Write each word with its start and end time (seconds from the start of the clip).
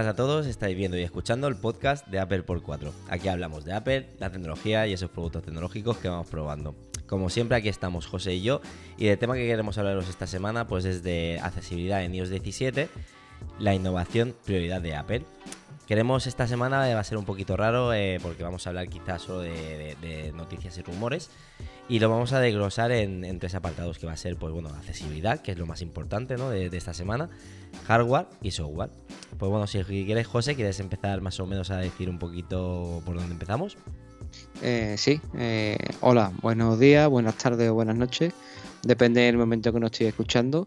buenas 0.00 0.14
a 0.14 0.16
todos, 0.16 0.46
estáis 0.46 0.74
viendo 0.78 0.96
y 0.96 1.02
escuchando 1.02 1.46
el 1.46 1.56
podcast 1.56 2.06
de 2.06 2.20
Apple 2.20 2.42
por 2.42 2.62
4. 2.62 2.90
Aquí 3.10 3.28
hablamos 3.28 3.66
de 3.66 3.74
Apple, 3.74 4.08
la 4.18 4.30
tecnología 4.30 4.86
y 4.86 4.94
esos 4.94 5.10
productos 5.10 5.42
tecnológicos 5.42 5.98
que 5.98 6.08
vamos 6.08 6.26
probando. 6.26 6.74
Como 7.06 7.28
siempre 7.28 7.58
aquí 7.58 7.68
estamos 7.68 8.06
José 8.06 8.32
y 8.32 8.40
yo 8.40 8.62
y 8.96 9.08
el 9.08 9.18
tema 9.18 9.34
que 9.34 9.46
queremos 9.46 9.76
hablaros 9.76 10.08
esta 10.08 10.26
semana 10.26 10.66
pues 10.66 10.86
es 10.86 11.02
de 11.02 11.38
accesibilidad 11.42 12.02
en 12.02 12.14
iOS 12.14 12.30
17, 12.30 12.88
la 13.58 13.74
innovación 13.74 14.34
prioridad 14.46 14.80
de 14.80 14.96
Apple. 14.96 15.22
Queremos 15.86 16.26
esta 16.26 16.46
semana, 16.46 16.78
va 16.94 17.00
a 17.00 17.04
ser 17.04 17.18
un 17.18 17.26
poquito 17.26 17.58
raro 17.58 17.92
eh, 17.92 18.20
porque 18.22 18.42
vamos 18.42 18.66
a 18.66 18.70
hablar 18.70 18.88
quizás 18.88 19.20
solo 19.20 19.40
de, 19.40 20.32
noticias 20.34 20.78
y 20.78 20.82
rumores 20.82 21.30
y 21.90 21.98
lo 21.98 22.08
vamos 22.08 22.32
a 22.32 22.40
desglosar 22.40 22.90
en, 22.90 23.38
tres 23.38 23.54
apartados 23.54 23.98
que 23.98 24.06
va 24.06 24.12
a 24.12 24.16
ser 24.16 24.36
pues 24.36 24.52
bueno, 24.54 24.70
accesibilidad, 24.70 25.42
que 25.42 25.52
es 25.52 25.58
lo 25.58 25.66
más 25.66 25.82
importante 25.82 26.38
¿no? 26.38 26.48
de, 26.48 26.74
esta 26.74 26.94
semana, 26.94 27.28
hardware 27.86 28.26
y 28.42 28.50
software. 28.50 28.90
Pues 29.38 29.50
bueno, 29.50 29.66
si 29.66 29.82
quieres 29.82 30.26
José, 30.26 30.54
¿quieres 30.54 30.80
empezar 30.80 31.20
más 31.20 31.40
o 31.40 31.46
menos 31.46 31.70
a 31.70 31.78
decir 31.78 32.10
un 32.10 32.18
poquito 32.18 33.02
por 33.04 33.16
dónde 33.16 33.32
empezamos? 33.32 33.76
Eh, 34.62 34.94
sí, 34.98 35.20
eh, 35.38 35.78
hola, 36.00 36.32
buenos 36.42 36.78
días, 36.78 37.08
buenas 37.08 37.36
tardes 37.36 37.70
o 37.70 37.74
buenas 37.74 37.96
noches, 37.96 38.32
depende 38.82 39.22
del 39.22 39.36
momento 39.36 39.72
que 39.72 39.80
nos 39.80 39.92
estoy 39.92 40.08
escuchando. 40.08 40.66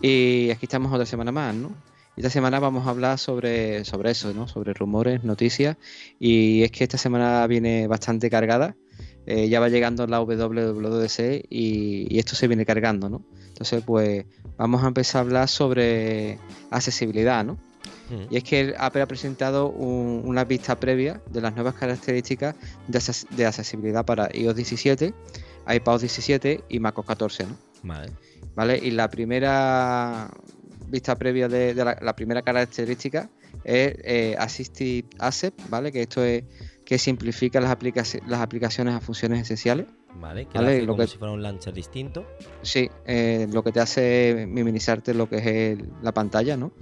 Y 0.00 0.50
aquí 0.50 0.66
estamos 0.66 0.92
otra 0.92 1.06
semana 1.06 1.32
más, 1.32 1.54
¿no? 1.54 1.72
Esta 2.16 2.30
semana 2.30 2.58
vamos 2.60 2.86
a 2.86 2.90
hablar 2.90 3.18
sobre, 3.18 3.84
sobre 3.84 4.10
eso, 4.10 4.32
¿no? 4.32 4.48
Sobre 4.48 4.72
rumores, 4.72 5.22
noticias. 5.22 5.76
Y 6.18 6.62
es 6.62 6.70
que 6.70 6.84
esta 6.84 6.96
semana 6.96 7.46
viene 7.46 7.86
bastante 7.86 8.30
cargada. 8.30 8.74
Eh, 9.26 9.48
ya 9.48 9.58
va 9.58 9.68
llegando 9.68 10.06
la 10.06 10.20
WWDC 10.20 11.46
y, 11.50 12.06
y, 12.14 12.18
esto 12.18 12.36
se 12.36 12.46
viene 12.46 12.64
cargando, 12.64 13.08
¿no? 13.08 13.24
Entonces, 13.48 13.82
pues 13.84 14.24
vamos 14.56 14.84
a 14.84 14.86
empezar 14.88 15.18
a 15.18 15.22
hablar 15.22 15.48
sobre 15.48 16.38
accesibilidad, 16.70 17.44
¿no? 17.44 17.58
Mm. 18.10 18.32
Y 18.32 18.36
es 18.36 18.44
que 18.44 18.74
Apple 18.78 19.02
ha 19.02 19.06
presentado 19.06 19.68
una 19.68 20.44
vista 20.44 20.78
previa 20.78 21.20
de 21.30 21.40
las 21.40 21.54
nuevas 21.54 21.74
características 21.74 22.54
de, 22.86 23.46
accesibilidad 23.46 24.04
para 24.04 24.28
iOS 24.32 24.56
17, 24.56 25.12
iPad 25.68 26.00
17 26.00 26.64
y 26.68 26.80
macOS 26.80 27.06
14, 27.06 27.46
¿no? 27.46 27.56
Vale. 27.82 28.12
¿Vale? 28.54 28.78
Y 28.82 28.92
la 28.92 29.10
primera 29.10 30.30
vista 30.88 31.16
previa 31.16 31.48
de, 31.48 31.74
la, 31.74 32.16
primera 32.16 32.42
característica 32.42 33.28
es 33.64 33.94
eh, 34.04 34.36
Assistive 34.38 35.08
Asset, 35.18 35.54
¿vale? 35.68 35.90
Que 35.90 36.02
esto 36.02 36.24
es 36.24 36.44
que 36.86 36.98
simplifica 36.98 37.60
las, 37.60 37.76
las 38.26 38.40
aplicaciones 38.40 38.94
a 38.94 39.00
funciones 39.00 39.42
esenciales. 39.42 39.86
Vale, 40.14 40.46
que 40.46 40.56
Hace 40.56 40.86
como 40.86 41.06
si 41.06 41.18
fuera 41.18 41.34
un 41.34 41.42
launcher 41.42 41.74
distinto. 41.74 42.24
Sí, 42.62 42.88
eh, 43.04 43.48
lo 43.52 43.62
que 43.62 43.72
te 43.72 43.80
hace 43.80 44.46
minimizarte 44.48 45.12
lo 45.12 45.28
que 45.28 45.72
es 45.72 45.78
la 46.00 46.12
pantalla, 46.12 46.56
¿no? 46.56 46.72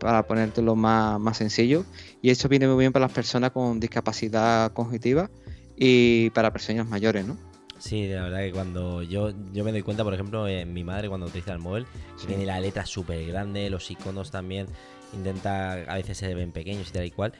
Para 0.00 0.26
ponértelo 0.26 0.74
más, 0.74 1.20
más 1.20 1.36
sencillo. 1.36 1.84
Y 2.22 2.30
esto 2.30 2.48
viene 2.48 2.66
muy 2.66 2.78
bien 2.78 2.92
para 2.92 3.04
las 3.04 3.12
personas 3.12 3.50
con 3.52 3.78
discapacidad 3.78 4.72
cognitiva 4.72 5.30
y 5.76 6.30
para 6.30 6.50
personas 6.50 6.88
mayores, 6.88 7.26
¿no? 7.26 7.36
Sí, 7.78 8.08
la 8.08 8.22
verdad 8.22 8.38
que 8.40 8.52
cuando 8.52 9.02
yo, 9.02 9.32
yo 9.52 9.62
me 9.62 9.70
doy 9.70 9.82
cuenta, 9.82 10.02
por 10.02 10.14
ejemplo, 10.14 10.48
en 10.48 10.72
mi 10.72 10.82
madre 10.82 11.08
cuando 11.08 11.26
utiliza 11.26 11.52
el 11.52 11.58
móvil, 11.58 11.86
que 12.18 12.26
tiene 12.26 12.46
la 12.46 12.58
letra 12.58 12.86
súper 12.86 13.24
grande, 13.26 13.68
los 13.68 13.90
iconos 13.90 14.30
también, 14.30 14.66
intenta, 15.12 15.74
a 15.74 15.94
veces 15.94 16.16
se 16.16 16.34
ven 16.34 16.52
pequeños 16.52 16.88
y 16.88 16.92
tal 16.92 17.04
y 17.04 17.10
cual. 17.10 17.34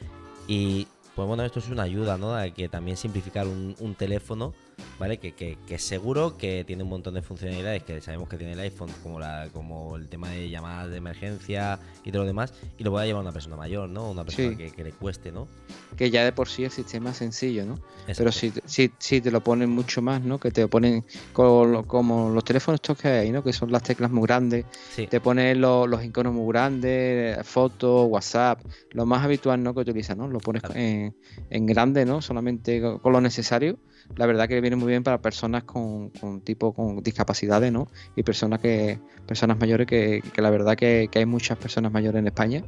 Y 0.47 0.87
pues 1.17 1.27
bueno, 1.27 1.43
esto 1.43 1.57
es 1.57 1.69
una 1.69 1.81
ayuda, 1.81 2.19
¿no? 2.19 2.35
A 2.35 2.47
que 2.51 2.69
también 2.69 2.95
simplificar 2.95 3.47
un, 3.47 3.75
un 3.79 3.95
teléfono 3.95 4.53
¿vale? 4.99 5.17
Que, 5.17 5.33
que, 5.33 5.57
que, 5.67 5.77
seguro 5.77 6.37
que 6.37 6.63
tiene 6.65 6.83
un 6.83 6.89
montón 6.89 7.13
de 7.13 7.21
funcionalidades 7.21 7.83
que 7.83 8.01
sabemos 8.01 8.29
que 8.29 8.37
tiene 8.37 8.53
el 8.53 8.59
iPhone, 8.59 8.89
como, 9.03 9.19
la, 9.19 9.47
como 9.53 9.95
el 9.95 10.07
tema 10.07 10.29
de 10.29 10.49
llamadas 10.49 10.89
de 10.89 10.97
emergencia 10.97 11.79
y 12.03 12.11
todo 12.11 12.23
lo 12.23 12.27
demás, 12.27 12.53
y 12.77 12.83
lo 12.83 12.91
pueda 12.91 13.05
llevar 13.05 13.21
una 13.21 13.31
persona 13.31 13.55
mayor, 13.55 13.89
¿no? 13.89 14.09
Una 14.09 14.23
persona 14.23 14.55
que, 14.57 14.83
le 14.83 14.91
cueste, 14.91 15.31
¿no? 15.31 15.47
Que 15.95 16.09
ya 16.09 16.23
de 16.23 16.31
por 16.31 16.49
sí 16.49 16.63
el 16.63 16.71
sistema 16.71 17.11
es 17.11 17.17
sencillo, 17.17 17.65
¿no? 17.65 17.79
Pero 18.05 18.31
si, 18.31 18.51
si, 18.65 18.91
si, 18.97 19.21
te 19.21 19.31
lo 19.31 19.41
ponen 19.41 19.69
mucho 19.69 20.01
más, 20.01 20.21
¿no? 20.21 20.39
Que 20.39 20.51
te 20.51 20.67
ponen 20.67 21.03
como 21.33 22.29
los 22.33 22.43
teléfonos 22.43 22.79
estos 22.79 22.97
que 22.97 23.07
hay, 23.07 23.31
¿no? 23.31 23.43
Que 23.43 23.53
son 23.53 23.71
las 23.71 23.83
teclas 23.83 24.11
muy 24.11 24.23
grandes, 24.23 24.65
te 25.09 25.19
ponen 25.19 25.61
los, 25.61 25.87
los 25.87 26.03
iconos 26.03 26.33
muy 26.33 26.47
grandes, 26.51 27.45
fotos, 27.45 28.07
WhatsApp, 28.09 28.61
lo 28.91 29.05
más 29.05 29.23
habitual, 29.23 29.61
¿no? 29.61 29.73
Que 29.73 29.81
utilizas, 29.81 30.17
¿no? 30.17 30.27
Lo 30.27 30.39
pones 30.39 30.63
en, 30.73 31.15
en 31.49 31.65
grande, 31.65 32.05
¿no? 32.05 32.21
Solamente 32.21 32.81
con 32.81 33.13
lo 33.13 33.21
necesario 33.21 33.77
la 34.15 34.25
verdad 34.25 34.47
que 34.47 34.61
viene 34.61 34.75
muy 34.75 34.89
bien 34.89 35.03
para 35.03 35.21
personas 35.21 35.63
con, 35.63 36.11
tipo 36.43 36.73
con 36.73 37.03
discapacidades, 37.03 37.71
¿no? 37.71 37.87
Y 38.15 38.23
personas 38.23 38.59
que 38.59 38.99
personas 39.27 39.59
mayores 39.59 39.87
que, 39.87 40.21
la 40.37 40.49
verdad 40.49 40.75
que, 40.75 41.09
hay 41.13 41.25
muchas 41.25 41.57
personas 41.57 41.91
mayores 41.91 42.19
en 42.19 42.27
España 42.27 42.63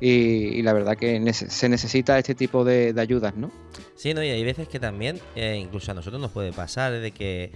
y, 0.00 0.62
la 0.62 0.72
verdad 0.72 0.96
que 0.96 1.32
se 1.32 1.68
necesita 1.68 2.18
este 2.18 2.34
tipo 2.34 2.64
de, 2.64 2.94
ayudas, 2.98 3.36
¿no? 3.36 3.50
Sí, 3.94 4.14
no 4.14 4.22
y 4.22 4.30
hay 4.30 4.44
veces 4.44 4.68
que 4.68 4.80
también 4.80 5.20
eh, 5.36 5.56
incluso 5.60 5.92
a 5.92 5.94
nosotros 5.94 6.20
nos 6.20 6.30
puede 6.30 6.52
pasar 6.52 6.92
de 6.92 7.10
que 7.12 7.52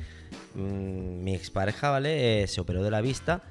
mm, 0.55 1.25
mi 1.25 1.35
expareja, 1.35 1.91
¿vale? 1.91 2.43
Eh, 2.43 2.47
se 2.47 2.61
operó 2.61 2.83
de 2.83 2.91
la 2.91 3.01
vista 3.01 3.43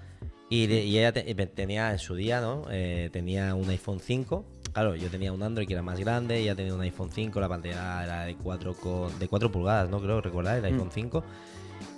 y, 0.50 0.72
ella 0.72 1.12
tenía 1.12 1.92
en 1.92 2.00
su 2.00 2.16
día, 2.16 2.40
¿no? 2.40 2.68
Eh, 2.70 3.10
tenía 3.12 3.56
un 3.56 3.70
iPhone 3.70 4.00
5 4.00 4.46
Claro, 4.74 4.96
yo 4.96 5.08
tenía 5.10 5.32
un 5.32 5.44
Android 5.44 5.68
que 5.68 5.74
era 5.74 5.84
más 5.84 6.00
grande, 6.00 6.40
ella 6.40 6.56
tenía 6.56 6.74
un 6.74 6.82
iPhone 6.82 7.12
5, 7.12 7.40
la 7.40 7.48
pantalla 7.48 8.04
era 8.04 8.24
de 8.26 8.36
4, 8.36 9.12
de 9.20 9.28
4 9.28 9.52
pulgadas, 9.52 9.90
¿no? 9.90 10.02
Creo 10.02 10.20
recordar, 10.20 10.58
el 10.58 10.66
iPhone 10.66 10.90
5. 10.92 11.22
Mm. 11.22 11.24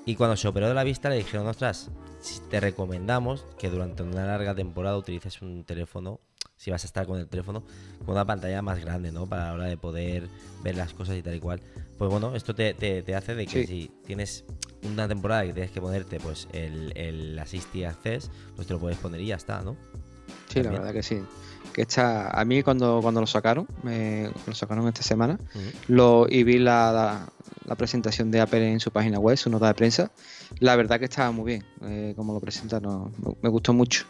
Y 0.06 0.16
cuando 0.16 0.36
se 0.36 0.50
operó 0.50 0.68
de 0.68 0.74
la 0.74 0.84
vista 0.84 1.09
le 1.09 1.16
dijeron, 1.16 1.47
ostras, 1.47 1.90
te 2.50 2.59
recomendamos 2.59 3.46
que 3.58 3.69
durante 3.69 4.03
una 4.03 4.25
larga 4.25 4.53
temporada 4.56 4.97
utilices 4.97 5.41
un 5.41 5.64
teléfono, 5.64 6.19
si 6.58 6.69
vas 6.69 6.84
a 6.84 6.88
estar 6.88 7.08
con 7.08 7.18
el 7.18 7.28
teléfono, 7.28 7.64
con 8.00 8.14
una 8.14 8.25
pantalla 8.25 8.62
más 8.62 8.84
grande, 8.84 9.14
¿no? 9.14 9.25
Para 9.25 9.46
la 9.46 9.53
hora 9.53 9.66
de 9.66 9.78
poder 9.78 10.28
ver 10.62 10.75
las 10.75 10.94
cosas 10.94 11.16
y 11.16 11.22
tal 11.22 11.35
y 11.35 11.40
cual. 11.40 11.62
Pues 11.97 12.12
bueno, 12.12 12.35
esto 12.35 12.53
te, 12.56 12.75
hace 13.16 13.35
de 13.35 13.47
que 13.47 13.66
si 13.66 13.90
tienes 14.06 14.44
una 14.84 15.08
temporada 15.08 15.46
que 15.46 15.53
tienes 15.53 15.72
que 15.72 15.80
ponerte 15.80 16.19
pues 16.19 16.50
el, 16.52 16.91
el 16.97 17.40
Assist 17.40 17.74
Access, 17.74 18.30
pues 18.58 18.68
te 18.68 18.74
lo 18.74 18.80
puedes 18.81 18.97
poner 18.97 19.22
y 19.22 19.28
ya 19.28 19.35
está, 19.35 19.62
¿no? 19.62 19.78
Sí, 20.50 20.62
la 20.62 20.72
verdad 20.72 20.91
que 20.91 21.03
sí 21.03 21.22
que 21.75 21.81
está 21.81 22.30
a 22.30 22.46
mí 22.46 22.63
cuando, 22.63 23.02
cuando 23.02 23.19
lo 23.19 23.28
sacaron, 23.28 23.68
me, 23.84 24.30
lo 24.47 24.56
sacaron 24.56 24.88
esta 24.88 25.03
semana, 25.03 25.38
lo, 25.90 26.25
y 26.30 26.46
vi 26.46 26.58
la, 26.58 27.28
la, 27.66 27.75
presentación 27.75 28.31
de 28.31 28.40
Apple 28.40 28.72
en 28.72 28.80
su 28.80 28.91
página 28.91 29.19
web, 29.19 29.36
su 29.36 29.50
nota 29.50 29.68
de 29.68 29.74
prensa, 29.74 30.09
la 30.59 30.78
verdad 30.78 31.00
que 31.00 31.06
estaba 31.06 31.31
muy 31.31 31.46
bien, 31.46 31.66
eh, 31.84 32.14
como 32.16 32.34
lo 32.34 32.40
presentaron, 32.40 33.12
me, 33.41 33.50
gustó 33.50 33.74
mucho. 33.74 34.06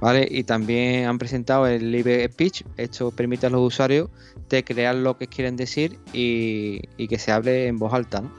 ¿Vale? 0.00 0.28
Y 0.30 0.44
también 0.44 1.06
han 1.06 1.16
presentado 1.16 1.66
el 1.66 1.90
Live 1.90 2.28
Speech, 2.30 2.62
esto 2.76 3.10
permite 3.10 3.46
a 3.46 3.50
los 3.50 3.62
usuarios 3.62 4.10
de 4.50 4.62
crear 4.62 4.94
lo 4.94 5.16
que 5.16 5.28
quieren 5.28 5.56
decir 5.56 5.98
y, 6.12 6.82
y 6.98 7.08
que 7.08 7.18
se 7.18 7.32
hable 7.32 7.68
en 7.68 7.78
voz 7.78 7.94
alta, 7.94 8.20
¿no? 8.20 8.30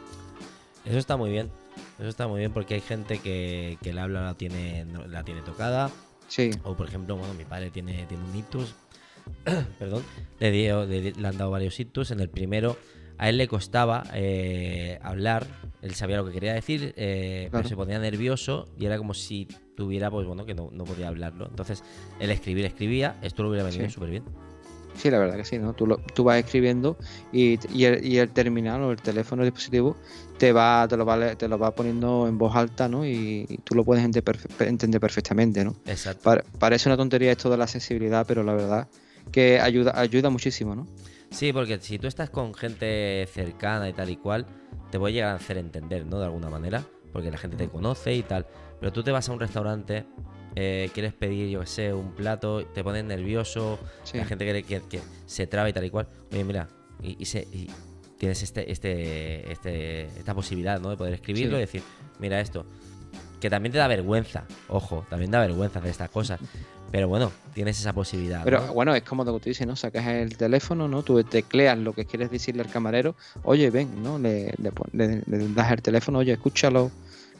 Eso 0.85 0.99
está 0.99 1.17
muy 1.17 1.31
bien, 1.31 1.49
eso 1.97 2.07
está 2.07 2.27
muy 2.27 2.39
bien 2.39 2.53
porque 2.53 2.75
hay 2.75 2.81
gente 2.81 3.17
que, 3.17 3.79
que 3.81 3.89
el 3.89 3.97
habla 3.97 4.21
la 4.21 4.35
tiene, 4.35 4.85
la 5.07 5.23
tiene 5.23 5.41
tocada, 5.41 5.89
o 6.63 6.75
por 6.75 6.87
ejemplo, 6.87 7.15
bueno, 7.15 7.33
mi 7.33 7.45
padre 7.45 7.71
tiene, 7.71 8.05
tiene 8.07 8.23
un 8.23 8.35
ictus, 8.35 8.75
perdón, 9.79 10.03
le, 10.39 10.51
dio, 10.51 10.85
le, 10.85 11.13
han 11.23 11.37
dado 11.37 11.51
varios 11.51 11.79
ictus. 11.79 12.11
En 12.11 12.19
el 12.19 12.29
primero 12.29 12.77
a 13.17 13.29
él 13.29 13.37
le 13.37 13.47
costaba 13.47 14.03
eh, 14.13 14.99
hablar, 15.01 15.45
él 15.81 15.93
sabía 15.95 16.17
lo 16.17 16.25
que 16.25 16.31
quería 16.31 16.53
decir, 16.53 16.93
eh, 16.95 17.49
pero 17.51 17.67
se 17.67 17.75
ponía 17.75 17.99
nervioso 17.99 18.69
y 18.77 18.85
era 18.85 18.97
como 18.97 19.13
si 19.13 19.47
tuviera, 19.75 20.09
pues 20.09 20.25
bueno, 20.25 20.45
que 20.45 20.55
no, 20.55 20.69
podía 20.69 21.09
hablarlo. 21.09 21.47
Entonces, 21.47 21.83
él 22.19 22.31
escribir, 22.31 22.65
escribía, 22.65 23.17
esto 23.21 23.43
lo 23.43 23.49
hubiera 23.49 23.65
venido 23.65 23.89
súper 23.89 24.09
bien. 24.09 24.23
Sí, 24.99 25.09
la 25.09 25.17
verdad 25.17 25.37
que 25.37 25.45
sí, 25.45 25.57
¿no? 25.57 25.71
Tú, 25.73 25.87
tú 26.13 26.25
vas 26.25 26.39
escribiendo 26.39 26.97
y, 27.31 27.57
el, 27.85 28.29
terminal 28.31 28.81
o 28.81 28.91
el 28.91 29.01
teléfono, 29.01 29.43
el 29.43 29.47
dispositivo, 29.47 29.95
te 30.37 30.51
va, 30.51 30.85
te 30.89 30.97
lo 30.97 31.05
va, 31.05 31.35
te 31.35 31.47
lo 31.47 31.57
va 31.57 31.73
poniendo 31.73 32.27
en 32.27 32.37
voz 32.37 32.53
alta, 32.53 32.89
¿no? 32.89 33.05
Y, 33.05 33.61
tú 33.63 33.75
lo 33.75 33.85
puedes 33.85 34.03
entender, 34.03 34.99
perfectamente, 34.99 35.63
¿no? 35.63 35.73
Exacto. 35.85 36.41
parece 36.59 36.89
una 36.89 36.97
tontería 36.97 37.31
esto 37.31 37.49
de 37.49 37.55
la 37.55 37.63
accesibilidad, 37.63 38.25
pero 38.27 38.43
la 38.43 38.53
verdad 38.53 38.89
que 39.31 39.61
ayuda, 39.61 39.93
ayuda 39.95 40.29
muchísimo, 40.29 40.75
¿no? 40.75 40.85
Sí, 41.31 41.53
porque 41.53 41.79
si 41.79 41.97
tú 41.97 42.07
estás 42.07 42.29
con 42.29 42.53
gente 42.53 43.25
cercana 43.31 43.87
y 43.87 43.93
tal 43.93 44.09
y 44.09 44.17
cual, 44.17 44.47
te 44.91 44.99
puede 44.99 45.13
llegar 45.13 45.29
a 45.29 45.35
hacer 45.35 45.57
entender, 45.57 46.05
¿no? 46.05 46.19
De 46.19 46.25
alguna 46.25 46.49
manera, 46.49 46.83
porque 47.13 47.31
la 47.31 47.37
gente 47.37 47.55
te 47.55 47.69
conoce 47.69 48.13
y 48.13 48.23
tal. 48.23 48.47
Pero 48.81 48.91
tú 48.91 49.01
te 49.01 49.11
vas 49.11 49.29
a 49.29 49.31
un 49.31 49.39
restaurante 49.39 50.05
eh, 50.55 50.89
quieres 50.93 51.13
pedir, 51.13 51.49
yo 51.49 51.61
qué 51.61 51.65
sé, 51.67 51.93
un 51.93 52.11
plato, 52.13 52.65
te 52.65 52.83
pones 52.83 53.03
nervioso, 53.03 53.79
la 54.13 54.25
gente 54.25 54.63
que, 54.63 54.81
que, 54.81 54.99
se 55.25 55.47
traba 55.47 55.69
y 55.69 55.73
tal 55.73 55.85
y 55.85 55.89
cual. 55.89 56.07
Oye, 56.31 56.43
mira, 56.43 56.67
y, 57.01 57.25
tienes 58.17 58.43
este, 58.43 58.71
este, 58.71 59.51
este, 59.51 60.05
esta 60.05 60.33
posibilidad, 60.33 60.79
¿no? 60.79 60.89
De 60.89 60.97
poder 60.97 61.13
escribirlo 61.13 61.57
y 61.57 61.61
decir, 61.61 61.83
mira 62.19 62.39
esto. 62.39 62.65
Que 63.39 63.49
también 63.49 63.71
te 63.71 63.77
da 63.77 63.87
vergüenza, 63.87 64.43
ojo, 64.67 65.05
también 65.09 65.31
da 65.31 65.39
vergüenza 65.39 65.79
hacer 65.79 65.91
estas 65.91 66.09
cosas. 66.09 66.39
Pero 66.91 67.07
bueno, 67.07 67.31
tienes 67.53 67.79
esa 67.79 67.93
posibilidad. 67.93 68.43
Pero 68.43 68.73
bueno, 68.73 68.93
es 68.95 69.03
como 69.03 69.23
lo 69.23 69.33
que 69.35 69.39
tú 69.39 69.49
dices, 69.49 69.65
¿no? 69.65 69.75
Sacas 69.75 70.07
el 70.07 70.35
teléfono, 70.35 70.87
¿no? 70.87 71.03
Tú 71.03 71.23
tecleas 71.23 71.77
lo 71.77 71.93
que 71.93 72.03
quieres 72.05 72.31
decirle 72.31 72.63
al 72.63 72.69
camarero, 72.69 73.15
oye, 73.43 73.69
ven, 73.69 74.03
¿no? 74.03 74.19
Le, 74.19 74.53
le 74.57 75.53
das 75.53 75.71
el 75.71 75.81
teléfono, 75.81 76.19
oye, 76.19 76.33
escúchalo 76.33 76.91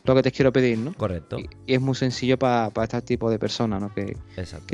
lo 0.10 0.16
que 0.16 0.24
te 0.24 0.32
quiero 0.32 0.52
pedir, 0.52 0.78
¿no? 0.78 0.94
Correcto. 0.94 1.40
Y, 1.40 1.50
y 1.66 1.74
es 1.74 1.82
muy 1.82 1.96
sencillo 1.96 2.38
para 2.38 2.72
este 2.84 3.02
tipo 3.02 3.30
de 3.30 3.40
personas, 3.40 3.82
¿no? 3.82 3.94
Que, 3.94 4.18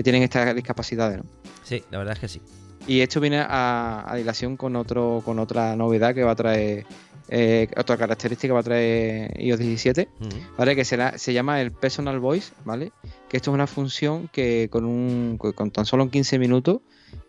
tienen 0.03 0.23
estas 0.23 0.55
discapacidades, 0.55 1.17
¿no? 1.19 1.25
Sí, 1.63 1.83
la 1.91 1.99
verdad 1.99 2.13
es 2.13 2.19
que 2.19 2.27
sí. 2.27 2.41
Y 2.87 3.01
esto 3.01 3.19
viene 3.19 3.39
a, 3.39 4.05
a 4.07 4.15
dilación 4.15 4.57
con 4.57 4.75
otro 4.75 5.21
con 5.25 5.39
otra 5.39 5.75
novedad 5.75 6.13
que 6.13 6.23
va 6.23 6.31
a 6.31 6.35
traer, 6.35 6.85
eh, 7.29 7.67
otra 7.75 7.97
característica 7.97 8.49
que 8.49 8.53
va 8.53 8.59
a 8.59 8.63
traer 8.63 9.41
iOS 9.41 9.59
17, 9.59 10.09
Ujú. 10.19 10.29
¿vale? 10.57 10.75
Que 10.75 10.85
será, 10.85 11.17
se 11.17 11.33
llama 11.33 11.61
el 11.61 11.71
Personal 11.71 12.19
Voice, 12.19 12.53
¿vale? 12.63 12.91
Que 13.27 13.37
esto 13.37 13.49
es 13.49 13.55
una 13.55 13.65
función 13.65 14.27
que 14.27 14.69
con, 14.69 14.85
un, 14.85 15.37
con 15.37 15.71
tan 15.71 15.85
solo 15.85 16.09
15 16.09 16.37
minutos 16.37 16.81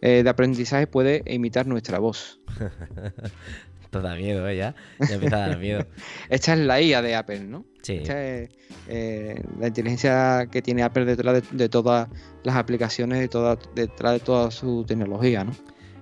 eh, 0.02 0.22
de 0.22 0.28
aprendizaje 0.30 0.86
puede 0.86 1.22
imitar 1.26 1.66
nuestra 1.66 1.98
voz. 1.98 2.40
Esto 3.90 4.00
da 4.02 4.14
miedo, 4.14 4.48
¿eh? 4.48 4.56
Ya, 4.56 4.74
ya 5.00 5.14
empieza 5.14 5.36
a 5.36 5.48
dar 5.48 5.58
miedo. 5.58 5.86
Esta 6.28 6.52
es 6.52 6.58
la 6.60 6.80
IA 6.80 7.02
de 7.02 7.14
Apple, 7.14 7.40
¿no? 7.40 7.64
Sí, 7.82 7.94
Esta 7.94 8.22
es 8.22 8.50
eh, 8.88 9.42
la 9.58 9.68
inteligencia 9.68 10.48
que 10.50 10.60
tiene 10.62 10.82
Apple 10.82 11.04
detrás 11.04 11.34
de, 11.34 11.56
de 11.56 11.68
todas 11.68 12.08
las 12.42 12.56
aplicaciones, 12.56 13.20
de 13.20 13.28
toda, 13.28 13.58
detrás 13.74 14.14
de 14.14 14.20
toda 14.20 14.50
su 14.50 14.84
tecnología, 14.86 15.44
¿no? 15.44 15.52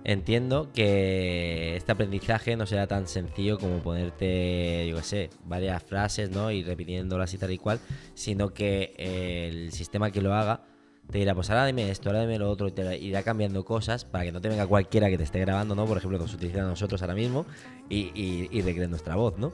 entiendo 0.04 0.70
que 0.72 1.76
este 1.76 1.92
aprendizaje 1.92 2.56
no 2.56 2.66
será 2.66 2.86
tan 2.86 3.08
sencillo 3.08 3.58
como 3.58 3.78
ponerte, 3.78 4.86
yo 4.88 4.96
qué 4.96 5.02
sé, 5.02 5.30
varias 5.44 5.82
frases, 5.82 6.30
¿no? 6.30 6.50
Y 6.50 6.62
repitiéndolas 6.62 7.32
y 7.32 7.38
tal 7.38 7.52
y 7.52 7.58
cual, 7.58 7.80
sino 8.12 8.52
que 8.52 8.94
eh, 8.98 9.48
el 9.50 9.72
sistema 9.72 10.10
que 10.10 10.20
lo 10.20 10.34
haga 10.34 10.62
te 11.10 11.18
dirá, 11.18 11.34
pues 11.34 11.50
ahora 11.50 11.66
dime 11.66 11.90
esto, 11.90 12.08
ahora 12.08 12.22
dime 12.22 12.38
lo 12.38 12.50
otro, 12.50 12.68
y 12.68 12.72
te 12.72 12.98
irá 12.98 13.22
cambiando 13.22 13.64
cosas 13.64 14.04
para 14.04 14.24
que 14.24 14.32
no 14.32 14.40
te 14.40 14.48
venga 14.48 14.66
cualquiera 14.66 15.08
que 15.08 15.16
te 15.18 15.24
esté 15.24 15.40
grabando, 15.40 15.74
¿no? 15.74 15.86
Por 15.86 15.98
ejemplo, 15.98 16.18
que 16.18 16.24
nos 16.24 16.34
utilizan 16.34 16.62
a 16.64 16.68
nosotros 16.68 17.00
ahora 17.02 17.14
mismo 17.14 17.46
y, 17.88 18.10
y, 18.14 18.48
y 18.50 18.62
recreen 18.62 18.90
nuestra 18.90 19.14
voz, 19.16 19.38
¿no? 19.38 19.52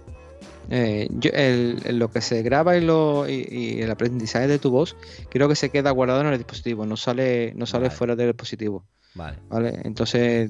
Eh, 0.71 1.09
yo- 1.11 1.31
el- 1.35 1.81
el- 1.85 1.99
lo 1.99 2.11
que 2.11 2.21
se 2.21 2.43
graba 2.43 2.77
y, 2.77 2.81
lo, 2.81 3.29
y, 3.29 3.47
y 3.51 3.83
el 3.83 3.91
aprendizaje 3.91 4.47
de 4.47 4.59
tu 4.59 4.71
voz, 4.71 4.97
creo 5.29 5.49
que 5.49 5.57
se 5.57 5.69
queda 5.71 5.91
guardado 5.91 6.21
en 6.23 6.29
el 6.29 6.39
dispositivo, 6.39 6.87
no 6.87 6.97
sale, 6.97 7.53
no 7.57 7.67
sale 7.67 7.89
Vale. 7.89 7.97
fuera 7.97 8.17
del 8.17 8.29
dispositivo. 8.29 8.85
Vale. 9.15 9.37
¿vale? 9.49 9.81
Entonces, 9.85 10.49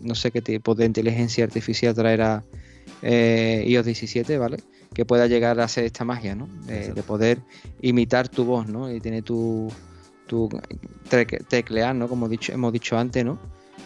no 0.00 0.14
sé 0.14 0.30
qué 0.30 0.40
tipo 0.40 0.74
de 0.74 0.86
inteligencia 0.86 1.44
artificial 1.44 1.94
traerá 1.94 2.42
eh, 3.02 3.64
iOS 3.66 3.84
17, 3.84 4.38
¿vale? 4.38 4.56
Que 4.94 5.04
pueda 5.04 5.26
llegar 5.26 5.60
a 5.60 5.64
hacer 5.64 5.84
esta 5.84 6.04
magia, 6.04 6.34
¿no? 6.34 6.48
De, 6.66 7.02
poder 7.02 7.38
imitar 7.80 8.28
tu 8.28 8.44
voz, 8.44 8.66
¿no? 8.66 8.90
Y 8.92 9.00
tener 9.00 9.22
tu, 9.22 9.70
teclear, 11.48 11.94
¿no? 11.94 12.08
Como 12.08 12.28
dicho, 12.28 12.52
hemos 12.52 12.72
dicho 12.72 12.96
antes, 12.98 13.24
¿no? 13.24 13.38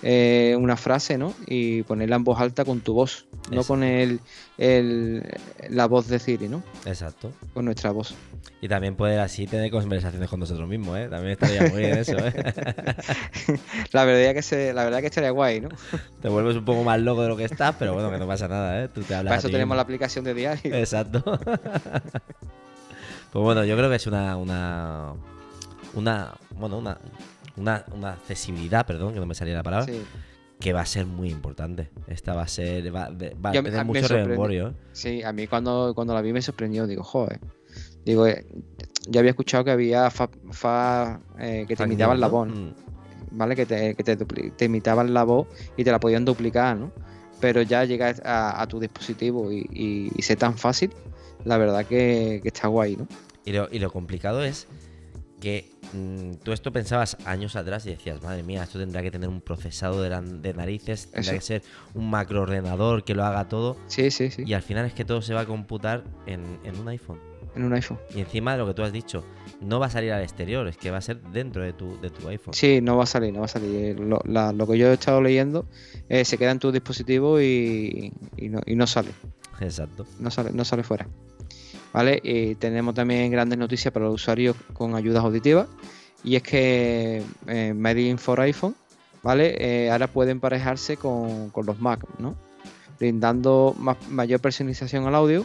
Eh, 0.02 0.54
una 0.58 0.76
frase, 0.76 1.16
¿no? 1.16 1.32
Y 1.46 1.82
ponerla 1.84 2.16
en 2.16 2.24
voz 2.24 2.38
alta 2.38 2.64
con 2.64 2.80
tu 2.80 2.92
voz, 2.92 3.26
no 3.50 3.64
con 3.64 3.82
el, 3.82 4.20
el- 4.58 5.22
la 5.70 5.86
voz 5.86 6.06
de 6.08 6.18
Siri, 6.18 6.48
¿no? 6.48 6.62
Exacto. 6.84 7.32
Con 7.54 7.64
nuestra 7.64 7.92
voz. 7.92 8.14
Y 8.60 8.68
también 8.68 8.94
poder 8.94 9.20
así 9.20 9.46
tener 9.46 9.70
conversaciones 9.70 10.28
con 10.28 10.38
nosotros 10.40 10.68
mismos, 10.68 10.98
¿eh? 10.98 11.08
También 11.08 11.32
estaría 11.32 11.70
muy 11.70 11.80
bien 11.80 11.96
eso, 11.98 12.16
¿eh? 12.18 12.32
La 13.92 14.04
verdad 14.04 14.34
que 14.34 14.42
se, 14.42 14.72
la 14.74 14.84
verdad 14.84 15.00
que 15.00 15.06
estaría 15.06 15.30
guay, 15.30 15.60
¿no? 15.62 15.68
Te 16.22 16.28
vuelves 16.28 16.56
un 16.56 16.64
poco 16.64 16.82
más 16.84 17.00
loco 17.00 17.22
de 17.22 17.28
lo 17.28 17.36
que 17.36 17.44
estás, 17.44 17.74
pero 17.78 17.94
bueno, 17.94 18.10
que 18.10 18.18
no 18.18 18.26
pasa 18.26 18.48
nada, 18.48 18.82
¿eh? 18.84 18.88
Tú 18.88 19.02
te 19.02 19.14
hablas 19.14 19.30
Para 19.30 19.38
eso 19.38 19.48
tenemos 19.48 19.66
mismo. 19.68 19.76
la 19.76 19.82
aplicación 19.82 20.24
de 20.24 20.34
diario. 20.34 20.74
Exacto. 20.74 21.22
pues 23.32 23.42
bueno, 23.44 23.64
yo 23.64 23.76
creo 23.76 23.88
que 23.88 23.96
es 23.96 24.06
una. 24.06 24.36
Una. 24.36 25.12
Una. 25.96 26.32
Bueno, 26.56 26.78
una. 26.78 26.98
Una, 27.56 27.84
una 27.94 28.12
accesibilidad, 28.12 28.84
perdón, 28.86 29.14
que 29.14 29.20
no 29.20 29.24
me 29.26 29.34
salía 29.34 29.54
la 29.54 29.62
palabra, 29.62 29.86
Sí. 29.86 30.02
que 30.60 30.72
va 30.74 30.82
a 30.82 30.86
ser 30.86 31.06
muy 31.06 31.30
importante. 31.30 31.88
Esta 32.06 32.34
va 32.34 32.42
a 32.42 32.48
ser. 32.48 32.94
Va, 32.94 33.08
va 33.10 33.50
a 33.50 33.52
Yo 33.54 33.62
tener 33.62 33.84
mucho 33.84 34.06
reemborio, 34.08 34.68
¿eh? 34.68 34.72
Sí, 34.92 35.22
a 35.22 35.32
mí 35.32 35.46
cuando, 35.46 35.92
cuando 35.94 36.12
la 36.12 36.20
vi 36.20 36.32
me 36.34 36.42
sorprendió, 36.42 36.86
digo, 36.86 37.02
joder. 37.02 37.40
Digo, 38.04 38.26
eh, 38.26 38.46
yo 39.08 39.20
había 39.20 39.30
escuchado 39.30 39.64
que 39.64 39.70
había 39.70 40.10
fa, 40.10 40.28
fa, 40.50 41.20
eh, 41.38 41.62
que 41.66 41.74
te 41.74 41.76
Fan 41.76 41.88
imitaban 41.88 42.20
la 42.20 42.28
voz, 42.28 42.48
Mm, 42.48 42.70
¿vale? 43.32 43.56
Que, 43.56 43.64
te, 43.66 43.94
que 43.94 44.04
te, 44.04 44.16
te 44.16 44.64
imitaban 44.66 45.12
la 45.14 45.24
voz 45.24 45.46
y 45.78 45.82
te 45.84 45.90
la 45.90 45.98
podían 45.98 46.24
duplicar, 46.26 46.76
¿no? 46.76 46.92
Pero 47.40 47.62
ya 47.62 47.84
llega 47.84 48.14
a, 48.24 48.60
a 48.62 48.66
tu 48.66 48.80
dispositivo 48.80 49.50
y, 49.50 49.66
y, 49.72 50.10
y 50.14 50.22
ser 50.22 50.36
tan 50.38 50.56
fácil, 50.58 50.90
la 51.44 51.56
verdad 51.58 51.84
que, 51.86 52.40
que 52.42 52.48
está 52.48 52.68
guay, 52.68 52.96
¿no? 52.96 53.06
Y 53.44 53.52
lo, 53.52 53.68
y 53.72 53.78
lo 53.78 53.90
complicado 53.90 54.42
es 54.44 54.66
que 55.40 55.70
tú 56.42 56.52
esto 56.52 56.72
pensabas 56.72 57.16
años 57.24 57.56
atrás 57.56 57.86
y 57.86 57.90
decías, 57.90 58.22
madre 58.22 58.42
mía, 58.42 58.62
esto 58.64 58.78
tendrá 58.78 59.02
que 59.02 59.10
tener 59.10 59.28
un 59.28 59.40
procesado 59.40 60.02
de, 60.02 60.10
la- 60.10 60.20
de 60.22 60.54
narices, 60.54 61.06
tendrá 61.10 61.20
Eso. 61.20 61.32
que 61.32 61.40
ser 61.40 61.62
un 61.94 62.10
macroordenador 62.10 63.04
que 63.04 63.14
lo 63.14 63.24
haga 63.24 63.48
todo. 63.48 63.76
Sí, 63.86 64.10
sí, 64.10 64.30
sí. 64.30 64.42
Y 64.46 64.54
al 64.54 64.62
final 64.62 64.86
es 64.86 64.92
que 64.94 65.04
todo 65.04 65.22
se 65.22 65.34
va 65.34 65.40
a 65.42 65.46
computar 65.46 66.04
en, 66.26 66.58
en 66.64 66.78
un 66.78 66.88
iPhone. 66.88 67.18
En 67.54 67.64
un 67.64 67.72
iPhone. 67.72 67.98
Y 68.14 68.20
encima 68.20 68.52
de 68.52 68.58
lo 68.58 68.66
que 68.66 68.74
tú 68.74 68.82
has 68.82 68.92
dicho, 68.92 69.24
no 69.62 69.80
va 69.80 69.86
a 69.86 69.90
salir 69.90 70.12
al 70.12 70.22
exterior, 70.22 70.68
es 70.68 70.76
que 70.76 70.90
va 70.90 70.98
a 70.98 71.00
ser 71.00 71.22
dentro 71.22 71.62
de 71.62 71.72
tu, 71.72 71.98
de 72.02 72.10
tu 72.10 72.28
iPhone. 72.28 72.52
Sí, 72.52 72.80
no 72.82 72.98
va 72.98 73.04
a 73.04 73.06
salir, 73.06 73.32
no 73.32 73.38
va 73.40 73.46
a 73.46 73.48
salir. 73.48 73.98
Lo, 73.98 74.20
la- 74.26 74.52
lo 74.52 74.66
que 74.66 74.76
yo 74.76 74.88
he 74.88 74.92
estado 74.92 75.22
leyendo 75.22 75.66
eh, 76.10 76.24
se 76.26 76.36
queda 76.36 76.50
en 76.50 76.58
tu 76.58 76.70
dispositivo 76.70 77.40
y, 77.40 78.12
y 78.36 78.48
no, 78.50 78.60
y 78.66 78.74
no 78.76 78.86
sale. 78.86 79.08
Exacto. 79.60 80.06
no 80.20 80.30
sale, 80.30 80.50
no 80.52 80.66
sale 80.66 80.82
fuera. 80.82 81.08
¿Vale? 81.92 82.20
Y 82.22 82.54
tenemos 82.56 82.94
también 82.94 83.30
grandes 83.30 83.58
noticias 83.58 83.92
para 83.92 84.06
los 84.06 84.14
usuarios 84.16 84.54
con 84.74 84.94
ayudas 84.94 85.24
auditivas. 85.24 85.66
Y 86.24 86.36
es 86.36 86.42
que 86.42 87.22
eh, 87.46 87.72
Made 87.74 88.02
in 88.02 88.18
for 88.18 88.40
iPhone, 88.40 88.74
¿vale? 89.22 89.54
Eh, 89.58 89.90
ahora 89.90 90.06
puede 90.08 90.30
emparejarse 90.32 90.96
con, 90.96 91.50
con 91.50 91.64
los 91.66 91.78
Mac, 91.80 92.04
¿no? 92.18 92.36
Brindando 92.98 93.74
más- 93.78 93.96
mayor 94.08 94.40
personalización 94.40 95.06
al 95.06 95.14
audio 95.14 95.44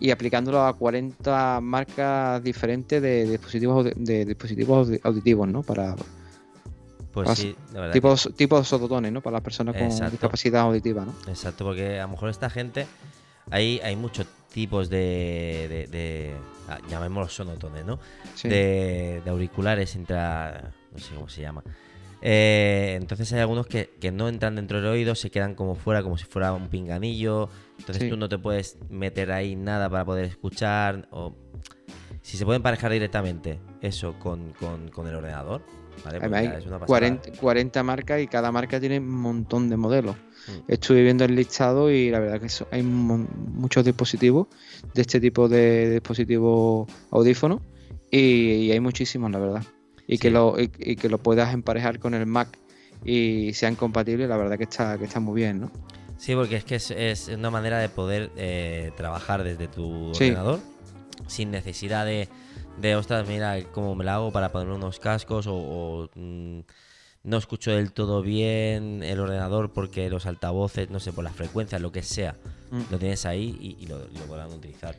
y 0.00 0.10
aplicándolo 0.10 0.62
a 0.64 0.72
40 0.74 1.60
marcas 1.60 2.42
diferentes 2.42 3.00
de, 3.02 3.26
dispositivos 3.26 3.86
de 3.96 4.24
dispositivos 4.24 4.88
audi- 4.88 5.00
auditivos, 5.02 5.48
¿no? 5.48 5.62
Para 5.62 5.94
Pues 7.12 7.30
sí, 7.38 7.54
la 7.72 7.80
verdad. 7.80 7.92
tipos, 7.92 8.30
tipos 8.36 8.66
sototones, 8.68 9.12
¿no? 9.12 9.20
Para 9.20 9.34
las 9.34 9.42
personas 9.42 9.74
con 9.76 9.86
Exacto. 9.86 10.10
discapacidad 10.12 10.62
auditiva, 10.62 11.04
¿no? 11.04 11.14
que- 11.24 11.30
exacto, 11.30 11.64
porque 11.64 11.98
a 11.98 12.02
lo 12.04 12.08
mejor 12.10 12.28
esta 12.28 12.50
gente, 12.50 12.86
hay, 13.50 13.78
hay 13.84 13.94
muchos 13.96 14.26
tipos 14.54 14.88
de, 14.88 15.66
de, 15.68 15.86
de- 15.88 16.34
ah, 16.68 16.78
llamémoslos 16.88 17.34
sonotones, 17.34 17.84
¿no? 17.84 17.98
Sí. 18.34 18.48
de, 18.48 19.20
de 19.24 19.30
auriculares 19.30 19.94
intra. 19.96 20.72
no 20.92 20.98
sé 20.98 21.12
cómo 21.14 21.28
se 21.28 21.42
llama. 21.42 21.62
Eh, 22.22 22.96
entonces 22.98 23.30
hay 23.34 23.40
algunos 23.40 23.66
que, 23.66 23.90
que 24.00 24.10
no 24.12 24.28
entran 24.28 24.54
dentro 24.56 24.78
del 24.80 24.86
oído, 24.90 25.14
se 25.14 25.30
quedan 25.30 25.54
como 25.54 25.74
fuera, 25.74 26.02
como 26.02 26.16
si 26.16 26.24
fuera 26.24 26.52
un 26.52 26.68
pinganillo. 26.68 27.48
Entonces 27.80 28.04
Sí. 28.04 28.08
tú 28.08 28.16
no 28.16 28.28
te 28.28 28.38
puedes 28.38 28.78
meter 28.88 29.32
ahí 29.32 29.56
nada 29.56 29.90
para 29.90 30.04
poder 30.04 30.24
escuchar. 30.26 31.08
O 31.10 31.34
si 32.22 32.38
se 32.38 32.44
puede 32.46 32.56
emparejar 32.56 32.92
directamente 32.92 33.58
eso 33.82 34.14
con, 34.20 34.52
con- 34.52 34.88
con 34.88 35.06
el 35.08 35.16
ordenador, 35.16 35.62
¿vale? 36.04 36.18
Hay 36.36 36.46
es 36.46 36.64
una 36.66 36.78
pasada. 36.78 36.86
40, 36.86 37.32
40 37.40 37.82
marcas 37.82 38.20
y 38.22 38.26
cada 38.28 38.50
marca 38.52 38.80
tiene 38.80 38.98
un 39.00 39.10
montón 39.10 39.68
de 39.68 39.76
modelos. 39.76 40.16
Mm. 40.48 40.72
Estuve 40.72 41.02
viendo 41.02 41.24
el 41.24 41.34
listado 41.34 41.90
y 41.90 42.10
la 42.10 42.18
verdad 42.20 42.40
que 42.40 42.48
hay 42.70 42.82
muchos 42.82 43.84
dispositivos 43.84 44.48
de 44.94 45.02
este 45.02 45.20
tipo 45.20 45.48
de 45.48 45.90
dispositivos 45.90 46.88
audífonos 47.10 47.60
y, 48.10 48.18
y 48.66 48.72
hay 48.72 48.80
muchísimos, 48.80 49.30
la 49.30 49.38
verdad. 49.38 49.62
Y, 50.06 50.18
que 50.18 50.30
lo, 50.30 50.60
y, 50.60 50.70
y 50.78 50.96
que 50.96 51.08
lo 51.08 51.18
puedas 51.18 51.52
emparejar 51.54 51.98
con 51.98 52.14
el 52.14 52.26
Mac 52.26 52.58
y 53.04 53.52
sean 53.54 53.74
compatibles, 53.74 54.28
la 54.28 54.36
verdad 54.36 54.58
que 54.58 54.64
está, 54.64 54.98
que 54.98 55.04
está 55.04 55.18
muy 55.20 55.40
bien, 55.40 55.60
¿no? 55.60 55.70
Sí, 56.16 56.34
porque 56.34 56.56
es 56.56 56.64
que 56.64 56.76
es, 56.76 56.90
es 56.90 57.28
una 57.28 57.50
manera 57.50 57.78
de 57.78 57.88
poder 57.88 58.30
eh, 58.36 58.92
trabajar 58.96 59.42
desde 59.44 59.66
tu 59.66 60.12
Sí. 60.14 60.24
ordenador 60.24 60.60
sin 61.26 61.50
necesidad 61.50 62.04
de, 62.06 62.28
de, 62.80 62.96
ostras, 62.96 63.26
mira 63.26 63.58
cómo 63.72 63.94
me 63.94 64.04
la 64.04 64.16
hago 64.16 64.30
para 64.30 64.52
ponerme 64.52 64.74
unos 64.74 65.00
cascos 65.00 65.46
o, 65.46 65.54
o, 65.54 66.10
mm, 66.14 66.60
no 67.24 67.36
escucho 67.38 67.70
del 67.72 67.92
todo 67.92 68.22
bien 68.22 69.02
el 69.02 69.18
ordenador 69.18 69.72
porque 69.72 70.08
los 70.10 70.26
altavoces, 70.26 70.90
no 70.90 71.00
sé, 71.00 71.12
por 71.12 71.24
las 71.24 71.34
frecuencias, 71.34 71.80
lo 71.80 71.90
que 71.92 72.02
sea, 72.02 72.36
Mm. 72.70 72.80
lo 72.90 72.98
tienes 72.98 73.24
ahí 73.26 73.56
y, 73.60 73.82
y 73.84 73.86
lo, 73.86 73.98
lo 73.98 74.24
podrán 74.26 74.50
utilizar. 74.52 74.96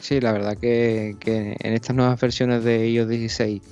Sí, 0.00 0.20
la 0.20 0.32
verdad 0.32 0.56
que, 0.56 1.16
que 1.20 1.56
en 1.58 1.74
estas 1.74 1.94
nuevas 1.96 2.18
versiones 2.20 2.62
de 2.64 2.88
iOS 2.88 3.08
16, 3.08 3.62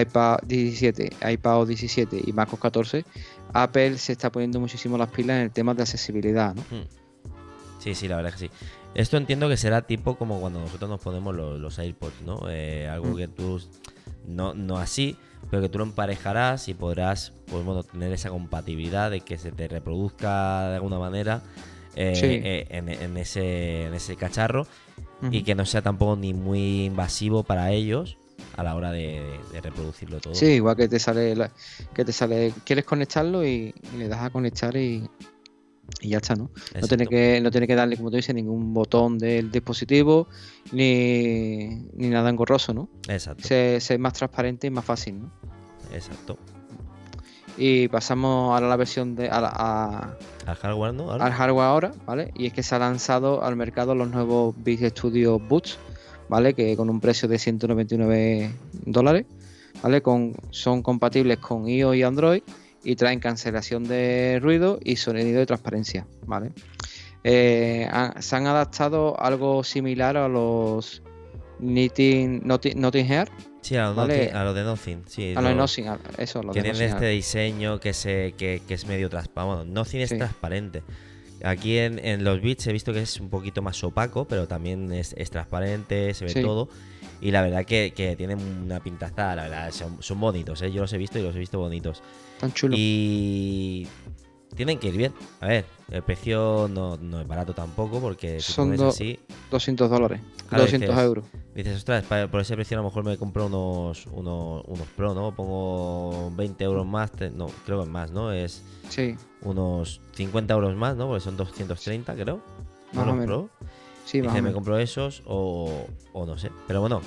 iPad 0.00 0.38
17, 0.46 1.10
iPad 1.30 1.66
17 1.66 2.20
y 2.26 2.32
macOS 2.32 2.58
14, 2.60 3.04
Apple 3.52 3.96
se 3.98 4.12
está 4.12 4.30
poniendo 4.32 4.58
muchísimo 4.58 4.96
las 4.98 5.08
pilas 5.10 5.36
en 5.36 5.42
el 5.44 5.50
tema 5.50 5.74
de 5.74 5.82
accesibilidad, 5.82 6.54
¿no? 6.54 6.62
Mm. 6.62 6.86
Sí, 7.78 7.94
sí, 7.94 8.08
la 8.08 8.16
verdad 8.16 8.32
que 8.32 8.38
sí. 8.38 8.50
Esto 8.94 9.16
entiendo 9.18 9.48
que 9.48 9.56
será 9.56 9.82
tipo 9.86 10.16
como 10.16 10.40
cuando 10.40 10.60
nosotros 10.60 10.90
nos 10.90 11.00
ponemos 11.00 11.34
los, 11.34 11.60
los 11.60 11.78
AirPods, 11.78 12.22
¿no? 12.26 12.40
Eh, 12.48 12.88
algo 12.88 13.10
Mm. 13.10 13.16
que 13.16 13.28
tú, 13.28 13.60
no, 14.26 14.54
no 14.54 14.78
así, 14.78 15.16
pero 15.50 15.62
que 15.62 15.68
tú 15.68 15.78
lo 15.78 15.84
emparejarás 15.84 16.68
y 16.68 16.74
podrás, 16.74 17.32
pues 17.46 17.64
bueno, 17.64 17.82
tener 17.82 18.12
esa 18.12 18.30
compatibilidad 18.30 19.10
de 19.10 19.20
que 19.20 19.38
se 19.38 19.52
te 19.52 19.68
reproduzca 19.68 20.68
de 20.70 20.74
alguna 20.76 20.98
manera 20.98 21.42
eh, 21.96 22.12
Sí. 22.14 22.26
eh, 22.26 22.66
en, 22.70 22.88
en 22.88 23.16
ese, 23.16 23.86
en 23.86 23.94
ese 23.94 24.16
cacharro 24.16 24.66
y 25.32 25.42
que 25.42 25.54
no 25.56 25.66
sea 25.66 25.82
tampoco 25.82 26.14
ni 26.16 26.32
muy 26.32 26.84
invasivo 26.84 27.42
para 27.42 27.72
ellos 27.72 28.16
a 28.56 28.62
la 28.62 28.76
hora 28.76 28.92
de, 28.92 29.20
de 29.52 29.60
reproducirlo 29.60 30.20
todo. 30.20 30.34
Sí, 30.34 30.46
igual 30.46 30.76
que 30.76 30.86
te 30.88 30.98
sale, 31.00 31.34
la- 31.34 31.50
que 31.94 32.04
te 32.04 32.12
sale, 32.12 32.52
quieres 32.64 32.84
conectarlo 32.84 33.44
y, 33.44 33.74
y 33.94 33.96
le 33.96 34.06
das 34.08 34.22
a 34.22 34.30
conectar 34.30 34.76
y, 34.76 35.08
Y 36.00 36.10
ya 36.10 36.18
está, 36.18 36.36
¿no? 36.36 36.50
No 36.80 36.86
tiene, 36.86 37.06
que, 37.06 37.40
no 37.40 37.50
tiene 37.50 37.66
que 37.66 37.74
darle, 37.74 37.96
como 37.96 38.10
tú 38.10 38.16
dices, 38.16 38.34
ningún 38.34 38.72
botón 38.72 39.18
del 39.18 39.50
dispositivo 39.50 40.28
ni, 40.72 41.86
ni 41.94 42.08
nada 42.08 42.30
engorroso, 42.30 42.72
¿no? 42.74 42.88
Exacto. 43.08 43.42
Se, 43.46 43.80
se 43.80 43.94
es 43.94 44.00
más 44.00 44.12
transparente 44.12 44.66
y 44.66 44.70
más 44.70 44.84
fácil, 44.84 45.20
¿no? 45.22 45.32
Exacto. 45.92 46.38
Y 47.56 47.88
pasamos 47.88 48.52
ahora 48.54 48.66
a 48.66 48.68
la 48.68 48.76
versión 48.76 49.16
de 49.16 49.28
a 49.28 49.40
la- 49.40 49.52
a- 49.52 50.16
Al 50.46 50.54
hardware, 50.56 50.94
¿no? 50.94 51.10
Ahora. 51.10 51.26
al 51.26 51.32
hardware 51.32 51.66
ahora, 51.66 51.92
¿vale? 52.06 52.30
Y 52.36 52.46
es 52.46 52.52
que 52.52 52.62
se 52.62 52.74
ha 52.74 52.78
lanzado 52.78 53.42
al 53.42 53.56
mercado 53.56 53.94
los 53.96 54.08
nuevos 54.08 54.54
Big 54.62 54.86
Studio 54.90 55.38
Boots, 55.40 55.78
¿vale? 56.28 56.54
Que 56.54 56.76
con 56.76 56.88
un 56.88 57.00
precio 57.00 57.28
de 57.28 57.38
199 57.38 58.52
dólares, 58.84 59.26
¿vale? 59.82 60.00
Con, 60.02 60.34
son 60.50 60.82
compatibles 60.82 61.38
con 61.38 61.68
iOS 61.68 61.96
y 61.96 62.02
Android 62.04 62.42
y 62.84 62.96
traen 62.96 63.20
cancelación 63.20 63.84
de 63.84 64.38
ruido 64.42 64.78
y 64.82 64.96
sonido 64.96 65.38
de 65.40 65.46
transparencia, 65.46 66.06
¿vale? 66.26 66.50
Eh, 67.24 67.88
han- 67.90 68.22
se 68.22 68.36
han 68.36 68.46
adaptado 68.46 69.20
algo 69.20 69.64
similar 69.64 70.16
a 70.16 70.28
los 70.28 71.02
Knitting, 71.58 72.42
Notting, 72.46 72.80
Notting 72.80 73.10
Hair, 73.12 73.28
Sí, 73.60 73.74
a 73.76 73.86
los, 73.88 73.96
Vale. 73.96 74.30
Nothing- 74.30 74.34
a 74.36 74.44
los 74.44 74.54
de 74.54 74.62
Nothing. 74.64 75.02
Sí, 75.08 75.32
a 75.36 75.40
los 75.42 75.50
los- 75.54 75.56
Nothing, 75.78 75.88
a- 75.88 75.98
eso, 76.18 76.42
los 76.42 76.54
que 76.54 76.60
de 76.60 76.70
tienen 76.70 76.80
Nothing 76.80 76.94
este 76.94 77.06
Hair. 77.06 77.14
diseño 77.16 77.80
que, 77.80 77.92
se, 77.92 78.34
que, 78.38 78.62
que 78.66 78.74
es 78.74 78.86
medio 78.86 79.10
transparente. 79.10 79.56
Bueno, 79.56 79.72
Nothing 79.72 80.00
es 80.00 80.16
transparente. 80.16 80.82
Aquí 81.44 81.76
en, 81.78 81.98
en 82.04 82.24
los 82.24 82.40
bits 82.40 82.66
he 82.68 82.72
visto 82.72 82.92
que 82.92 83.02
es 83.02 83.20
un 83.20 83.28
poquito 83.28 83.60
más 83.60 83.82
opaco, 83.84 84.26
pero 84.26 84.46
también 84.48 84.92
es, 84.92 85.12
es 85.18 85.30
transparente, 85.30 86.14
se 86.14 86.24
ve 86.24 86.30
Sí. 86.30 86.40
todo. 86.42 86.68
Y 87.20 87.30
la 87.32 87.42
verdad 87.42 87.64
que, 87.64 87.92
que 87.96 88.14
tienen 88.16 88.38
una 88.64 88.80
pintaza, 88.80 89.34
la 89.34 89.44
verdad, 89.44 89.70
son, 89.72 90.00
son 90.02 90.20
bonitos, 90.20 90.62
¿eh? 90.62 90.70
yo 90.70 90.82
los 90.82 90.92
he 90.92 90.98
visto 90.98 91.18
y 91.18 91.22
los 91.22 91.34
he 91.34 91.38
visto 91.38 91.58
bonitos. 91.58 92.02
Tan 92.40 92.52
chulo. 92.52 92.76
Y 92.78 93.86
tienen 94.54 94.78
que 94.78 94.88
ir 94.88 94.96
bien. 94.96 95.12
A 95.40 95.46
ver, 95.46 95.64
el 95.90 96.02
precio 96.02 96.68
no, 96.70 96.96
no 96.96 97.20
es 97.20 97.26
barato 97.26 97.54
tampoco, 97.54 98.00
porque 98.00 98.40
si 98.40 98.52
Son 98.52 98.76
do- 98.76 98.88
así, 98.88 99.18
200 99.50 99.90
dólares, 99.90 100.20
Claro, 100.48 100.64
200 100.64 100.88
dices, 100.90 101.04
euros. 101.04 101.24
Dices, 101.54 101.76
ostras, 101.76 102.04
por 102.30 102.40
ese 102.40 102.54
precio 102.54 102.78
a 102.78 102.82
lo 102.82 102.88
mejor 102.88 103.04
me 103.04 103.16
compro 103.16 103.46
unos, 103.46 104.06
unos, 104.12 104.62
unos 104.66 104.86
Pro, 104.96 105.12
¿no? 105.14 105.34
Pongo 105.34 106.30
20 106.36 106.62
euros 106.64 106.86
más, 106.86 107.10
te- 107.10 107.30
no, 107.30 107.48
creo 107.66 107.78
que 107.78 107.84
es 107.84 107.90
más, 107.90 108.12
¿no? 108.12 108.32
Es 108.32 108.62
Sí, 108.88 109.16
unos 109.42 110.00
50 110.14 110.54
euros 110.54 110.76
más, 110.76 110.96
¿no? 110.96 111.06
Porque 111.08 111.20
son 111.20 111.36
230, 111.36 112.14
creo. 112.14 112.40
Más 112.92 113.06
o 113.08 113.12
menos. 113.12 113.26
Pro. 113.26 113.50
Sí, 114.08 114.22
me 114.22 114.52
compro 114.52 114.78
esos 114.78 115.22
o, 115.26 115.86
o 116.12 116.26
no 116.26 116.38
sé. 116.38 116.50
Pero 116.66 116.80
bueno, 116.80 117.00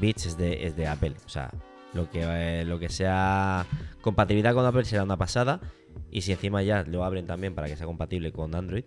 Beats 0.00 0.26
es 0.26 0.36
de, 0.36 0.66
es 0.66 0.76
de 0.76 0.86
Apple. 0.86 1.14
O 1.26 1.28
sea, 1.28 1.50
lo 1.92 2.10
que, 2.10 2.20
eh, 2.22 2.64
lo 2.64 2.78
que 2.78 2.88
sea 2.88 3.66
compatibilidad 4.00 4.54
con 4.54 4.64
Apple 4.64 4.84
será 4.84 5.02
una 5.02 5.16
pasada. 5.16 5.60
Y 6.10 6.22
si 6.22 6.32
encima 6.32 6.62
ya 6.62 6.82
lo 6.84 7.04
abren 7.04 7.26
también 7.26 7.54
para 7.54 7.66
que 7.66 7.76
sea 7.76 7.86
compatible 7.86 8.32
con 8.32 8.54
Android, 8.54 8.84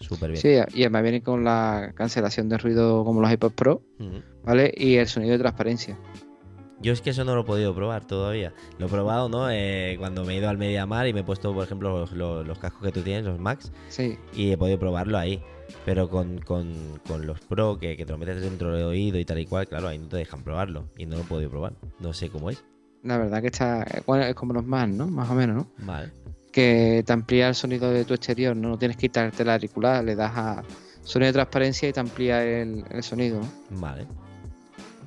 súper 0.00 0.32
bien. 0.32 0.42
Sí, 0.42 0.78
y 0.78 0.82
además 0.82 1.02
viene 1.02 1.22
con 1.22 1.44
la 1.44 1.92
cancelación 1.94 2.48
de 2.48 2.58
ruido 2.58 3.04
como 3.04 3.20
los 3.20 3.32
iPod 3.32 3.52
Pro. 3.52 3.82
¿vale? 4.44 4.72
Y 4.76 4.96
el 4.96 5.06
sonido 5.06 5.32
de 5.32 5.38
transparencia. 5.38 5.98
Yo 6.84 6.92
es 6.92 7.00
que 7.00 7.10
eso 7.10 7.24
no 7.24 7.34
lo 7.34 7.40
he 7.40 7.44
podido 7.44 7.74
probar 7.74 8.06
todavía. 8.06 8.52
Lo 8.78 8.86
he 8.86 8.88
probado, 8.88 9.28
¿no? 9.28 9.50
Eh, 9.50 9.96
cuando 9.98 10.24
me 10.24 10.34
he 10.34 10.36
ido 10.38 10.48
al 10.50 10.58
Mediamar 10.58 11.08
y 11.08 11.12
me 11.14 11.20
he 11.20 11.24
puesto, 11.24 11.52
por 11.54 11.64
ejemplo, 11.64 11.98
los, 11.98 12.12
los- 12.12 12.46
los 12.46 12.58
cascos 12.58 12.82
que 12.82 12.92
tú 12.92 13.00
tienes, 13.00 13.24
los 13.24 13.40
Max, 13.40 13.72
Sí, 13.88 14.18
y 14.34 14.52
he 14.52 14.58
podido 14.58 14.78
probarlo 14.78 15.16
ahí. 15.18 15.42
Pero 15.86 16.08
con, 16.10 16.38
con- 16.40 17.00
con 17.08 17.26
los 17.26 17.40
Pro, 17.40 17.78
que, 17.78 17.96
que 17.96 18.04
te 18.04 18.12
lo 18.12 18.18
metes 18.18 18.40
dentro 18.42 18.74
del 18.74 18.84
oído 18.84 19.18
y 19.18 19.24
tal 19.24 19.38
y 19.38 19.46
cual, 19.46 19.66
claro, 19.66 19.88
ahí 19.88 19.98
no 19.98 20.08
te 20.08 20.18
dejan 20.18 20.42
probarlo. 20.44 20.84
Y 20.98 21.06
no 21.06 21.16
lo 21.16 21.22
he 21.22 21.26
podido 21.26 21.50
probar. 21.50 21.72
No 22.00 22.12
sé 22.12 22.28
cómo 22.28 22.50
es. 22.50 22.62
la 23.02 23.16
verdad 23.18 23.40
que 23.40 23.48
está. 23.48 23.84
Bueno, 24.06 24.24
es 24.24 24.34
como 24.34 24.52
los 24.52 24.64
Mac, 24.64 24.88
¿no? 24.90 25.06
Más 25.06 25.30
o 25.30 25.34
menos, 25.34 25.56
¿no? 25.56 25.66
Vale. 25.78 26.10
Que 26.52 27.02
te 27.04 27.12
amplía 27.12 27.48
el 27.48 27.54
sonido 27.54 27.90
de 27.90 28.04
tu 28.04 28.14
exterior, 28.14 28.54
¿no? 28.54 28.68
No 28.68 28.78
tienes 28.78 28.96
que 28.98 29.08
quitarte 29.08 29.44
la 29.44 29.54
auricular, 29.54 30.04
le 30.04 30.14
das 30.14 30.32
a 30.36 30.62
sonido 31.02 31.28
de 31.28 31.32
transparencia 31.32 31.88
y 31.88 31.92
te 31.92 32.00
amplía 32.00 32.44
el, 32.44 32.84
el 32.90 33.02
sonido, 33.02 33.40
¿no? 33.40 33.80
Vale. 33.80 34.06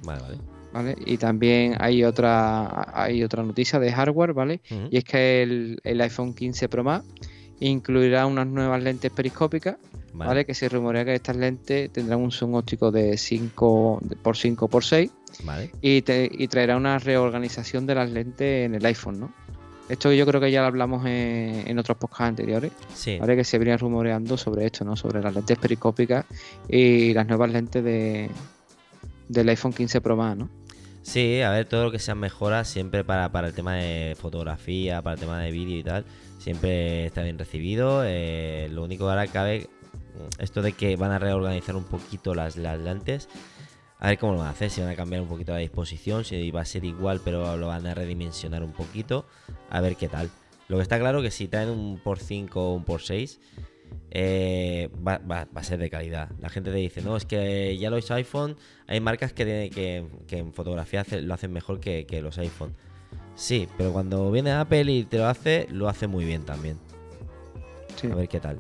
Vale, 0.04 0.22
vale. 0.22 0.38
¿Vale? 0.78 0.96
Y 1.06 1.18
también 1.18 1.76
hay 1.80 2.04
otra, 2.04 2.92
hay 2.94 3.24
otra 3.24 3.42
noticia 3.44 3.80
de 3.80 3.92
hardware, 3.92 4.34
¿vale? 4.34 4.62
Y 4.92 4.98
es 4.98 5.04
que 5.04 5.42
el, 5.44 5.80
el 5.84 6.02
iPhone 6.02 6.34
15 6.34 6.70
Pro 6.70 6.84
Max 6.84 7.06
incluirá 7.60 8.26
unas 8.28 8.46
nuevas 8.48 8.82
lentes 8.84 9.12
periscópicas 9.12 9.78
Vale. 10.14 10.28
¿vale? 10.30 10.46
Que 10.46 10.54
se 10.54 10.70
rumorea 10.70 11.04
que 11.06 11.14
estas 11.16 11.36
lentes 11.36 11.92
tendrán 11.92 12.20
un 12.22 12.32
zoom 12.32 12.54
óptico 12.56 12.92
de 12.92 13.18
5 13.18 14.02
por 14.22 14.38
5 14.38 14.68
por 14.68 14.84
6 14.84 15.12
Vale. 15.44 15.72
y, 15.82 16.02
te- 16.04 16.30
y 16.32 16.48
traerá 16.48 16.78
una 16.78 16.98
reorganización 17.00 17.86
de 17.86 17.96
las 17.96 18.10
lentes 18.12 18.66
en 18.66 18.76
el 18.76 18.86
iPhone, 18.86 19.20
¿no? 19.20 19.34
Esto 19.90 20.12
yo 20.12 20.26
creo 20.26 20.42
que 20.42 20.52
ya 20.52 20.62
lo 20.62 20.68
hablamos 20.68 21.06
en, 21.06 21.64
en 21.68 21.80
otros 21.80 21.98
podcasts 21.98 22.30
anteriores, 22.30 22.72
Sí. 22.94 23.18
¿vale? 23.20 23.36
Que 23.36 23.44
se 23.44 23.58
venía 23.58 23.78
rumoreando 23.78 24.38
sobre 24.38 24.66
esto, 24.66 24.84
¿no? 24.86 24.96
Sobre 24.98 25.22
las 25.22 25.34
lentes 25.34 25.58
periscópicas 25.58 26.26
y 26.68 27.14
las 27.14 27.26
nuevas 27.28 27.52
lentes 27.52 27.84
de, 27.84 28.30
del 29.30 29.50
iPhone 29.50 29.74
15 29.74 30.02
Pro 30.02 30.16
Max, 30.18 30.38
¿no? 30.38 30.50
Sí, 31.08 31.42
a 31.42 31.52
ver, 31.52 31.66
todo 31.66 31.86
lo 31.86 31.92
que 31.92 32.00
sean 32.00 32.20
mejoras 32.20 32.68
siempre 32.68 33.06
para, 33.06 33.32
para 33.32 33.48
el 33.48 33.54
tema 33.54 33.76
de 33.76 34.18
fotografía, 34.20 35.02
para 35.02 35.14
el 35.14 35.20
tema 35.22 35.40
de 35.40 35.52
vídeo 35.52 35.80
y 35.80 35.84
tal, 35.84 36.04
siempre 36.38 37.06
está 37.06 37.24
bien 37.24 37.40
recibido. 37.40 38.04
Eh, 38.04 38.68
lo 38.74 38.84
único 38.84 39.06
que 39.06 39.12
ahora 39.12 39.28
cabe, 39.28 39.70
mm, 39.94 40.44
esto 40.44 40.62
de 40.62 40.74
que 40.74 40.98
van 40.98 41.12
a 41.12 41.18
reorganizar 41.18 41.78
un 41.78 41.86
poquito 41.86 42.36
las, 42.36 42.58
las 42.58 42.78
lentes, 42.78 43.30
a 44.00 44.10
ver 44.10 44.18
cómo 44.20 44.34
lo 44.34 44.40
van 44.40 44.50
a 44.50 44.52
hacer, 44.52 44.70
si 44.70 44.82
van 44.82 44.90
a 44.90 44.96
cambiar 44.98 45.22
un 45.22 45.30
poquito 45.30 45.54
la 45.54 45.60
disposición, 45.60 46.26
si 46.26 46.52
va 46.52 46.60
a 46.62 46.66
ser 46.66 46.84
igual 46.84 47.22
pero 47.24 47.56
lo 47.56 47.68
van 47.68 47.88
a 47.88 47.94
redimensionar 47.94 48.62
un 48.62 48.74
poquito, 48.74 49.26
a 49.70 49.80
ver 49.80 49.96
qué 49.96 50.10
tal. 50.10 50.30
Lo 50.68 50.76
que 50.76 50.84
está 50.84 51.00
claro 51.00 51.22
que 51.22 51.32
si 51.32 51.48
traen 51.48 51.70
un 51.70 52.00
por 52.00 52.20
5 52.20 52.62
o 52.62 52.74
un 52.74 52.84
por 52.84 53.02
6, 53.02 53.40
eh, 54.12 54.90
va, 55.06 55.18
va- 55.20 55.48
va 55.56 55.62
a 55.62 55.64
ser 55.64 55.80
de 55.80 55.90
calidad. 55.90 56.30
La 56.42 56.50
gente 56.50 56.72
te 56.72 56.78
dice, 56.78 57.02
no, 57.02 57.18
es 57.18 57.26
que 57.26 57.78
ya 57.78 57.90
los 57.90 58.10
iPhone, 58.12 58.56
hay 58.88 59.00
marcas 59.00 59.34
que, 59.34 59.46
tienen- 59.46 59.70
que, 59.72 60.06
que 60.28 60.38
en 60.40 60.54
fotografía 60.54 61.02
hace- 61.02 61.22
lo 61.22 61.34
hacen 61.34 61.52
mejor 61.54 61.80
que, 61.80 62.06
que 62.06 62.22
los 62.22 62.38
iPhone. 62.38 62.74
Sí, 63.36 63.68
pero 63.78 63.94
cuando 63.94 64.32
viene 64.32 64.52
Apple 64.52 64.92
y 64.92 65.04
te 65.04 65.18
lo 65.18 65.28
hace, 65.28 65.68
lo 65.72 65.88
hace 65.90 66.08
muy 66.08 66.26
bien 66.26 66.44
también. 66.44 66.78
Sí. 67.96 68.08
A 68.12 68.16
ver 68.16 68.28
qué 68.28 68.40
tal. 68.40 68.60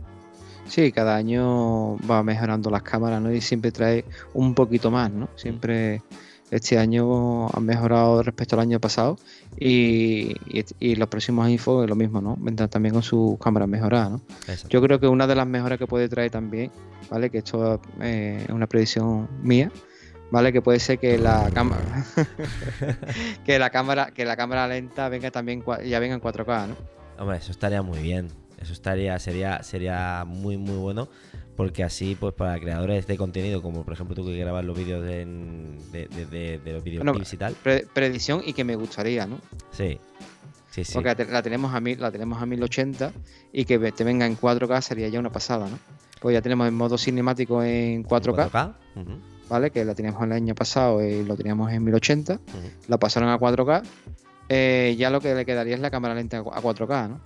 Sí, 0.67 0.91
cada 0.91 1.15
año 1.15 1.97
va 2.09 2.21
mejorando 2.23 2.69
las 2.69 2.83
cámaras, 2.83 3.21
¿no? 3.21 3.31
Y 3.31 3.39
siempre 3.41 3.71
trae 3.71 4.03
un 4.33 4.53
poquito 4.53 4.91
más, 4.91 5.09
¿no? 5.11 5.29
Siempre 5.35 6.01
este 6.51 6.77
año 6.77 7.47
han 7.49 7.65
mejorado 7.65 8.23
respecto 8.23 8.55
al 8.55 8.61
año 8.61 8.79
pasado 8.79 9.17
y, 9.59 10.33
y- 10.47 10.65
y 10.79 10.95
los 10.95 11.07
próximos 11.09 11.45
iPhone 11.47 11.83
es 11.83 11.89
lo 11.89 11.95
mismo, 11.95 12.21
¿no? 12.21 12.35
Vendrán 12.39 12.69
también 12.69 12.93
con 12.93 13.03
sus 13.03 13.37
cámaras 13.39 13.67
mejoradas, 13.67 14.11
¿no? 14.11 14.21
Exacto. 14.47 14.69
Yo 14.69 14.81
creo 14.81 14.99
que 14.99 15.07
una 15.07 15.27
de 15.27 15.35
las 15.35 15.47
mejoras 15.47 15.77
que 15.77 15.87
puede 15.87 16.07
traer 16.07 16.31
también, 16.31 16.71
¿vale? 17.09 17.29
Que 17.29 17.39
esto 17.39 17.81
eh, 18.01 18.43
es 18.47 18.49
una 18.53 18.67
predicción 18.67 19.27
mía, 19.41 19.71
¿vale? 20.31 20.53
Que 20.53 20.61
puede 20.61 20.79
ser 20.79 20.99
que 20.99 21.17
la 21.17 21.49
cámara 21.53 22.05
que 23.45 23.59
la 23.59 23.69
cámara 23.69 24.11
que 24.11 24.25
la 24.25 24.35
cámara 24.37 24.67
lenta 24.67 25.09
venga 25.09 25.31
también 25.31 25.63
ya 25.85 25.99
venga 25.99 26.15
en 26.15 26.21
4K, 26.21 26.67
¿no? 26.67 26.75
Hombre, 27.19 27.37
eso 27.37 27.51
estaría 27.51 27.81
muy 27.81 27.99
bien. 27.99 28.29
Eso 28.59 28.73
estaría, 28.73 29.17
sería, 29.19 29.61
sería 29.63 30.23
muy 30.25 30.57
muy 30.57 30.77
bueno. 30.77 31.07
Porque 31.57 31.83
así, 31.83 32.15
pues 32.17 32.33
para 32.35 32.57
creadores 32.59 33.05
de 33.07 33.17
contenido, 33.17 33.61
como 33.61 33.83
por 33.83 33.93
ejemplo 33.93 34.15
tú 34.15 34.23
que 34.25 34.37
grabas 34.37 34.63
los 34.63 34.77
vídeos 34.77 35.03
de, 35.03 35.25
de- 35.91 36.07
de- 36.07 36.59
de 36.59 36.71
los 36.73 36.83
videoclips 36.83 37.33
y 37.33 37.37
tal. 37.37 37.53
Pre- 37.55 37.85
predicción 37.91 38.41
y 38.45 38.53
que 38.53 38.63
me 38.63 38.75
gustaría, 38.75 39.25
¿no? 39.25 39.39
Sí. 39.71 39.99
Sí, 40.69 40.85
sí. 40.85 40.93
Porque 40.93 41.09
la, 41.09 41.15
te- 41.15 41.25
la 41.25 41.41
tenemos 41.41 41.73
a 41.73 41.79
mil, 41.81 41.99
la 41.99 42.11
tenemos 42.11 42.39
a 42.41 42.45
1080 42.45 43.11
y 43.51 43.65
que 43.65 43.79
te 43.91 44.03
venga 44.03 44.25
en 44.27 44.37
4K 44.37 44.79
sería 44.81 45.07
ya 45.09 45.19
una 45.19 45.31
pasada, 45.31 45.67
¿no? 45.67 45.79
Pues 46.21 46.33
ya 46.33 46.41
tenemos 46.41 46.67
en 46.67 46.75
modo 46.75 46.97
cinemático 46.97 47.63
en 47.63 48.03
4K, 48.05 48.49
4K. 48.51 48.73
Ujú, 48.95 49.11
¿vale? 49.49 49.71
Que 49.71 49.83
la 49.83 49.95
teníamos 49.95 50.21
el 50.23 50.31
año 50.33 50.53
pasado 50.53 51.03
y 51.03 51.23
lo 51.23 51.35
teníamos 51.35 51.71
en 51.71 51.83
1080, 51.83 52.33
ujú. 52.33 52.41
la 52.87 52.97
pasaron 52.99 53.29
a 53.29 53.39
4K. 53.39 53.81
eh, 54.49 54.95
ya 54.97 55.09
lo 55.09 55.19
que 55.21 55.33
le 55.33 55.45
quedaría 55.45 55.73
es 55.75 55.81
la 55.81 55.89
cámara 55.89 56.13
lenta 56.13 56.37
a 56.37 56.43
4K, 56.43 57.09
¿no? 57.09 57.19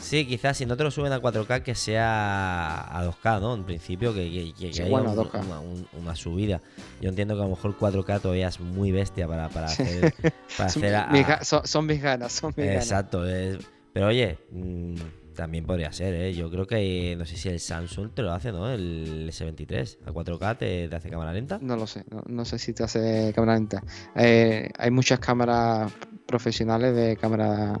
Sí, 0.00 0.26
quizás 0.26 0.56
si 0.56 0.66
no 0.66 0.76
te 0.76 0.82
lo 0.84 0.90
suben 0.90 1.12
a 1.12 1.20
4K 1.20 1.62
que 1.62 1.74
sea 1.74 2.80
a 2.98 3.04
2K, 3.04 3.40
¿no? 3.40 3.54
En 3.54 3.64
principio 3.64 4.12
que, 4.14 4.30
que, 4.30 4.52
que- 4.54 4.66
que 4.68 4.72
Sí, 4.72 4.82
haya 4.82 4.90
bueno, 4.90 5.10
a 5.10 5.12
un- 5.12 5.18
2K. 5.18 5.40
Una, 5.46 5.60
un- 5.60 5.86
una 6.00 6.16
subida. 6.16 6.60
Yo 7.00 7.08
entiendo 7.10 7.34
que 7.34 7.40
a 7.40 7.44
lo 7.44 7.50
mejor 7.50 7.76
4K 7.76 8.20
todavía 8.20 8.48
es 8.48 8.60
muy 8.60 8.90
bestia 8.92 9.28
para, 9.28 9.48
para 9.50 9.66
hacer, 9.66 10.12
para 10.56 10.68
Son, 10.70 10.82
hacer 10.84 10.94
a- 10.96 11.06
mis 11.08 11.26
ga- 11.26 11.42
son- 11.44 11.66
son 11.66 11.86
mis 11.86 12.00
ganas, 12.02 12.32
son 12.32 12.52
mis 12.56 12.66
ganas. 12.66 12.84
Exacto. 12.84 13.26
es- 13.28 13.58
pero 13.92 14.06
oye, 14.06 14.38
mm, 14.52 14.94
también 15.34 15.64
podría 15.64 15.92
ser, 15.92 16.14
¿eh? 16.14 16.34
Yo 16.34 16.50
creo 16.50 16.66
que 16.66 17.14
no 17.18 17.24
sé 17.24 17.36
si 17.36 17.48
el 17.48 17.60
Samsung 17.60 18.10
te 18.14 18.22
lo 18.22 18.32
hace, 18.32 18.52
¿no? 18.52 18.68
El 18.70 19.28
S23 19.30 19.98
a 20.06 20.12
4K 20.12 20.58
te, 20.58 20.88
te 20.88 20.96
hace 20.96 21.08
cámara 21.10 21.32
lenta. 21.32 21.58
No 21.62 21.76
lo 21.76 21.86
sé, 21.86 22.04
no, 22.10 22.22
no 22.26 22.44
sé 22.44 22.58
si 22.58 22.72
te 22.72 22.84
hace 22.84 23.32
cámara 23.34 23.54
lenta. 23.54 23.82
Eh, 24.16 24.68
hay 24.78 24.90
muchas 24.90 25.18
cámaras 25.18 25.92
profesionales 26.26 26.94
de 26.94 27.16
cámara 27.16 27.76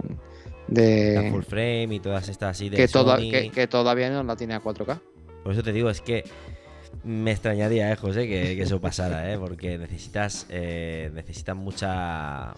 La 0.70 1.22
de 1.22 1.30
full 1.30 1.42
frame 1.42 1.94
y 1.96 2.00
todas 2.00 2.28
estas 2.28 2.50
así 2.56 2.68
de 2.68 2.76
que, 2.76 2.88
toda- 2.88 3.16
que, 3.18 3.50
que 3.50 3.66
todavía 3.66 4.10
no 4.10 4.22
la 4.22 4.36
tiene 4.36 4.54
a 4.54 4.60
4K. 4.62 5.00
Por 5.42 5.52
eso 5.52 5.62
te 5.62 5.72
digo, 5.72 5.90
es 5.90 6.00
que 6.00 6.24
me 7.04 7.32
extrañaría, 7.32 7.90
eh, 7.92 7.96
José, 7.96 8.26
que, 8.28 8.56
que 8.56 8.62
eso 8.62 8.80
pasara, 8.80 9.32
¿eh? 9.32 9.38
Porque 9.38 9.78
necesitas, 9.78 10.46
eh, 10.50 11.10
necesitas 11.14 11.56
mucha, 11.56 12.54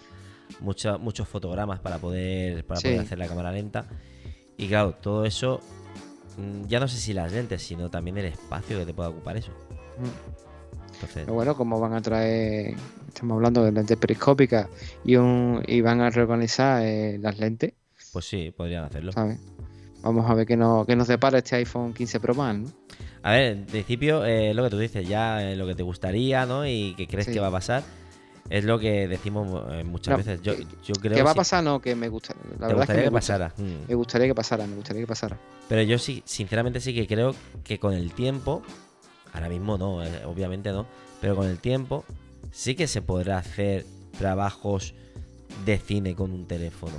mucha- 0.59 0.97
muchos 0.97 1.27
fotogramas 1.27 1.79
para 1.79 1.97
poder, 1.99 2.65
para 2.65 2.79
Sí. 2.79 2.87
poder 2.87 2.99
hacer 3.01 3.17
la 3.19 3.27
cámara 3.27 3.51
lenta. 3.51 3.85
Y 4.57 4.67
claro, 4.67 4.93
todo 4.93 5.25
eso 5.25 5.61
mm, 6.37 6.65
ya 6.67 6.79
no 6.79 6.87
sé 6.87 6.97
si 6.97 7.13
las 7.13 7.31
lentes, 7.31 7.61
sino 7.63 7.89
también 7.89 8.17
el 8.17 8.25
espacio 8.25 8.79
que 8.79 8.85
te 8.85 8.93
pueda 8.93 9.09
ocupar 9.09 9.37
eso. 9.37 9.51
Mm. 9.99 10.93
Entonces, 10.95 11.23
Pero 11.25 11.33
bueno, 11.33 11.55
como 11.55 11.79
van 11.79 11.93
a 11.93 12.01
traer, 12.01 12.75
estamos 13.07 13.35
hablando 13.35 13.63
de 13.63 13.71
lentes 13.71 13.97
periscópicas 13.97 14.67
y, 15.03 15.15
un, 15.15 15.63
y 15.67 15.81
van 15.81 16.01
a 16.01 16.09
reorganizar 16.09 16.81
eh, 16.83 17.17
las 17.19 17.39
lentes, 17.39 17.73
pues 18.13 18.25
sí, 18.25 18.53
podrían 18.55 18.85
hacerlo. 18.85 19.11
¿sabes? 19.11 19.39
Vamos 20.01 20.29
a 20.29 20.33
ver 20.33 20.45
qué, 20.45 20.55
no, 20.57 20.85
qué 20.85 20.95
nos 20.95 21.07
depara 21.07 21.37
este 21.39 21.55
iPhone 21.57 21.93
15 21.93 22.19
Pro 22.19 22.35
Max, 22.35 22.59
¿no? 22.59 22.69
A 23.23 23.31
ver, 23.31 23.53
en 23.53 23.65
principio, 23.65 24.25
eh, 24.25 24.53
lo 24.53 24.63
que 24.63 24.69
tú 24.69 24.77
dices, 24.77 25.07
ya 25.07 25.41
eh, 25.43 25.55
lo 25.55 25.65
que 25.65 25.75
te 25.75 25.83
gustaría, 25.83 26.45
¿no? 26.45 26.65
Y 26.67 26.93
que 26.95 27.07
crees 27.07 27.25
Sí. 27.27 27.31
que 27.33 27.39
va 27.39 27.47
a 27.47 27.51
pasar, 27.51 27.83
es 28.49 28.65
lo 28.65 28.77
que 28.79 29.07
decimos 29.07 29.63
eh, 29.71 29.83
muchas 29.85 30.11
No, 30.11 30.17
veces. 30.17 30.41
Yo, 30.41 30.57
que- 30.57 30.65
yo 30.83 30.93
creo 30.99 31.15
¿Qué 31.15 31.23
va 31.23 31.31
a 31.31 31.35
pasar? 31.35 31.63
No, 31.63 31.79
que 31.79 31.95
me 31.95 32.09
gusta. 32.09 32.35
La 32.35 32.41
te 32.43 32.49
verdad 32.49 32.69
es 32.69 32.69
que 32.69 32.75
gustaría 32.75 32.95
me, 32.97 33.03
que, 33.03 33.09
gusta. 33.09 33.33
pasara. 33.33 33.53
Mm. 33.57 33.87
me 33.89 33.95
gustaría 33.95 34.27
que 34.27 34.35
pasara, 34.35 34.67
me 34.67 34.75
gustaría 34.75 35.01
que 35.03 35.07
pasara. 35.07 35.39
Pero 35.69 35.81
yo 35.83 35.97
sí, 35.97 36.21
sinceramente 36.25 36.81
sí 36.81 36.93
que 36.93 37.07
creo 37.07 37.33
que 37.63 37.79
con 37.79 37.93
el 37.93 38.11
tiempo, 38.11 38.61
ahora 39.31 39.47
mismo 39.47 39.77
no, 39.77 39.99
obviamente 40.29 40.71
no, 40.73 40.85
pero 41.21 41.37
con 41.37 41.47
el 41.47 41.59
tiempo 41.59 42.03
sí 42.51 42.75
que 42.75 42.87
se 42.87 43.01
podrá 43.01 43.37
hacer 43.37 43.85
trabajos 44.19 44.93
de 45.65 45.77
cine 45.77 46.13
con 46.13 46.31
un 46.31 46.45
teléfono. 46.45 46.95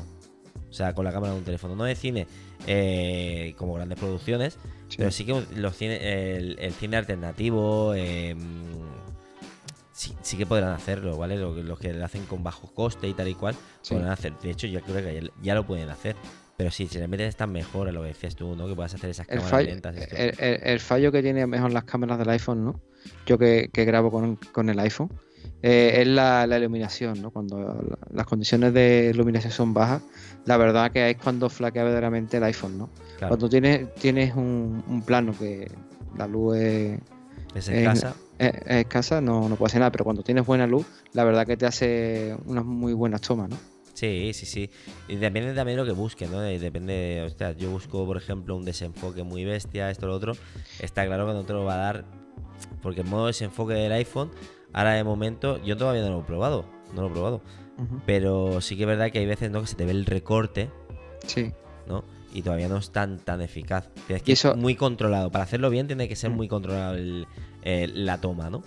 O 0.74 0.76
sea, 0.76 0.92
con 0.92 1.04
la 1.04 1.12
cámara 1.12 1.32
de 1.34 1.38
un 1.38 1.44
teléfono. 1.44 1.76
No 1.76 1.84
de 1.84 1.94
cine 1.94 2.26
eh, 2.66 3.54
como 3.56 3.74
grandes 3.74 3.96
producciones, 3.96 4.58
Sí. 4.88 4.96
pero 4.98 5.12
sí 5.12 5.24
que 5.24 5.40
los 5.54 5.76
cine, 5.76 6.34
el, 6.36 6.58
el 6.58 6.72
cine 6.72 6.96
alternativo 6.96 7.94
eh, 7.94 8.34
sí, 9.92 10.14
sí 10.22 10.36
que 10.36 10.46
podrán 10.46 10.72
hacerlo, 10.72 11.16
¿vale? 11.16 11.36
Lo- 11.36 11.54
Los 11.62 11.78
que 11.78 11.92
lo 11.92 12.04
hacen 12.04 12.24
con 12.26 12.42
bajo 12.42 12.72
coste 12.74 13.06
y 13.08 13.14
tal 13.14 13.28
y 13.28 13.34
cual, 13.34 13.54
Sí. 13.82 13.94
podrán 13.94 14.10
hacer. 14.10 14.32
De 14.42 14.50
hecho, 14.50 14.66
yo 14.66 14.80
creo 14.80 14.96
que 14.96 15.14
ya, 15.22 15.28
ya 15.42 15.54
lo 15.54 15.64
pueden 15.64 15.88
hacer. 15.90 16.16
Pero 16.56 16.70
sí, 16.72 16.86
si 16.88 16.98
le 16.98 17.06
metes 17.08 17.28
estas 17.28 17.48
mejoras, 17.48 17.94
lo 17.94 18.02
que 18.02 18.08
decías 18.08 18.34
tú, 18.36 18.54
¿no? 18.56 18.66
Que 18.68 18.74
puedas 18.74 18.94
hacer 18.94 19.10
esas 19.10 19.28
El 19.28 19.36
cámaras 19.38 19.50
fallo, 19.50 19.68
lentas. 19.70 19.96
el, 19.96 20.34
el- 20.38 20.60
el 20.64 20.80
fallo 20.80 21.10
que 21.12 21.22
tiene 21.22 21.46
mejor 21.46 21.72
las 21.72 21.84
cámaras 21.84 22.18
del 22.18 22.30
iPhone, 22.30 22.64
¿no? 22.64 22.80
Yo 23.26 23.38
que, 23.38 23.70
que 23.72 23.84
grabo 23.84 24.10
con, 24.10 24.36
con 24.52 24.68
el 24.70 24.78
iPhone, 24.80 25.10
eh, 25.62 25.94
es 26.00 26.06
la, 26.06 26.46
la 26.46 26.58
iluminación, 26.58 27.20
¿no? 27.20 27.30
Cuando 27.32 27.58
la- 27.58 27.98
las 28.12 28.26
condiciones 28.26 28.72
de 28.72 29.10
iluminación 29.12 29.52
son 29.52 29.74
bajas, 29.74 30.02
la 30.46 30.56
verdad 30.56 30.90
que 30.92 31.10
es 31.10 31.16
cuando 31.16 31.48
flaquea 31.48 31.84
verdaderamente 31.84 32.36
el 32.36 32.44
iPhone, 32.44 32.78
¿no? 32.78 32.90
Claro, 33.18 33.28
Cuando 33.28 33.48
tienes, 33.48 33.94
tienes 33.94 34.34
un, 34.34 34.82
un 34.86 35.02
plano 35.02 35.32
que 35.38 35.70
la 36.16 36.26
luz 36.26 36.56
es, 36.56 37.00
es 37.54 37.68
escasa. 37.68 38.14
es- 38.38 38.54
es 38.54 38.76
escasa, 38.76 39.20
no, 39.20 39.48
no 39.48 39.56
puede 39.56 39.68
hacer 39.70 39.80
nada, 39.80 39.90
pero 39.92 40.04
cuando 40.04 40.22
tienes 40.22 40.44
buena 40.44 40.66
luz, 40.66 40.84
la 41.12 41.24
verdad 41.24 41.46
que 41.46 41.56
te 41.56 41.66
hace 41.66 42.36
unas 42.46 42.64
muy 42.64 42.92
buenas 42.92 43.20
tomas, 43.20 43.48
¿no? 43.50 43.56
Sí, 43.94 44.32
sí, 44.34 44.44
sí. 44.44 44.70
Y 45.06 45.16
depende 45.16 45.54
también 45.54 45.76
de 45.78 45.84
lo 45.84 45.86
que 45.88 45.96
busques, 45.96 46.28
¿no? 46.28 46.40
Depende, 46.40 47.22
hostia, 47.24 47.52
yo 47.52 47.70
busco, 47.70 48.04
por 48.04 48.16
ejemplo, 48.16 48.56
un 48.56 48.64
desenfoque 48.64 49.22
muy 49.22 49.44
bestia, 49.44 49.88
esto, 49.90 50.08
lo 50.08 50.14
otro. 50.14 50.32
Está 50.80 51.06
claro 51.06 51.26
que 51.28 51.32
no 51.32 51.44
te 51.44 51.52
lo 51.52 51.64
va 51.64 51.74
a 51.74 51.78
dar, 51.78 52.04
porque 52.82 53.02
el 53.02 53.06
modo 53.06 53.28
desenfoque 53.28 53.74
del 53.74 53.92
iPhone, 53.92 54.32
ahora 54.72 54.94
de 54.94 55.04
momento, 55.04 55.62
yo 55.62 55.76
todavía 55.76 56.02
no 56.02 56.10
lo 56.10 56.20
he 56.20 56.24
probado, 56.24 56.64
no 56.92 57.02
lo 57.02 57.08
he 57.08 57.10
probado. 57.12 57.40
Pero 58.06 58.60
sí 58.60 58.76
que 58.76 58.82
es 58.82 58.86
verdad 58.88 59.10
que 59.10 59.18
hay 59.18 59.26
veces, 59.26 59.50
¿no? 59.50 59.60
Que 59.60 59.66
se 59.66 59.74
te 59.76 59.84
ve 59.84 59.90
el 59.92 60.06
recorte, 60.06 60.70
Sí. 61.26 61.52
¿no? 61.88 62.04
Y 62.32 62.42
todavía 62.42 62.68
no 62.68 62.76
es 62.78 62.90
tan, 62.90 63.18
tan 63.18 63.40
eficaz. 63.40 63.88
Tienes 64.06 64.22
que 64.22 64.32
eso- 64.32 64.56
muy 64.56 64.74
controlado. 64.74 65.30
Para 65.30 65.44
hacerlo 65.44 65.70
bien 65.70 65.86
tiene 65.86 66.08
que 66.08 66.16
ser 66.16 66.30
Mm. 66.30 66.34
muy 66.36 66.48
controlado 66.48 66.94
el- 66.94 67.26
el- 67.62 68.06
la 68.06 68.18
toma, 68.18 68.50
¿no? 68.50 68.62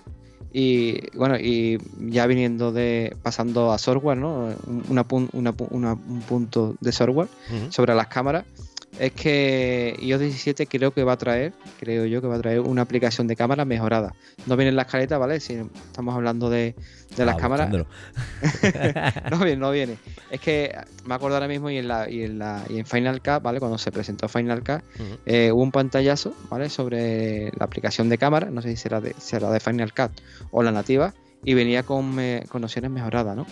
Y 0.53 1.15
bueno, 1.15 1.35
y 1.37 1.77
ya 1.99 2.25
viniendo 2.25 2.71
de 2.71 3.15
pasando 3.21 3.71
a 3.73 3.77
software, 3.77 4.17
¿no? 4.17 4.45
Un- 4.65 4.83
Una, 4.89 5.03
pun- 5.05 5.29
una 5.33 5.53
pu- 5.53 5.67
una- 5.71 5.93
un 5.93 6.21
punto 6.21 6.75
de 6.79 6.91
software 6.93 7.27
sobre 7.69 7.93
las 7.95 8.07
cámaras 8.07 8.45
es 8.99 9.11
que 9.11 9.95
iOS 10.01 10.19
17 10.21 10.67
creo 10.67 10.91
que 10.91 11.03
va 11.03 11.13
a 11.13 11.17
traer, 11.17 11.53
creo 11.79 12.05
yo 12.05 12.21
que 12.21 12.27
va 12.27 12.35
a 12.35 12.39
traer 12.41 12.59
una 12.61 12.81
aplicación 12.81 13.27
de 13.27 13.35
cámara 13.35 13.63
mejorada. 13.65 14.13
No 14.45 14.55
viene 14.57 14.69
en 14.69 14.75
la 14.75 14.83
escaleta, 14.83 15.17
¿vale? 15.17 15.39
Si 15.39 15.53
estamos 15.53 16.15
hablando 16.15 16.49
de, 16.49 16.75
de 17.15 17.25
las 17.25 17.35
Ah, 17.35 17.39
cámaras, 17.39 17.69
no 19.31 19.37
viene, 19.39 19.57
no 19.57 19.71
viene. 19.71 19.97
Es 20.31 20.39
que 20.41 20.75
me 21.05 21.15
acuerdo 21.15 21.35
ahora 21.37 21.47
mismo 21.47 21.69
y 21.69 21.77
en 21.77 21.87
la 21.87 22.09
y 22.09 22.23
en 22.23 22.39
la 22.39 22.63
y 22.69 22.79
en 22.79 22.85
Final 22.85 23.21
Cut, 23.21 23.41
¿vale? 23.41 23.59
Cuando 23.59 23.77
se 23.77 23.91
presentó 23.91 24.27
Final 24.27 24.63
Cut, 24.63 24.81
eh, 25.25 25.51
hubo 25.51 25.61
un 25.63 25.71
pantallazo, 25.71 26.33
¿vale? 26.49 26.69
Sobre 26.69 27.51
la 27.57 27.65
aplicación 27.65 28.09
de 28.09 28.17
cámara, 28.17 28.49
no 28.49 28.61
sé 28.61 28.69
si 28.69 28.77
será 28.77 29.01
de, 29.01 29.13
será 29.17 29.49
de 29.51 29.59
Final 29.59 29.93
Cut 29.93 30.11
o 30.51 30.63
la 30.63 30.71
nativa, 30.71 31.13
y 31.43 31.53
venía 31.53 31.83
con, 31.83 32.13
me- 32.15 32.43
con 32.49 32.63
opciones 32.63 32.91
mejoradas, 32.91 33.35
¿no? 33.35 33.45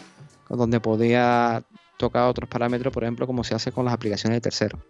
Donde 0.50 0.80
podía 0.80 1.64
tocar 1.98 2.28
otros 2.30 2.50
parámetros, 2.50 2.94
por 2.94 3.04
ejemplo, 3.04 3.26
como 3.26 3.44
se 3.44 3.56
hace 3.56 3.72
con 3.72 3.86
las 3.86 3.94
aplicaciones 3.94 4.38
de 4.38 4.42
terceros. 4.42 4.82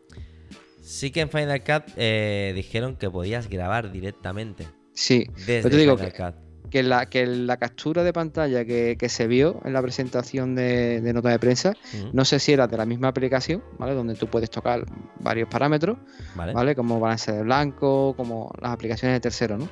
Sí 0.88 1.10
que 1.12 1.22
en 1.22 1.30
Final 1.30 1.64
Cut 1.64 1.94
eh, 1.98 2.52
dijeron 2.56 2.96
que 2.96 3.10
podías 3.10 3.50
grabar 3.50 3.92
directamente 3.92 4.68
Sí, 4.94 5.26
desde 5.48 5.64
Pero 5.64 5.70
te 5.72 5.78
digo 5.78 5.98
Final 5.98 6.14
que- 6.14 6.24
Cut. 6.24 6.70
que 6.70 6.84
la, 6.84 7.06
que 7.08 7.26
la 7.26 7.58
captura 7.58 8.04
de 8.04 8.14
pantalla 8.14 8.64
que, 8.66 8.96
que 9.00 9.10
se 9.10 9.26
vio 9.28 9.62
en 9.66 9.74
la 9.74 9.82
presentación 9.82 10.54
de, 10.56 11.02
de 11.02 11.14
nota 11.14 11.30
de 11.30 11.40
prensa, 11.40 11.74
no 12.14 12.24
sé 12.26 12.40
si 12.40 12.54
era 12.54 12.68
de 12.68 12.78
la 12.78 12.86
misma 12.86 13.08
aplicación, 13.10 13.64
¿vale? 13.80 13.94
Donde 13.94 14.14
tú 14.16 14.28
puedes 14.28 14.50
tocar 14.50 14.84
varios 15.20 15.48
parámetros, 15.50 15.98
¿Vale? 16.36 16.54
¿vale? 16.54 16.76
Como 16.76 17.00
balance 17.00 17.32
de 17.32 17.42
blanco, 17.44 18.14
como 18.16 18.52
las 18.62 18.72
aplicaciones 18.72 19.16
de 19.16 19.20
tercero, 19.22 19.58
¿no? 19.58 19.68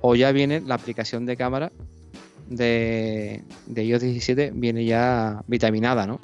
O 0.00 0.14
ya 0.14 0.30
viene 0.32 0.60
la 0.60 0.74
aplicación 0.74 1.26
de 1.26 1.36
cámara 1.36 1.72
de, 2.48 3.42
de 3.66 3.84
iOS 3.84 4.02
17, 4.02 4.52
viene 4.54 4.84
ya 4.84 5.42
vitaminada, 5.46 6.06
¿no? 6.06 6.20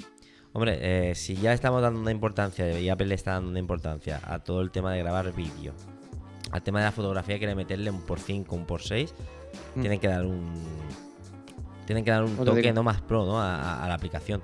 Hombre, 0.55 0.79
eh, 1.11 1.15
si 1.15 1.35
ya 1.37 1.53
estamos 1.53 1.81
dando 1.81 2.01
una 2.01 2.11
importancia 2.11 2.79
y 2.79 2.89
Apple 2.91 3.07
le 3.07 3.15
está 3.15 3.33
dando 3.33 3.51
una 3.51 3.59
importancia 3.59 4.21
a 4.25 4.39
todo 4.41 4.61
el 4.61 4.71
tema 4.71 4.93
de 4.93 4.99
grabar 4.99 5.33
vídeo, 5.35 5.73
al 6.51 6.63
tema 6.63 6.81
de 6.81 6.85
la 6.87 6.93
fotografía 6.93 7.39
quiere 7.39 7.55
meterle 7.55 7.91
un 7.91 8.03
por 8.03 8.21
5, 8.21 8.55
un 8.55 8.67
por 8.67 8.83
6, 8.83 9.15
Mm. 9.75 9.81
tienen 9.81 10.01
que 10.01 10.09
dar 10.09 10.25
un 10.27 10.51
tienen 11.87 12.05
que 12.05 12.11
dar 12.11 12.23
un 12.25 12.37
te 12.37 12.45
toque 12.45 12.63
digo. 12.63 12.75
no 12.75 12.83
más 12.83 13.01
pro, 13.03 13.27
¿no? 13.27 13.41
A, 13.41 13.57
a- 13.57 13.85
a 13.85 13.89
la 13.89 13.95
aplicación. 13.95 14.43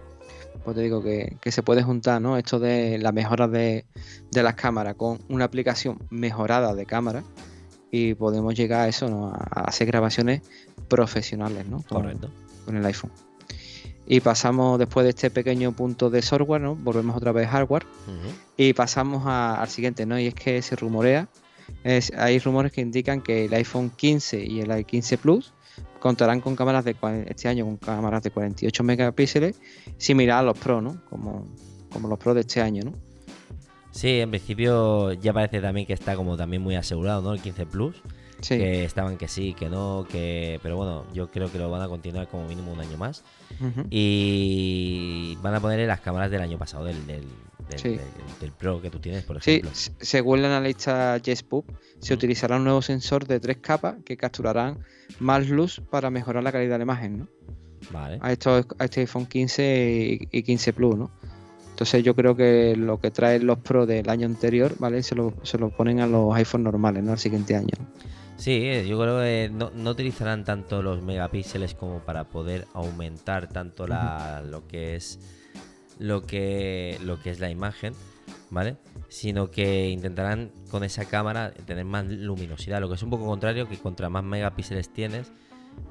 Pues 0.65 0.77
te 0.77 0.83
digo 0.83 1.03
que, 1.03 1.37
que 1.41 1.53
se 1.53 1.63
puede 1.63 1.83
juntar, 1.83 2.21
¿no? 2.21 2.37
Esto 2.37 2.59
de 2.59 2.99
la 2.99 3.13
mejora 3.13 3.47
de, 3.49 3.87
de 4.33 4.43
las 4.43 4.55
cámaras 4.55 4.97
con 4.97 5.19
una 5.29 5.45
aplicación 5.45 5.99
mejorada 6.11 6.75
de 6.75 6.85
cámara 6.85 7.23
y 7.91 8.15
podemos 8.15 8.55
llegar 8.55 8.81
a 8.81 8.89
eso, 8.89 9.09
¿no? 9.09 9.29
A, 9.29 9.37
a 9.51 9.61
hacer 9.65 9.87
grabaciones 9.87 10.43
profesionales, 10.89 11.67
¿no? 11.67 11.77
Con- 11.89 12.03
Correcto. 12.03 12.31
con 12.67 12.77
el 12.77 12.85
iPhone. 12.85 13.13
Y 14.11 14.21
pasamos 14.21 14.79
después 14.79 15.05
de 15.05 15.11
este 15.11 15.31
pequeño 15.31 15.73
punto 15.73 16.09
de 16.09 16.23
software, 16.23 16.63
¿no? 16.63 16.75
Volvemos 16.75 17.15
otra 17.17 17.31
vez 17.33 17.47
a 17.47 17.51
hardware 17.51 17.85
y 18.57 18.73
pasamos 18.73 19.25
a- 19.27 19.61
al 19.61 19.69
siguiente, 19.69 20.07
¿no? 20.07 20.19
Y 20.19 20.27
es 20.29 20.35
que 20.35 20.63
se 20.63 20.77
rumorea, 20.77 21.29
es- 21.85 22.11
hay 22.17 22.39
rumores 22.39 22.73
que 22.73 22.81
indican 22.81 23.21
que 23.21 23.45
el 23.45 23.53
iPhone 23.55 23.91
15 23.95 24.43
y 24.43 24.61
el 24.61 24.79
i 24.81 24.85
15 24.85 25.19
Plus 25.19 25.53
contarán 26.01 26.41
con 26.41 26.57
cámaras 26.57 26.85
de 26.87 26.97
este 27.27 27.49
año 27.49 27.67
con 27.67 27.77
cámaras 27.77 28.23
de 28.23 28.31
48 28.31 28.83
megapíxeles, 28.83 29.61
similar 29.99 30.39
a 30.39 30.43
los 30.43 30.57
Pro, 30.59 30.81
¿no? 30.81 30.97
Como, 31.11 31.47
como 31.93 32.09
los 32.09 32.19
Pro 32.19 32.33
de 32.33 32.41
este 32.41 32.63
año, 32.63 32.85
¿no? 32.85 32.93
Sí, 33.91 34.21
en 34.21 34.31
principio 34.31 35.13
ya 35.15 35.33
parece 35.35 35.61
también 35.61 35.87
que 35.87 35.93
está 35.93 36.15
como 36.17 36.37
también 36.37 36.63
muy 36.63 36.77
asegurado, 36.77 37.21
¿no? 37.21 37.35
El 37.35 37.41
15 37.43 37.67
Plus. 37.67 37.97
Sí, 38.41 38.57
Que 38.57 38.85
estaban 38.85 39.17
que 39.17 39.27
sí, 39.29 39.53
que 39.55 39.69
no, 39.69 40.07
que. 40.11 40.61
Pero 40.63 40.77
bueno, 40.77 41.05
yo 41.13 41.29
creo 41.31 41.51
que 41.51 41.59
lo 41.59 41.71
van 41.71 41.83
a 41.83 41.89
continuar 41.89 42.29
como 42.29 42.47
mínimo 42.47 42.73
un 42.73 42.79
año 42.81 42.97
más. 42.97 43.25
Y 44.13 45.37
van 45.43 45.55
a 45.55 45.61
ponerle 45.61 45.87
las 45.87 46.01
cámaras 46.01 46.31
del 46.31 46.41
año 46.43 46.59
pasado, 46.59 46.85
del, 46.85 47.07
del, 47.07 47.23
del, 47.69 47.79
Sí. 47.79 47.89
del- 47.91 47.99
del 48.41 48.53
Pro 48.53 48.81
que 48.81 48.91
tú 48.91 48.99
tienes, 49.01 49.25
por 49.25 49.37
ejemplo. 49.39 49.71
según 49.73 50.43
la 50.43 50.49
analista 50.57 51.19
JessPub, 51.19 51.65
se 51.99 52.15
utilizará 52.15 52.57
un 52.57 52.65
nuevo 52.65 52.81
sensor 52.83 53.27
de 53.27 53.41
tres 53.41 53.59
capas 53.59 53.97
que 54.05 54.17
capturarán 54.17 54.79
más 55.19 55.49
luz 55.49 55.81
para 55.91 56.11
mejorar 56.11 56.43
la 56.45 56.53
calidad 56.53 56.75
de 56.75 56.79
la 56.79 56.85
imagen, 56.85 57.19
¿no? 57.19 57.29
Vale. 57.93 58.19
a, 58.21 58.33
estos, 58.33 58.67
a 58.79 58.85
este 58.85 59.01
iPhone 59.03 59.27
15 59.27 60.19
y, 60.31 60.39
y 60.39 60.43
15 60.43 60.73
Plus, 60.73 60.97
¿no? 60.97 61.11
Entonces 61.71 62.03
yo 62.03 62.15
creo 62.17 62.35
que 62.37 62.75
lo 62.77 63.01
que 63.01 63.11
traen 63.13 63.47
los 63.47 63.59
Pro 63.59 63.87
del 63.87 64.09
año 64.11 64.27
anterior, 64.27 64.75
¿vale? 64.79 65.03
Se 65.03 65.15
lo, 65.15 65.35
se 65.45 65.59
lo 65.59 65.71
ponen 65.71 66.01
a 66.01 66.07
los 66.07 66.35
iPhones 66.35 66.65
normales, 66.65 67.05
¿no? 67.05 67.13
Al 67.13 67.19
siguiente 67.19 67.55
año. 67.55 67.71
¿no? 67.79 67.87
Sí, 68.39 68.87
yo 68.87 68.99
creo 69.01 69.19
que 69.21 69.51
no, 69.53 69.71
no 69.75 69.91
utilizarán 69.91 70.45
tanto 70.45 70.81
los 70.81 71.03
megapíxeles 71.03 71.75
como 71.75 71.99
para 72.01 72.25
poder 72.25 72.67
aumentar 72.73 73.49
tanto 73.49 73.87
la, 73.87 74.43
lo 74.49 74.67
que 74.69 74.95
es 74.97 75.19
lo 75.99 76.23
que 76.23 76.99
lo 77.03 77.21
que 77.21 77.31
es 77.31 77.41
la 77.41 77.51
imagen, 77.51 77.95
¿vale? 78.51 78.77
Sino 79.09 79.51
que 79.51 79.89
intentarán 79.91 80.53
con 80.71 80.85
esa 80.85 81.05
cámara 81.05 81.51
tener 81.51 81.85
más 81.85 82.07
luminosidad, 82.07 82.81
lo 82.81 82.89
que 82.89 82.95
es 82.95 83.03
un 83.03 83.11
poco 83.11 83.27
contrario 83.27 83.69
que 83.69 83.77
contra 83.77 84.09
más 84.09 84.23
megapíxeles 84.23 84.93
tienes, 84.93 85.33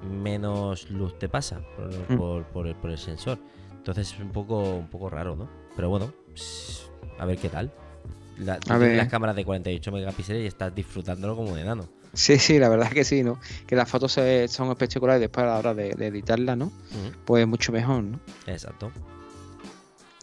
menos 0.10 0.89
luz 0.89 1.19
te 1.19 1.27
pasa 1.27 1.60
por, 1.75 1.89
Mm. 2.12 2.17
por- 2.17 2.43
por 2.45 2.67
el, 2.67 2.75
por 2.75 2.91
el 2.91 2.97
sensor. 2.97 3.39
Entonces 3.75 4.13
es 4.13 4.19
un 4.21 4.31
poco 4.31 4.75
un 4.75 4.88
poco 4.88 5.10
raro, 5.10 5.36
¿no? 5.36 5.49
Pero 5.75 5.89
bueno, 5.89 6.13
a 7.19 7.25
ver 7.25 7.38
qué 7.38 7.49
tal. 7.49 7.71
La, 8.38 8.60
tú 8.60 8.71
A 8.71 8.75
tienes 8.77 8.89
ver. 8.89 8.97
las 8.97 9.07
cámaras 9.10 9.36
de 9.36 9.43
48 9.43 9.91
megapíxeles 9.91 10.43
y 10.43 10.47
estás 10.47 10.73
disfrutándolo 10.73 11.36
como 11.36 11.53
de 11.55 11.62
enano. 11.63 11.89
Sí, 12.17 12.39
sí, 12.39 12.58
la 12.58 12.67
verdad 12.69 12.88
es 12.88 12.93
que 12.93 13.03
sí, 13.03 13.23
¿no? 13.23 13.39
Que 13.67 13.75
las 13.75 13.88
fotos 13.89 14.12
se- 14.13 14.47
son 14.47 14.69
espectaculares 14.71 15.21
después 15.21 15.43
a 15.43 15.47
la 15.49 15.58
hora 15.60 15.73
de, 15.73 15.93
de 15.93 16.08
editarlas, 16.08 16.58
¿no? 16.58 16.71
Pues 17.25 17.45
mucho 17.47 17.71
mejor, 17.71 18.03
¿no? 18.03 18.19
Exacto. 18.47 18.91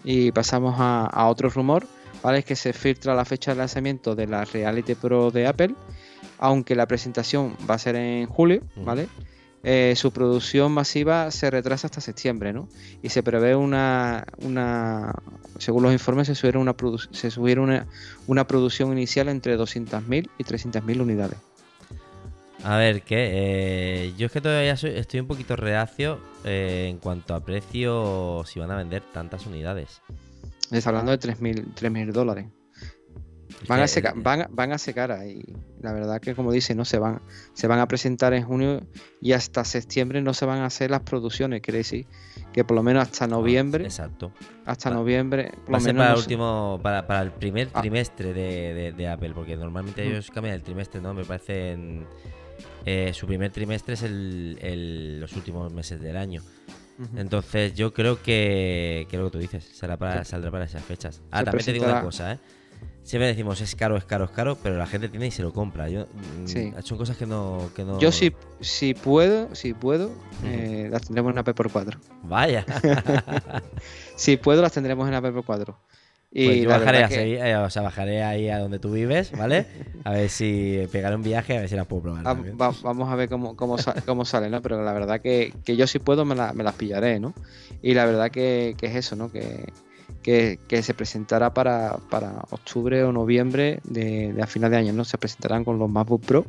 Y 0.03 0.33
pasamos 0.33 0.75
a, 0.79 1.07
a 1.07 1.29
otro 1.29 1.49
rumor, 1.49 1.87
¿vale? 2.23 2.39
Es 2.41 2.45
que 2.45 2.57
se 2.57 2.73
filtra 2.73 3.15
la 3.15 3.25
fecha 3.25 3.53
de 3.53 3.59
lanzamiento 3.59 4.15
de 4.15 4.27
la 4.27 4.45
Reality 4.45 4.95
Pro 4.95 5.31
de 5.31 5.47
Apple, 5.47 5.75
aunque 6.39 6.75
la 6.75 6.87
presentación 6.87 7.57
va 7.69 7.75
a 7.75 7.79
ser 7.79 7.97
en 7.97 8.27
julio, 8.27 8.61
¿vale? 8.85 9.09
Eh, 9.67 9.95
su 9.97 10.13
producción 10.13 10.73
masiva 10.73 11.31
se 11.31 11.49
retrasa 11.51 11.87
hasta 11.87 12.03
septiembre, 12.03 12.53
¿no? 12.53 12.69
Y 13.03 13.09
se 13.09 13.23
prevé 13.23 13.57
una, 13.57 14.25
una 14.43 15.15
según 15.59 15.85
los 15.85 15.93
informes, 15.93 16.27
se 16.27 16.35
sugiere 16.35 16.59
una, 16.59 16.75
se 17.13 17.31
sugiere 17.31 17.63
una, 17.63 17.87
una 18.27 18.47
producción 18.47 18.93
inicial 18.93 19.29
entre 19.31 19.57
200.000 19.57 20.29
y 20.37 20.45
300.000 20.45 21.01
unidades. 21.01 21.39
A 22.65 22.79
ver, 22.79 23.03
¿qué? 23.03 23.31
Eh, 23.33 24.15
yo 24.17 24.27
es 24.27 24.33
que 24.33 24.41
todavía 24.41 24.73
estoy 24.73 25.21
un 25.21 25.27
poquito 25.27 25.55
reacio 25.55 26.19
eh, 26.45 26.87
en 26.89 26.99
cuanto 26.99 27.35
a 27.35 27.45
precio 27.45 28.43
si 28.47 28.59
van 28.59 28.71
a 28.71 28.77
vender 28.77 29.03
tantas 29.13 29.47
unidades. 29.47 30.01
Está 30.71 30.89
hablando 30.89 31.13
de 31.13 31.19
3.000 31.19 32.13
dólares. 32.13 32.47
Van 33.69 33.81
a, 33.81 33.87
secar, 33.87 34.15
van, 34.17 34.47
van 34.51 34.73
a 34.73 34.79
secar 34.79 35.13
ahí. 35.13 35.43
La 35.81 35.93
verdad 35.93 36.21
que 36.21 36.35
como 36.35 36.53
dice, 36.53 36.75
no 36.75 36.85
se 36.85 36.99
van, 36.99 37.21
se 37.53 37.67
van 37.67 37.79
a 37.79 37.87
presentar 37.87 38.33
en 38.33 38.45
junio 38.45 38.81
y 39.21 39.33
hasta 39.33 39.65
septiembre 39.65 40.23
no 40.23 40.35
se 40.35 40.47
van 40.47 40.61
a 40.61 40.67
hacer 40.67 40.91
las 40.91 41.01
producciones. 41.01 41.61
Quiere 41.61 41.79
decir 41.79 42.07
que 42.53 42.65
por 42.65 42.77
lo 42.77 42.83
menos 42.83 43.03
hasta 43.03 43.27
ah, 43.27 43.29
noviembre. 43.29 43.85
exacto. 43.85 44.33
Hasta 44.65 44.91
noviembre. 44.91 45.53
Por 45.67 45.83
para 45.83 46.13
el 46.13 46.17
último, 46.17 46.81
para, 46.83 47.23
el 47.23 47.33
primer 47.33 47.71
ah. 47.75 47.81
trimestre 47.81 48.33
de, 48.33 49.09
Apple, 49.09 49.33
porque 49.35 49.57
normalmente 49.57 50.07
ellos 50.07 50.31
cambian 50.31 50.55
el 50.55 50.63
trimestre, 50.63 51.01
¿no? 51.01 51.15
Me 51.15 51.25
parece 51.25 51.77
eh, 52.85 53.13
su 53.15 53.27
primer 53.27 53.51
trimestre 53.51 53.95
es 53.95 54.03
el, 54.03 55.21
los 55.21 55.33
últimos 55.35 55.73
meses 55.73 56.01
del 56.01 56.17
año. 56.17 56.43
Entonces 57.17 57.75
yo 57.75 57.93
creo 57.93 58.23
que, 58.23 59.09
que 59.11 59.17
lo 59.17 59.25
que 59.25 59.31
tú 59.31 59.39
dices, 59.39 59.65
será 59.65 59.97
para, 59.97 60.25
saldrá 60.25 60.51
para 60.51 60.65
esas 60.65 60.85
fechas. 60.85 61.23
Ah, 61.33 61.43
también 61.43 61.65
te 61.65 61.73
digo 61.73 61.87
una 61.87 62.03
cosa, 62.03 62.33
¿eh? 62.33 62.39
Siempre 63.03 63.27
decimos 63.27 63.61
es 63.61 63.75
caro, 63.75 63.99
es 63.99 64.05
caro, 64.07 64.25
es 64.25 64.31
caro, 64.31 64.57
pero 64.63 64.79
la 64.79 64.87
gente 64.87 65.11
tiene 65.11 65.27
y 65.27 65.31
se 65.31 65.43
lo 65.43 65.53
compra. 65.53 65.91
Yo, 65.91 66.07
mm, 66.07 66.81
Son 66.83 66.97
cosas 66.97 67.19
que 67.19 67.27
no, 67.27 67.71
que 67.77 67.85
no... 67.85 67.99
Yo 67.99 68.11
si, 68.11 68.33
si 68.61 68.95
puedo, 68.95 69.55
si 69.55 69.75
puedo, 69.75 70.11
eh, 70.43 70.89
las 70.91 71.03
tendremos 71.03 71.33
en 71.33 71.39
AP 71.39 71.53
por 71.55 71.71
4. 71.71 72.01
Vaya. 72.23 72.65
si 74.17 74.39
puedo, 74.39 74.63
las 74.63 74.73
tendremos 74.73 75.07
en 75.07 75.15
AP 75.15 75.35
por 75.35 75.45
4. 75.45 75.79
Y 76.37 76.47
pues 76.47 76.63
yo 76.63 76.69
bajaré, 76.69 77.05
ahí, 77.05 77.35
eh, 77.35 77.57
o 77.57 77.71
sea, 77.71 77.83
bajaré 77.83 78.25
ahí 78.25 78.49
a 78.49 78.59
donde 78.59 78.81
tú 78.81 78.91
vives, 78.91 79.31
¿vale? 79.39 79.67
A 80.03 80.11
ver 80.11 80.29
si 80.29 80.85
pegaré 80.91 81.15
un 81.15 81.23
viaje, 81.23 81.57
a 81.57 81.61
ver 81.61 81.69
si 81.69 81.77
las 81.77 81.87
puedo 81.87 82.03
probar. 82.03 82.25
vamos 82.57 83.09
a 83.09 83.15
ver 83.15 83.29
cómo, 83.29 83.55
cómo, 83.55 83.77
cómo, 84.05 84.25
sale, 84.25 84.51
¿no? 84.51 84.61
Pero 84.61 84.83
la 84.83 84.93
verdad 84.93 85.21
que, 85.21 85.55
que 85.65 85.77
yo 85.77 85.87
si 85.87 86.01
puedo 86.01 86.25
me, 86.25 86.35
me, 86.35 86.65
las 86.65 86.75
pillaré, 86.75 87.21
¿no? 87.21 87.35
Y 87.83 87.95
la 87.95 88.05
verdad 88.05 88.33
que, 88.33 88.75
que 88.77 88.87
es 88.87 88.97
eso, 88.97 89.15
¿no? 89.15 89.31
Que, 89.31 89.73
que, 90.25 90.83
se 90.83 90.95
presentará 90.95 91.53
para, 91.53 91.97
octubre 92.51 93.05
o 93.05 93.13
noviembre 93.13 93.81
de, 93.85 94.35
a 94.43 94.47
final 94.47 94.71
de 94.71 94.77
año, 94.79 94.93
¿no? 94.93 95.05
Se 95.05 95.19
presentarán 95.19 95.65
con 95.65 95.79
los 95.79 95.91
MacBook 95.91 96.25
Pro, 96.25 96.47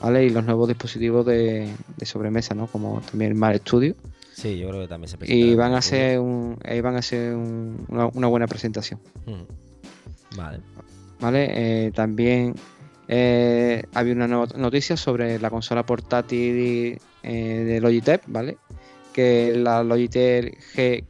¿vale? 0.00 0.24
Y 0.24 0.30
los 0.30 0.44
nuevos 0.44 0.68
dispositivos 0.68 1.26
de, 1.26 1.68
sobremesa, 2.04 2.54
¿no? 2.54 2.68
Como 2.68 3.02
también 3.02 3.32
el 3.32 3.36
Mac 3.36 3.56
Studio. 3.56 3.96
Sí, 4.34 4.58
yo 4.58 4.68
creo 4.68 4.82
que 4.82 4.88
también 4.88 5.08
se. 5.08 5.16
Y 5.32 5.54
van 5.54 5.72
a 5.74 5.80
ser, 5.80 6.18
un, 6.18 6.58
van 6.62 6.96
a 6.96 8.06
una, 8.14 8.26
buena 8.26 8.46
presentación. 8.46 9.00
Vale. 10.36 10.60
Vale, 11.20 11.86
eh, 11.86 11.92
también 11.92 12.54
eh, 13.06 13.84
había 13.94 14.12
una 14.12 14.26
noticia 14.26 14.96
sobre 14.96 15.38
la 15.38 15.50
consola 15.50 15.86
portátil 15.86 16.98
eh, 17.22 17.32
de 17.32 17.80
Logitech, 17.80 18.22
¿vale? 18.26 18.58
Que 19.12 19.54
la 19.56 19.84
Logitech 19.84 20.58
G 20.74 21.04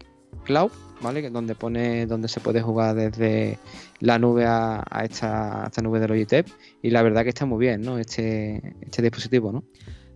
Cloud 0.44 0.70
¿vale? 1.04 1.30
Donde 1.30 1.54
pone, 1.54 2.06
donde 2.06 2.28
se 2.28 2.40
puede 2.40 2.62
jugar 2.62 2.94
desde 2.94 3.58
la 4.00 4.18
nube 4.18 4.44
a, 4.46 4.82
esta, 5.04 5.70
nube 5.82 6.00
de 6.00 6.08
Logitech. 6.08 6.46
Y 6.82 6.90
la 6.90 7.02
verdad 7.02 7.22
que 7.22 7.28
está 7.28 7.46
muy 7.46 7.58
bien, 7.58 7.82
¿no? 7.82 7.98
Este, 7.98 8.74
este 8.80 9.02
dispositivo, 9.02 9.52
¿no? 9.52 9.64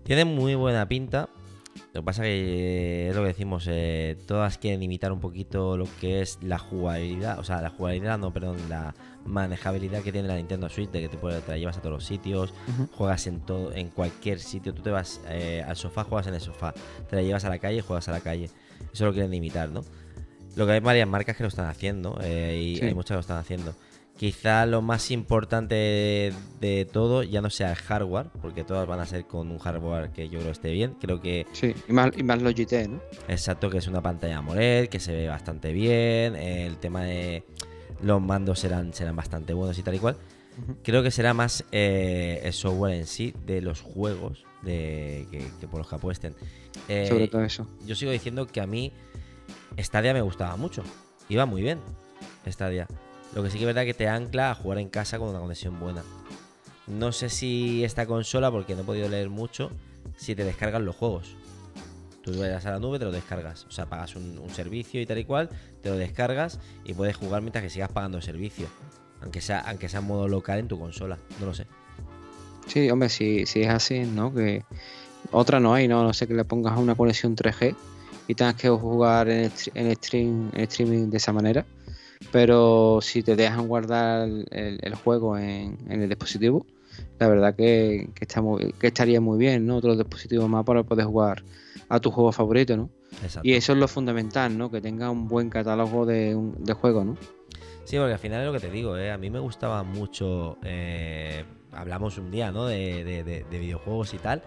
Tiene 0.05 0.25
muy 0.25 0.55
buena 0.55 0.89
pinta. 0.89 1.29
Lo 1.93 2.01
que 2.01 2.05
pasa 2.05 2.23
que 2.23 3.09
es 3.09 3.17
lo 3.17 3.23
que 3.23 3.29
decimos, 3.29 3.67
eh, 3.69 4.17
todas 4.27 4.59
quieren 4.59 4.83
imitar 4.83 5.13
un 5.13 5.21
poquito 5.21 5.77
lo 5.77 5.87
que 6.01 6.21
es 6.21 6.39
la 6.43 6.59
jugabilidad, 6.59 7.39
o 7.39 7.45
sea, 7.45 7.61
la 7.61 7.71
jugabilidad, 7.71 8.19
no, 8.19 8.33
perdón, 8.33 8.57
la 8.69 8.95
manejabilidad 9.25 10.03
que 10.03 10.13
tiene 10.13 10.29
la 10.29 10.37
Nintendo 10.37 10.69
Switch, 10.69 10.91
de 10.91 11.01
que 11.01 11.09
te, 11.09 11.17
puede, 11.17 11.41
te 11.41 11.53
la 11.53 11.59
llevas 11.59 11.77
a 11.77 11.81
todos 11.81 11.95
los 11.95 12.05
sitios, 12.05 12.55
juegas 12.93 13.27
en 13.27 13.41
todo, 13.41 13.73
en 13.73 13.89
cualquier 13.89 14.41
sitio, 14.41 14.75
tú 14.75 14.83
te 14.83 14.91
vas 14.91 15.21
eh, 15.29 15.65
al 15.67 15.77
sofá, 15.77 16.05
juegas 16.05 16.27
en 16.27 16.35
el 16.35 16.41
sofá, 16.41 16.75
te 17.09 17.17
la 17.17 17.23
llevas 17.23 17.45
a 17.45 17.49
la 17.49 17.59
calle, 17.59 17.83
juegas 17.83 18.09
a 18.09 18.13
la 18.13 18.21
calle. 18.21 18.51
Eso 18.93 19.07
lo 19.07 19.13
quieren 19.13 19.33
imitar, 19.35 19.69
¿no? 19.69 19.83
Lo 20.57 20.67
que 20.67 20.73
hay 20.73 20.81
varias 20.81 21.07
marcas 21.07 21.37
que 21.37 21.43
lo 21.43 21.49
están 21.49 21.67
haciendo 21.67 22.19
eh, 22.23 22.77
y 22.81 22.85
hay 22.85 22.95
muchas 22.95 23.11
que 23.11 23.15
lo 23.15 23.21
están 23.21 23.39
haciendo. 23.39 23.75
Quizá 24.19 24.67
lo 24.67 24.83
más 24.83 25.13
importante 25.13 26.33
de, 26.61 26.89
todo 26.93 27.23
ya 27.23 27.41
no 27.41 27.51
sea 27.51 27.71
el 27.71 27.77
hardware, 27.77 28.27
porque 28.43 28.65
todas 28.65 28.85
van 28.89 28.99
a 28.99 29.07
ser 29.07 29.27
con 29.27 29.49
un 29.49 29.59
hardware 29.59 30.11
que 30.11 30.29
yo 30.29 30.41
creo 30.41 30.51
esté 30.51 30.73
bien. 30.73 30.97
Creo 31.01 31.21
que. 31.21 31.47
Sí, 31.53 31.73
y 31.89 31.93
más, 31.93 32.11
y 32.17 32.25
más 32.25 32.43
Logitech, 32.43 32.89
¿no? 32.89 33.01
Exacto, 33.29 33.71
que 33.71 33.79
es 33.79 33.87
una 33.87 34.03
pantalla 34.03 34.39
AMOLED, 34.39 34.89
que 34.89 34.99
se 34.99 35.15
ve 35.15 35.29
bastante 35.29 35.73
bien. 35.73 36.35
El 36.35 36.79
tema 36.79 37.05
de 37.05 37.45
los 38.03 38.21
mandos 38.21 38.59
serán, 38.59 38.93
serán 38.93 39.15
bastante 39.15 39.53
buenos 39.53 39.79
y 39.79 39.85
tal 39.85 39.95
y 39.95 40.01
cual. 40.01 40.17
Creo 40.83 41.05
que 41.05 41.13
será 41.13 41.33
más 41.33 41.65
eh, 41.71 42.41
el 42.43 42.53
software 42.53 42.95
en 42.95 43.07
sí 43.07 43.33
de 43.47 43.63
los 43.63 43.81
juegos 43.83 44.45
de, 44.63 45.29
que, 45.31 45.69
por 45.69 45.79
los 45.79 45.89
que 45.89 45.95
apuesten. 45.95 46.35
Eh, 46.89 47.07
Sobre 47.09 47.29
todo 47.29 47.45
eso. 47.45 47.69
Yo 47.87 47.95
sigo 47.95 48.11
diciendo 48.11 48.49
que 48.49 48.61
a 48.61 48.67
mí 48.67 48.93
Stadia 49.79 50.13
me 50.13 50.23
gustaba 50.23 50.57
mucho. 50.57 50.83
Iba 51.29 51.47
muy 51.47 51.63
bien. 51.63 51.79
Stadia. 52.49 52.89
Lo 53.35 53.43
que 53.43 53.51
sí 53.51 53.59
que 53.59 53.65
es 53.65 53.67
verdad 53.67 53.85
que 53.85 53.95
te 53.95 54.09
ancla 54.09 54.51
a 54.51 54.55
jugar 54.55 54.79
en 54.79 54.89
casa 54.89 55.19
con 55.19 55.29
una 55.29 55.41
conexión 55.41 55.79
buena. 55.79 56.03
No 56.87 57.13
sé 57.13 57.29
si 57.29 57.85
esta 57.85 58.07
consola, 58.07 58.51
porque 58.51 58.75
no 58.75 58.81
he 58.81 58.85
podido 58.85 59.09
leer 59.09 59.29
mucho, 59.29 59.71
si 60.17 60.35
te 60.35 60.45
descargan 60.45 60.85
los 60.85 60.97
juegos. 60.97 61.37
Tú 62.23 62.39
vas 62.39 62.65
a 62.65 62.71
la 62.73 62.79
nube, 62.79 62.99
te 62.99 63.05
lo 63.05 63.13
descargas. 63.13 63.67
O 63.67 63.71
sea, 63.71 63.87
pagas 63.87 64.17
un, 64.17 64.49
servicio 64.51 65.01
y 65.01 65.07
tal 65.07 65.19
y 65.19 65.25
cual, 65.25 65.51
te 65.83 65.91
lo 65.91 65.97
descargas 65.97 66.59
y 66.85 66.95
puedes 66.95 67.17
jugar 67.17 67.43
mientras 67.43 67.63
que 67.63 67.71
sigas 67.71 67.91
pagando 67.91 68.17
el 68.17 68.23
servicio. 68.23 68.67
Aunque 69.21 69.41
sea, 69.41 69.65
en 69.71 70.05
modo 70.05 70.29
local 70.29 70.59
en 70.59 70.69
tu 70.69 70.79
consola. 70.79 71.19
No 71.41 71.47
lo 71.47 71.55
sé. 71.55 71.67
Sí, 72.67 72.91
hombre, 72.91 73.09
si, 73.09 73.43
es 73.43 73.69
así, 73.69 74.01
¿no? 74.01 74.33
Que 74.33 74.65
otra 75.31 75.61
no 75.61 75.75
hay, 75.75 75.89
¿no? 75.89 76.03
No 76.03 76.15
sé 76.15 76.27
que 76.27 76.35
le 76.35 76.45
pongas 76.45 76.79
una 76.79 76.95
conexión 76.95 77.37
3G 77.37 77.75
y 78.29 78.35
tengas 78.35 78.55
que 78.55 78.69
jugar 78.69 79.29
en 79.29 79.51
streaming 79.75 81.11
de 81.11 81.17
esa 81.17 81.33
manera. 81.33 81.65
Pero 82.33 83.01
si 83.01 83.23
te 83.23 83.37
dejan 83.37 83.69
guardar 83.69 84.29
el, 84.51 84.95
juego 84.97 85.39
en, 85.39 85.79
el 85.89 86.09
dispositivo, 86.09 86.67
la 87.19 87.29
verdad 87.29 87.55
que, 87.55 88.11
está 88.21 88.43
que 88.79 88.87
estaría 88.89 89.21
muy 89.21 89.39
bien, 89.39 89.67
¿no? 89.67 89.77
Otro 89.77 89.97
dispositivo 89.97 90.49
más 90.49 90.65
para 90.65 90.83
poder 90.83 91.07
jugar 91.07 91.45
a 91.89 92.01
tu 92.01 92.11
juego 92.11 92.33
favorito, 92.33 92.77
¿no? 92.77 92.91
Y 93.43 93.55
eso 93.55 93.73
es 93.73 93.79
lo 93.79 93.89
fundamental, 93.89 94.57
¿no? 94.57 94.71
Que 94.71 94.81
tenga 94.81 95.11
un 95.11 95.29
buen 95.29 95.49
catálogo 95.49 96.05
de, 96.07 96.37
de 96.59 96.73
juegos, 96.73 97.07
¿no? 97.07 97.17
Sí, 97.85 97.97
porque 97.97 98.13
al 98.13 98.19
final 98.19 98.41
es 98.41 98.47
lo 98.47 98.53
que 98.53 98.61
te 98.61 98.71
digo, 98.71 98.99
¿eh? 98.99 99.11
A 99.11 99.17
mí 99.17 99.31
me 99.31 99.39
gustaba 99.39 99.83
mucho... 99.83 100.59
Eh, 100.63 101.45
hablamos 101.73 102.19
un 102.19 102.31
día, 102.31 102.53
¿no? 102.53 102.67
De, 102.67 103.45
videojuegos 103.51 104.13
y 104.13 104.19
tal. 104.19 104.43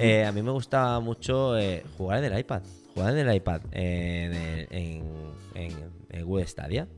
Eh, 0.00 0.24
a 0.24 0.32
mí 0.32 0.40
me 0.40 0.52
gustaba 0.52 0.98
mucho 1.00 1.58
eh, 1.58 1.84
jugar 1.98 2.24
en 2.24 2.32
el 2.32 2.38
iPad 2.38 2.62
jugar 2.94 3.16
en 3.16 3.28
el 3.28 3.34
iPad 3.34 3.62
en, 3.72 4.66
en, 4.70 6.24
Google 6.24 6.46
Stadia, 6.46 6.88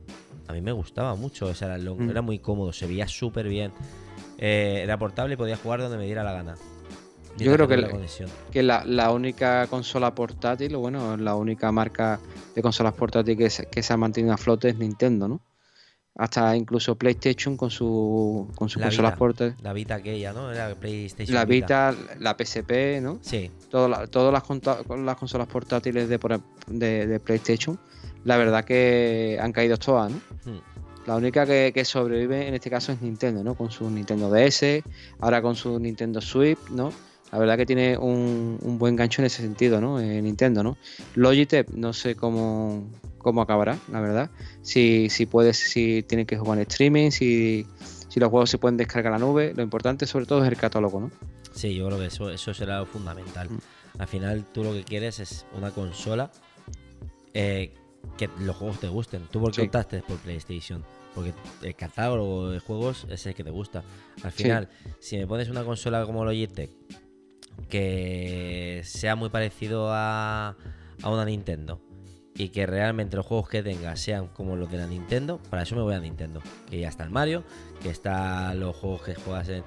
a 0.47 0.53
mí 0.53 0.61
me 0.61 0.71
gustaba 0.71 1.15
mucho. 1.15 1.49
era, 1.49 1.77
mm. 1.77 2.09
era 2.09 2.21
muy 2.21 2.39
cómodo, 2.39 2.73
se 2.73 2.85
veía 2.85 3.07
súper 3.07 3.47
bien. 3.47 3.71
Eh, 4.37 4.81
era 4.83 4.97
portable 4.97 5.35
y 5.35 5.37
podía 5.37 5.55
jugar 5.57 5.81
donde 5.81 5.97
me 5.97 6.05
diera 6.05 6.23
la 6.23 6.33
gana. 6.33 6.55
Yo 7.37 7.51
creo 7.53 7.67
que, 7.67 7.75
la, 7.77 7.89
que 8.51 8.63
la, 8.63 9.11
única 9.11 9.67
consola 9.67 10.15
portátil, 10.15 10.73
o 10.75 10.79
bueno, 10.79 11.17
la 11.17 11.35
única 11.35 11.69
marca 11.69 12.19
de 12.55 12.61
consolas 12.61 12.93
portátiles 12.93 13.57
que, 13.57 13.65
que 13.65 13.83
se 13.83 13.91
ha 13.91 13.97
mantenido 13.97 14.33
a 14.33 14.37
flote 14.37 14.69
es 14.69 14.77
Nintendo, 14.77 15.27
¿no? 15.27 15.41
Hasta 16.15 16.55
incluso 16.55 16.95
PlayStation 16.95 17.57
con 17.57 17.69
su 17.69 18.47
con 18.55 18.69
sus 18.69 18.81
consolas 18.81 19.17
portátiles. 19.17 19.61
La 19.61 19.73
Vita 19.73 19.95
aquella, 19.95 20.31
¿no? 20.31 20.51
Era 20.51 20.73
PlayStation. 20.75 21.35
La 21.35 21.45
Vita, 21.45 21.93
la 22.19 22.35
PSP, 22.37 23.01
¿no? 23.01 23.19
Sí. 23.21 23.51
todas 23.69 23.89
las, 23.89 24.99
las 24.99 25.17
consolas 25.17 25.47
portátiles 25.47 26.07
de, 26.07 26.17
de, 26.67 27.19
PlayStation, 27.19 27.77
la 28.23 28.37
verdad 28.37 28.63
que 28.63 29.37
han 29.41 29.51
caído 29.51 29.77
todas, 29.77 30.11
¿no? 30.11 30.17
Hmm. 30.45 30.75
La 31.05 31.15
única 31.15 31.45
que, 31.45 31.85
sobrevive 31.85 32.47
en 32.47 32.55
este 32.55 32.69
caso 32.69 32.91
es 32.91 33.01
Nintendo, 33.01 33.43
¿no? 33.43 33.53
Con 33.53 33.69
su 33.69 33.89
Nintendo 33.89 34.31
DS, 34.31 34.83
ahora 35.19 35.41
con 35.41 35.55
su 35.55 35.79
Nintendo 35.79 36.19
Switch, 36.19 36.57
¿no? 36.71 36.91
La 37.31 37.37
verdad 37.37 37.57
que 37.57 37.65
tiene 37.65 37.97
un, 37.97 38.57
buen 38.79 38.95
gancho 38.95 39.21
en 39.21 39.27
ese 39.27 39.43
sentido, 39.43 39.79
¿no? 39.79 39.99
Eh, 39.99 40.21
Nintendo, 40.21 40.63
¿no? 40.63 40.77
Logitech, 41.13 41.69
no 41.71 41.93
sé 41.93 42.15
cómo, 42.15 42.87
cómo 43.25 43.41
acabará, 43.41 43.79
la 43.91 44.01
verdad. 44.01 44.29
Si, 44.61 45.09
si 45.09 45.25
puedes, 45.25 45.57
si 45.57 46.03
tienes 46.03 46.27
que 46.27 46.37
jugar 46.37 46.59
en 46.59 46.61
streaming, 46.67 47.09
si, 47.09 47.65
si 48.07 48.19
los 48.19 48.29
juegos 48.29 48.51
se 48.51 48.59
pueden 48.59 48.77
descargar 48.77 49.13
a 49.13 49.17
la 49.17 49.25
nube. 49.25 49.51
Lo 49.55 49.63
importante 49.63 50.05
sobre 50.05 50.27
todo 50.27 50.43
es 50.43 50.47
el 50.51 50.55
catálogo, 50.57 50.99
¿no? 51.01 51.11
Sí, 51.51 51.73
yo 51.73 51.87
creo 51.87 51.97
que 51.97 52.05
eso, 52.05 52.29
eso 52.29 52.53
será 52.53 52.77
lo 52.77 52.85
fundamental. 52.85 53.49
Mm. 53.49 53.57
Al 53.97 54.07
final 54.07 54.45
tú 54.53 54.63
lo 54.63 54.73
que 54.73 54.83
quieres 54.83 55.19
es 55.19 55.47
una 55.57 55.71
consola 55.71 56.29
eh, 57.33 57.73
que 58.15 58.29
los 58.41 58.55
juegos 58.57 58.79
te 58.79 58.89
gusten. 58.89 59.23
¿Tú 59.31 59.41
por 59.41 59.49
qué 59.51 59.61
Sí. 59.61 59.65
optaste 59.65 60.03
por 60.03 60.17
PlayStation? 60.19 60.85
Porque 61.15 61.33
el 61.63 61.75
catálogo 61.75 62.51
de 62.51 62.59
juegos 62.59 63.07
es 63.09 63.25
el 63.25 63.33
que 63.33 63.43
te 63.43 63.49
gusta. 63.49 63.83
Al 64.21 64.31
final, 64.33 64.69
si 64.99 65.17
me 65.17 65.25
pones 65.25 65.49
una 65.49 65.63
consola 65.63 66.05
como 66.05 66.23
Logitech 66.25 66.69
que 67.69 68.81
sea 68.83 69.15
muy 69.15 69.29
parecido 69.29 69.87
a, 69.91 70.49
a 71.01 71.09
una 71.09 71.25
Nintendo 71.25 71.81
y 72.37 72.49
que 72.49 72.65
realmente 72.65 73.15
los 73.15 73.25
juegos 73.25 73.47
que 73.47 73.63
tenga 73.63 73.95
sean 73.95 74.27
como 74.27 74.55
los 74.55 74.69
de 74.69 74.77
la 74.77 74.87
Nintendo, 74.87 75.39
para 75.49 75.63
eso 75.63 75.75
me 75.75 75.81
voy 75.81 75.95
a 75.95 75.99
Nintendo. 75.99 76.41
Que 76.69 76.79
ya 76.79 76.89
está 76.89 77.05
el 77.05 77.09
Mario, 77.09 77.43
que 77.81 77.89
está 77.89 78.53
los 78.53 78.75
juegos 78.75 79.03
que 79.03 79.15
juegas 79.15 79.49
en... 79.49 79.63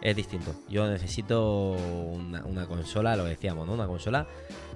Es 0.00 0.16
distinto. 0.16 0.52
Yo 0.68 0.88
necesito 0.88 1.72
una, 1.72 2.44
una 2.44 2.66
consola, 2.66 3.14
lo 3.14 3.24
decíamos, 3.24 3.68
¿no? 3.68 3.74
Una 3.74 3.86
consola 3.86 4.26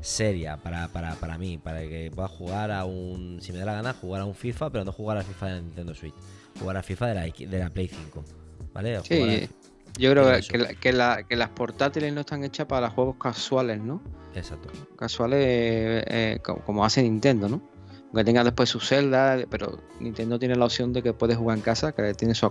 seria 0.00 0.56
para, 0.56 0.86
para, 0.88 1.16
para 1.16 1.36
mí, 1.36 1.58
para 1.58 1.80
que 1.80 2.12
pueda 2.14 2.28
jugar 2.28 2.70
a 2.70 2.84
un... 2.84 3.38
Si 3.40 3.52
me 3.52 3.58
da 3.58 3.64
la 3.64 3.74
gana, 3.74 3.92
jugar 3.92 4.22
a 4.22 4.24
un 4.24 4.34
FIFA, 4.34 4.70
pero 4.70 4.84
no 4.84 4.92
jugar 4.92 5.18
a 5.18 5.22
FIFA 5.22 5.46
de 5.46 5.52
la 5.52 5.60
Nintendo 5.62 5.94
Switch. 5.94 6.14
Jugar 6.60 6.76
a 6.76 6.82
FIFA 6.82 7.06
de 7.08 7.14
la, 7.14 7.22
de 7.22 7.58
la 7.58 7.70
Play 7.70 7.88
5. 7.88 8.24
¿Vale? 8.72 9.00
Sí, 9.02 9.48
yo 9.98 10.10
creo 10.12 10.26
que, 10.30 10.38
eso. 10.38 10.52
que 10.52 10.58
la- 10.58 10.74
que 10.74 10.92
la- 10.92 11.22
que 11.24 11.36
las 11.36 11.48
portátiles 11.50 12.12
no 12.12 12.20
están 12.20 12.44
hechas 12.44 12.66
para 12.66 12.90
juegos 12.90 13.16
casuales, 13.20 13.80
¿no? 13.80 14.02
Exacto. 14.34 14.68
Casuales 14.96 15.38
eh, 15.42 16.04
eh, 16.06 16.38
co- 16.42 16.60
como 16.64 16.84
hace 16.84 17.02
Nintendo, 17.02 17.48
¿no? 17.48 17.62
Que 18.14 18.24
tenga 18.24 18.44
después 18.44 18.68
su 18.70 18.80
celda, 18.80 19.38
pero 19.50 19.78
Nintendo 20.00 20.38
tiene 20.38 20.54
la 20.56 20.64
opción 20.64 20.92
de 20.92 21.02
que 21.02 21.12
puedes 21.12 21.36
jugar 21.36 21.58
en 21.58 21.62
casa, 21.62 21.92
que 21.92 22.14
tiene 22.14 22.34
su, 22.34 22.50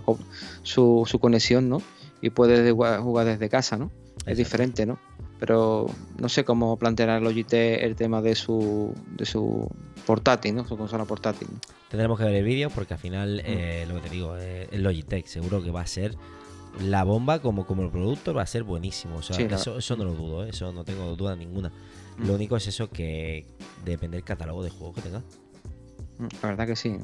su, 0.62 1.04
su 1.06 1.18
conexión, 1.18 1.68
¿no? 1.68 1.82
Y 2.20 2.30
puedes 2.30 2.62
de- 2.64 2.72
jugar 2.72 3.26
desde 3.26 3.48
casa, 3.48 3.76
¿no? 3.76 3.90
Es 4.26 4.36
diferente, 4.38 4.86
¿no? 4.86 4.98
Pero 5.38 5.86
no 6.18 6.28
sé 6.28 6.44
cómo 6.44 6.76
planteará 6.78 7.20
Logitech 7.20 7.82
el 7.82 7.94
tema 7.94 8.22
de 8.22 8.34
su, 8.34 8.94
de 9.16 9.26
su 9.26 9.68
portátil, 10.06 10.54
¿no? 10.54 10.66
Su 10.66 10.76
consola 10.78 11.04
portátil. 11.04 11.48
Tendremos 11.90 12.18
que 12.18 12.24
ver 12.24 12.34
el 12.36 12.44
vídeo 12.44 12.70
porque 12.70 12.94
al 12.94 13.00
final, 13.00 13.36
Mm. 13.36 13.40
eh, 13.44 13.84
lo 13.86 13.94
que 13.96 14.00
te 14.00 14.08
digo, 14.10 14.36
eh, 14.38 14.68
el 14.72 14.82
Logitech 14.82 15.26
seguro 15.26 15.62
que 15.62 15.70
va 15.70 15.82
a 15.82 15.86
ser 15.86 16.16
la 16.80 17.04
bomba 17.04 17.40
como, 17.40 17.66
como 17.66 17.82
el 17.82 17.90
producto, 17.90 18.34
va 18.34 18.42
a 18.42 18.46
ser 18.46 18.62
buenísimo. 18.62 19.16
O 19.16 19.22
sea, 19.22 19.36
Sí, 19.36 19.42
eso, 19.50 19.78
eso 19.78 19.96
no 19.96 20.04
lo 20.04 20.12
dudo, 20.14 20.44
eh, 20.44 20.50
eso 20.50 20.72
no 20.72 20.84
tengo 20.84 21.16
duda 21.16 21.34
ninguna. 21.36 21.70
Mm. 22.18 22.26
Lo 22.26 22.34
único 22.34 22.56
es 22.56 22.66
eso 22.66 22.90
que 22.90 23.46
depende 23.84 24.16
del 24.16 24.24
catálogo 24.24 24.62
de 24.62 24.70
juegos 24.70 24.94
que 24.96 25.02
tenga. 25.02 25.20
Mm, 26.18 26.26
La 26.42 26.48
verdad 26.48 26.66
que 26.66 26.76
sí. 26.76 26.96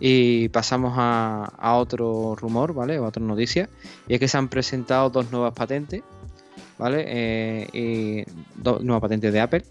Y 0.00 0.48
pasamos 0.48 0.94
a, 0.96 1.44
a 1.58 1.76
otro 1.76 2.34
rumor, 2.36 2.74
¿vale? 2.74 2.98
O 2.98 3.04
a 3.04 3.08
otra 3.08 3.22
noticia. 3.22 3.68
Y 4.08 4.14
es 4.14 4.20
que 4.20 4.28
se 4.28 4.36
han 4.36 4.48
presentado 4.48 5.10
dos 5.10 5.30
nuevas 5.30 5.52
patentes, 5.54 6.02
¿vale? 6.78 7.04
Eh, 7.06 7.68
y 7.72 8.24
dos 8.60 8.82
nuevas 8.82 9.00
patentes 9.02 9.32
de 9.32 9.40
Apple. 9.40 9.64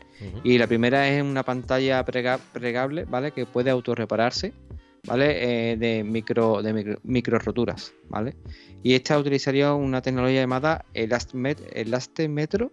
Y 0.43 0.57
la 0.57 0.67
primera 0.67 1.07
es 1.09 1.21
una 1.23 1.43
pantalla 1.43 2.05
prega- 2.05 2.39
plegable, 2.53 3.05
¿vale? 3.05 3.31
Que 3.31 3.45
puede 3.45 3.71
autorrepararse, 3.71 4.53
¿vale? 5.05 5.71
Eh, 5.71 5.77
de 5.77 6.03
micro, 6.03 6.61
de 6.61 6.97
micro, 7.03 7.39
roturas, 7.39 7.93
¿vale? 8.09 8.35
Y 8.83 8.93
esta 8.93 9.17
utilizaría 9.17 9.73
una 9.73 10.01
tecnología 10.01 10.41
llamada 10.41 10.85
Elastemetro, 10.93 12.71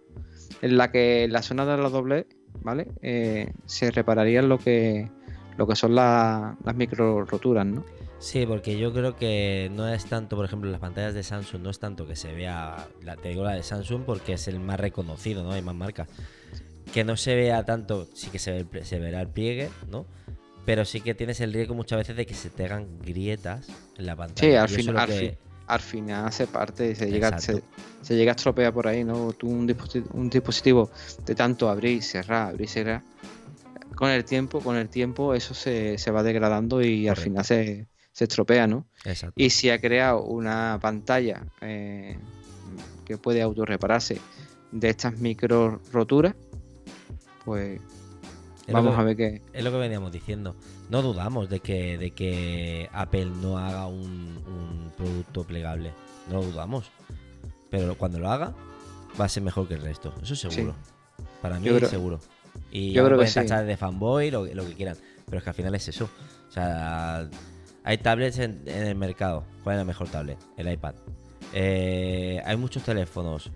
en 0.61 0.77
la 0.77 0.91
que 0.91 1.27
la 1.29 1.41
zona 1.41 1.65
de 1.65 1.81
la 1.81 1.89
doble, 1.89 2.27
¿vale? 2.61 2.87
Eh, 3.01 3.51
se 3.65 3.91
repararían 3.91 4.49
lo 4.49 4.57
que, 4.57 5.09
lo 5.57 5.67
que 5.67 5.75
son 5.75 5.95
la- 5.95 6.57
las 6.63 6.75
micro 6.75 7.25
roturas, 7.25 7.65
¿no? 7.65 7.85
Sí, 8.19 8.45
porque 8.45 8.77
yo 8.77 8.91
creo 8.91 9.15
que 9.15 9.71
no 9.73 9.87
es 9.87 10.05
tanto, 10.05 10.35
por 10.35 10.43
ejemplo, 10.43 10.69
las 10.69 10.81
pantallas 10.81 11.13
de 11.13 11.23
Samsung, 11.23 11.61
no 11.61 11.69
es 11.69 11.79
tanto 11.79 12.05
que 12.05 12.17
se 12.17 12.33
vea, 12.33 12.89
la, 13.03 13.15
te 13.15 13.29
digo 13.29 13.43
la 13.45 13.53
de 13.53 13.63
Samsung 13.63 14.03
porque 14.05 14.33
es 14.33 14.47
el 14.49 14.59
más 14.59 14.77
reconocido, 14.79 15.43
¿no? 15.43 15.51
Hay 15.53 15.61
más 15.61 15.75
marcas. 15.75 16.09
Que 16.93 17.03
no 17.05 17.15
se 17.15 17.35
vea 17.35 17.63
tanto, 17.63 18.07
sí 18.13 18.29
que 18.29 18.39
se, 18.39 18.63
ve 18.63 18.83
se 18.83 18.99
verá 18.99 19.21
el 19.21 19.29
pliegue, 19.29 19.69
¿no? 19.89 20.05
Pero 20.69 20.85
sí 20.85 21.01
que 21.01 21.15
tienes 21.15 21.41
el 21.41 21.51
riesgo 21.51 21.73
muchas 21.73 21.97
veces 21.97 22.15
de 22.15 22.27
que 22.27 22.35
se 22.35 22.51
te 22.51 22.65
hagan 22.65 22.99
grietas 22.99 23.65
en 23.97 24.05
la 24.05 24.15
pantalla. 24.15 24.47
Sí, 24.47 24.55
al, 24.55 24.69
fin- 24.69 24.95
al, 24.95 25.07
que- 25.07 25.13
fin- 25.13 25.37
al 25.65 25.79
final 25.79 26.27
hace 26.27 26.45
parte, 26.45 26.93
se 26.95 27.09
llega, 27.09 27.39
se, 27.39 28.15
llega 28.15 28.33
a 28.33 28.35
estropear 28.35 28.71
por 28.71 28.85
ahí, 28.87 29.03
¿no? 29.03 29.33
Tú 29.33 29.47
un 29.49 29.65
dispositivo, 29.65 30.13
un 30.13 30.29
dispositivo 30.29 30.91
de 31.25 31.33
tanto 31.33 31.69
abrir 31.69 31.97
y 31.97 32.01
cerrar, 32.03 32.49
abrir 32.49 32.65
y 32.65 32.67
cerrar, 32.67 33.01
con 33.95 34.11
el 34.11 34.23
tiempo, 34.23 34.59
con 34.61 34.75
el 34.75 34.89
tiempo 34.89 35.33
eso 35.33 35.55
se, 35.55 35.97
se 35.97 36.11
va 36.11 36.21
degradando 36.21 36.83
y 36.83 37.07
al 37.07 37.15
final 37.17 37.43
se, 37.43 37.87
se 38.11 38.25
estropea, 38.25 38.67
¿no? 38.67 38.85
Exacto. 39.05 39.33
Y 39.35 39.49
si 39.49 39.71
ha 39.71 39.81
creado 39.81 40.21
una 40.21 40.77
pantalla 40.79 41.47
eh, 41.61 42.15
que 43.05 43.17
puede 43.17 43.41
autorrepararse 43.41 44.19
de 44.71 44.89
estas 44.89 45.17
micro 45.17 45.81
roturas, 45.91 46.35
pues 47.43 47.81
vamos 48.73 48.95
que- 48.95 49.01
a 49.01 49.03
ver 49.03 49.15
qué. 49.17 49.41
Es 49.53 49.63
lo 49.63 49.71
que 49.71 49.77
veníamos 49.77 50.11
diciendo. 50.11 50.55
No 50.89 51.01
dudamos 51.01 51.49
de 51.49 51.59
que, 51.59 51.97
de 51.97 52.11
que 52.11 52.89
Apple 52.93 53.25
no 53.41 53.57
haga 53.57 53.87
un, 53.87 54.41
un 54.47 54.91
producto 54.97 55.43
plegable. 55.43 55.91
No 56.29 56.35
lo 56.35 56.43
dudamos. 56.43 56.89
Pero 57.69 57.95
cuando 57.95 58.19
lo 58.19 58.31
haga, 58.31 58.53
va 59.19 59.25
a 59.25 59.29
ser 59.29 59.43
mejor 59.43 59.67
que 59.67 59.75
el 59.75 59.81
resto. 59.81 60.13
Eso 60.21 60.35
seguro. 60.35 60.75
Para 61.41 61.59
mí 61.59 61.65
Yo 61.67 61.75
creo- 61.77 61.89
seguro. 61.89 62.19
Y 62.71 62.91
yo 62.93 63.03
creo 63.03 63.17
que 63.17 63.25
pueden 63.25 63.31
sí. 63.31 63.39
tachar 63.39 63.65
de 63.65 63.77
fanboy, 63.77 64.31
lo, 64.31 64.45
que- 64.45 64.55
lo 64.55 64.65
que 64.65 64.73
quieran. 64.73 64.97
Pero 65.25 65.37
es 65.37 65.43
que 65.43 65.49
al 65.51 65.55
final 65.55 65.75
es 65.75 65.87
eso. 65.87 66.09
O 66.49 66.51
sea, 66.51 67.29
hay 67.83 67.97
tablets 67.99 68.39
en, 68.39 68.63
en 68.65 68.87
el 68.87 68.95
mercado. 68.95 69.43
¿Cuál 69.63 69.75
es 69.75 69.79
la 69.81 69.85
mejor 69.85 70.07
tablet? 70.09 70.37
El 70.57 70.71
iPad. 70.71 70.95
Eh, 71.53 72.41
hay 72.45 72.57
muchos 72.57 72.83
teléfonos. 72.83 73.51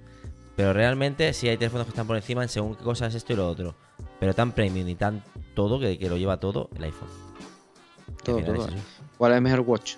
Pero 0.55 0.71
realmente 0.73 1.33
sí 1.33 1.47
hay 1.49 1.57
teléfonos 1.57 1.85
que 1.87 1.89
están 1.91 2.05
por 2.05 2.15
encima 2.15 2.43
en 2.43 2.49
según 2.49 2.75
qué 2.75 2.83
cosas 2.83 3.15
esto 3.15 3.33
y 3.33 3.35
lo 3.35 3.47
otro. 3.49 3.75
Pero 4.19 4.33
tan 4.33 4.51
premium 4.51 4.87
y 4.87 4.95
tan 4.95 5.21
todo 5.53 5.79
que, 5.79 5.97
que 5.99 6.09
lo 6.09 6.17
lleva 6.17 6.39
todo 6.39 6.69
el 6.75 6.83
iPhone. 6.83 7.09
Todo, 8.23 8.39
todo. 8.41 8.67
es. 8.67 8.73
¿Cuál 9.17 9.31
es 9.33 9.35
el 9.37 9.41
mejor 9.43 9.59
watch? 9.61 9.95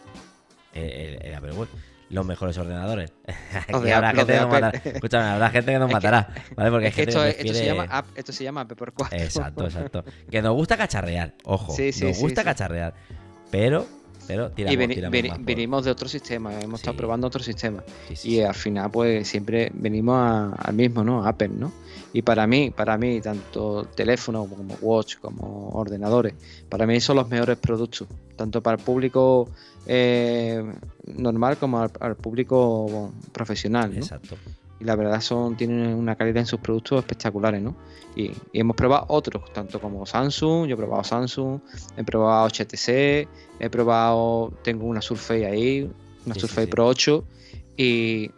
El, 0.74 0.84
el- 0.84 1.22
el 1.26 1.36
Apple 1.36 1.54
Watch. 1.54 1.70
Los 2.10 2.26
mejores 2.26 2.58
ordenadores. 2.58 3.12
Aquí 3.68 3.80
de 3.84 3.94
habrá 3.94 4.14
gente 4.14 4.34
que 4.34 4.40
nos. 4.62 4.74
Escúchame, 4.96 5.24
habrá 5.26 5.50
gente 5.50 5.72
que 5.72 5.80
nos 5.80 5.88
Es 5.90 5.90
que- 5.90 5.94
matará. 5.96 6.34
¿Vale? 6.56 6.72
Porque 6.72 6.88
Es 6.88 6.96
que 6.96 7.02
esto, 7.04 7.22
se 7.54 7.66
llama 7.66 7.84
app, 7.90 8.06
esto 8.16 8.32
se 8.32 8.44
llama 8.44 8.68
Pepper 8.68 8.92
4. 8.94 9.18
Exacto, 9.18 9.66
exacto. 9.66 10.04
Que 10.30 10.42
nos 10.42 10.54
gusta 10.54 10.78
cacharrear, 10.78 11.34
ojo. 11.46 11.74
Sí, 11.74 11.92
sí, 11.92 12.06
nos 12.06 12.20
gusta 12.20 12.42
sí. 12.42 12.46
cacharrear. 12.46 12.94
Pero, 13.52 13.86
pero 14.28 14.52
tiramos, 14.52 14.74
y 14.74 14.78
veni- 14.78 15.30
por- 15.30 15.40
venimos 15.46 15.86
de 15.86 15.92
otro 15.92 16.08
sistema, 16.08 16.54
hemos 16.62 16.82
estado 16.82 16.96
probando 16.98 17.26
otro 17.28 17.42
sistema. 17.42 17.84
sí, 18.08 18.16
sí, 18.16 18.30
Y 18.36 18.42
al 18.42 18.54
final, 18.56 18.92
pues 18.92 19.28
siempre 19.28 19.72
venimos 19.74 20.16
a- 20.18 20.52
al 20.56 20.74
mismo, 20.76 21.04
¿no? 21.04 21.24
A 21.26 21.30
Apple, 21.30 21.50
¿no? 21.50 21.72
Y 22.16 22.22
para 22.22 22.48
mí, 22.48 22.70
para 22.70 22.98
mí, 22.98 23.20
tanto 23.20 23.90
teléfono 23.94 24.46
como 24.46 24.74
watch, 24.80 25.18
como 25.18 25.72
ordenadores, 25.74 26.34
para 26.70 26.88
mí 26.88 27.02
son 27.02 27.18
los 27.18 27.28
mejores 27.28 27.58
productos, 27.58 28.08
tanto 28.38 28.64
para 28.64 28.78
el 28.78 28.82
público 28.82 29.50
eh, 29.86 30.64
normal 31.08 31.58
como 31.58 31.82
al, 31.82 31.92
al 32.00 32.16
público 32.16 33.12
profesional, 33.34 33.92
¿no? 33.92 33.98
Exacto. 33.98 34.38
Y 34.80 34.86
la 34.86 34.96
verdad 34.96 35.20
son, 35.20 35.58
tienen 35.58 35.94
una 35.94 36.16
calidad 36.16 36.38
en 36.38 36.46
sus 36.46 36.62
productos 36.62 37.00
espectaculares, 37.00 37.62
¿no? 37.62 37.76
Y, 38.16 38.32
y 38.54 38.62
hemos 38.62 38.78
probado 38.78 39.08
otros, 39.10 39.52
tanto 39.52 39.82
como 39.82 40.06
Samsung, 40.06 40.68
yo 40.68 40.76
he 40.76 40.78
probado 40.78 41.04
Samsung, 41.04 41.60
he 41.98 42.04
probado 42.06 42.48
HTC, 42.48 43.28
he 43.60 43.70
probado, 43.70 44.54
tengo 44.64 44.86
una 44.86 45.02
Surface 45.02 45.46
ahí, 45.46 45.82
una 46.26 46.34
Sí, 46.34 46.40
sí, 46.40 46.48
Surface 46.48 46.68
sí. 46.68 46.72
Pro 46.72 46.88
8 46.88 47.26
y 47.76 48.32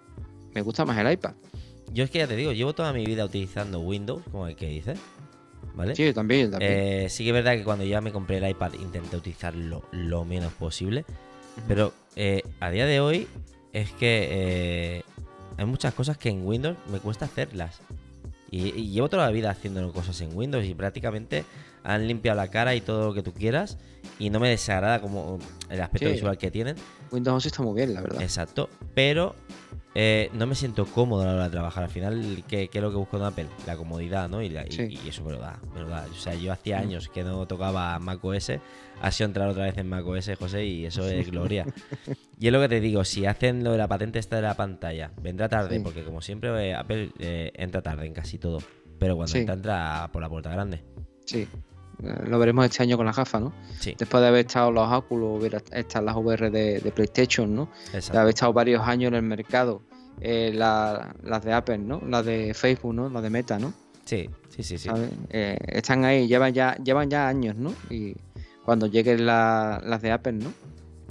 me 0.56 0.63
gusta 0.63 0.84
más 0.84 0.98
el 0.98 1.12
iPad. 1.12 1.34
Yo 1.93 2.04
es 2.04 2.10
que 2.10 2.19
ya 2.19 2.28
te 2.28 2.36
digo, 2.36 2.52
llevo 2.52 2.73
toda 2.73 2.93
mi 2.93 3.06
vida 3.06 3.26
utilizando 3.26 3.80
Windows, 3.80 4.23
como 4.32 4.47
el 4.47 4.56
que 4.56 4.67
dice. 4.67 4.95
¿Vale? 5.76 5.95
Sí, 5.95 6.12
también, 6.12 6.52
también. 6.52 6.71
Eh, 6.73 7.10
sí 7.10 7.23
que 7.23 7.30
es 7.30 7.34
verdad 7.34 7.56
que 7.56 7.63
cuando 7.63 7.86
ya 7.86 8.02
me 8.02 8.12
compré 8.12 8.38
el 8.38 8.50
iPad 8.50 8.73
intenté 8.73 9.15
utilizarlo 9.15 9.84
lo 9.91 10.26
menos 10.26 10.52
posible. 10.54 11.06
Pero 11.67 11.93
eh, 12.15 12.41
a 12.60 12.69
día 12.69 12.86
de 12.86 13.00
hoy 13.00 13.28
es 13.73 13.91
que 13.91 14.28
eh, 14.32 15.04
hay 15.58 15.65
muchas 15.65 15.93
cosas 15.93 16.17
que 16.17 16.30
en 16.30 16.45
Windows 16.45 16.78
me 16.91 17.00
cuesta 17.00 17.26
hacerlas. 17.26 17.80
Y, 18.52 18.68
y 18.70 18.90
llevo 18.92 19.10
toda 19.10 19.26
la 19.26 19.32
vida 19.32 19.50
haciendo 19.50 19.92
cosas 19.92 20.20
en 20.22 20.36
Windows 20.36 20.66
y 20.66 20.74
prácticamente 20.74 21.44
han 21.84 22.08
limpiado 22.08 22.38
la 22.38 22.50
cara 22.50 22.76
y 22.76 22.82
todo 22.82 23.08
lo 23.08 23.14
que 23.14 23.22
tú 23.24 23.34
quieras. 23.34 23.78
Y 24.20 24.30
no 24.30 24.40
me 24.40 24.50
desagrada 24.50 25.02
como 25.02 25.38
el 25.70 25.82
aspecto 25.82 26.08
Sí. 26.08 26.14
visual 26.14 26.38
que 26.38 26.50
tienen. 26.52 26.76
Windows 27.12 27.36
11 27.36 27.48
está 27.50 27.64
muy 27.64 27.76
bien, 27.76 27.94
la 27.94 28.02
verdad. 28.02 28.22
Exacto. 28.22 28.70
Pero 28.94 29.36
eh, 29.96 30.30
no 30.34 30.46
me 30.48 30.56
siento 30.56 30.86
cómodo 30.86 31.24
a 31.24 31.26
la 31.26 31.34
hora 31.34 31.44
de 31.46 31.50
trabajar. 31.52 31.84
Al 31.86 31.90
final, 31.90 32.44
¿qué, 32.48 32.68
qué 32.70 32.78
es 32.78 32.82
lo 32.84 32.90
que 32.92 32.98
busco 32.98 33.18
en 33.18 33.24
Apple? 33.24 33.48
La 33.66 33.76
comodidad, 33.76 34.30
¿no? 34.30 34.42
Y, 34.42 34.50
la- 34.50 34.66
y- 34.68 34.72
Sí. 34.72 35.00
y 35.04 35.10
eso 35.10 35.24
me 35.24 35.32
lo 35.32 35.40
da, 35.40 35.60
me 35.74 35.82
lo 35.82 35.90
da. 35.90 36.06
O 36.12 36.16
sea, 36.16 36.34
yo 36.36 36.52
hacía 36.54 36.78
Mm. 36.78 36.82
años 36.84 37.10
que 37.10 37.24
no 37.24 37.46
tocaba 37.48 37.98
Mac 38.00 38.24
OS. 38.24 38.60
Ha 39.02 39.12
sido 39.12 39.28
entrar 39.28 39.50
otra 39.50 39.64
vez 39.66 39.78
en 39.78 39.90
Mac 39.90 40.06
OS, 40.06 40.36
José, 40.40 40.66
y 40.66 40.86
eso 40.86 41.08
es 41.08 41.30
gloria. 41.32 41.66
Y 42.39 42.47
es 42.47 42.54
lo 42.54 42.60
que 42.60 42.69
te 42.69 42.80
digo, 42.80 43.04
si 43.04 43.26
hacen 43.26 43.63
lo 43.63 43.71
de 43.71 43.78
la 43.78 43.88
patente 43.88 44.19
esta 44.19 44.36
de 44.38 44.41
la 44.43 44.56
pantalla, 44.56 45.12
vendrá 45.21 45.50
tarde, 45.50 45.78
Sí. 45.78 45.82
porque 45.84 46.04
como 46.04 46.21
siempre, 46.21 46.69
eh, 46.69 46.76
Apple 46.76 47.12
eh, 47.19 47.52
entra 47.56 47.82
tarde 47.82 48.06
en 48.06 48.13
casi 48.13 48.38
todo. 48.38 48.60
Pero 49.00 49.15
cuando 49.15 49.32
Sí. 49.34 49.39
entra, 49.39 49.54
entra 49.56 50.10
por 50.12 50.21
la 50.21 50.30
puerta 50.30 50.50
grande. 50.52 50.84
Sí. 51.26 51.47
Lo 52.28 52.38
veremos 52.38 52.63
este 52.65 52.84
año 52.84 52.95
con 52.95 53.08
la 53.08 53.12
gafa, 53.12 53.39
¿no? 53.39 53.54
Sí, 53.80 53.95
Después 53.97 54.21
de 54.21 54.28
haber 54.28 54.45
estado 54.45 54.71
los 54.71 54.88
Oculus, 54.91 55.39
hubiera 55.39 55.58
estado 55.71 56.06
las 56.06 56.15
VR 56.15 56.52
de, 56.52 56.80
de 56.80 56.91
PlayStation, 56.91 57.56
¿no? 57.56 57.69
de 57.91 57.97
exacto. 57.97 58.19
haber 58.19 58.30
estado 58.36 58.54
varios 58.54 58.82
años 58.88 59.10
en 59.10 59.15
el 59.15 59.23
mercado. 59.23 59.82
eh, 60.19 60.52
la- 60.52 61.15
las 61.23 61.43
de 61.45 61.54
Apple, 61.54 61.78
¿no? 61.78 62.02
Las 62.08 62.26
de 62.26 62.52
Facebook, 62.56 62.91
¿no? 62.91 63.08
Las 63.08 63.21
de 63.21 63.30
Meta, 63.30 63.60
¿no? 63.60 63.71
Sí, 64.04 64.28
sí, 64.50 64.63
sí, 64.63 64.80
sí. 64.80 64.89
Eh, 65.30 65.56
están 65.67 66.06
ahí, 66.06 66.28
llevan 66.28 66.56
ya, 66.56 66.76
llevan 66.84 67.08
ya 67.08 67.28
años, 67.28 67.56
¿no? 67.56 67.71
Y, 67.91 68.15
cuando 68.65 68.88
lleguen 68.88 69.28
las 69.28 70.02
de 70.02 70.12
Apple, 70.12 70.34
¿no? 70.34 70.52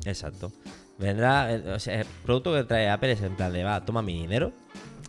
Exacto. 0.04 0.50
Vendrá, 0.98 1.52
eh, 1.54 1.72
o 1.72 1.78
sea, 1.78 2.00
el 2.00 2.06
producto 2.24 2.54
que 2.54 2.64
trae 2.64 2.88
Apple 2.88 3.12
es 3.12 3.20
en 3.22 3.36
plan 3.36 3.52
de, 3.52 3.64
va, 3.64 3.84
toma 3.84 4.02
mi 4.02 4.20
dinero, 4.20 4.52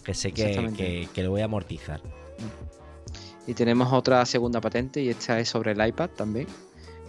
que 0.04 0.14
sé 0.14 0.32
que, 0.32 1.08
que, 1.14 1.24
lo 1.24 1.32
voy 1.32 1.42
a 1.42 1.46
amortizar. 1.46 2.02
Y 3.46 3.54
tenemos 3.54 3.94
otra 3.94 4.26
segunda 4.26 4.60
patente 4.60 5.02
y 5.02 5.10
esta 5.10 5.40
es 5.40 5.48
sobre 5.48 5.72
el 5.72 5.86
iPad 5.86 6.10
también, 6.10 6.48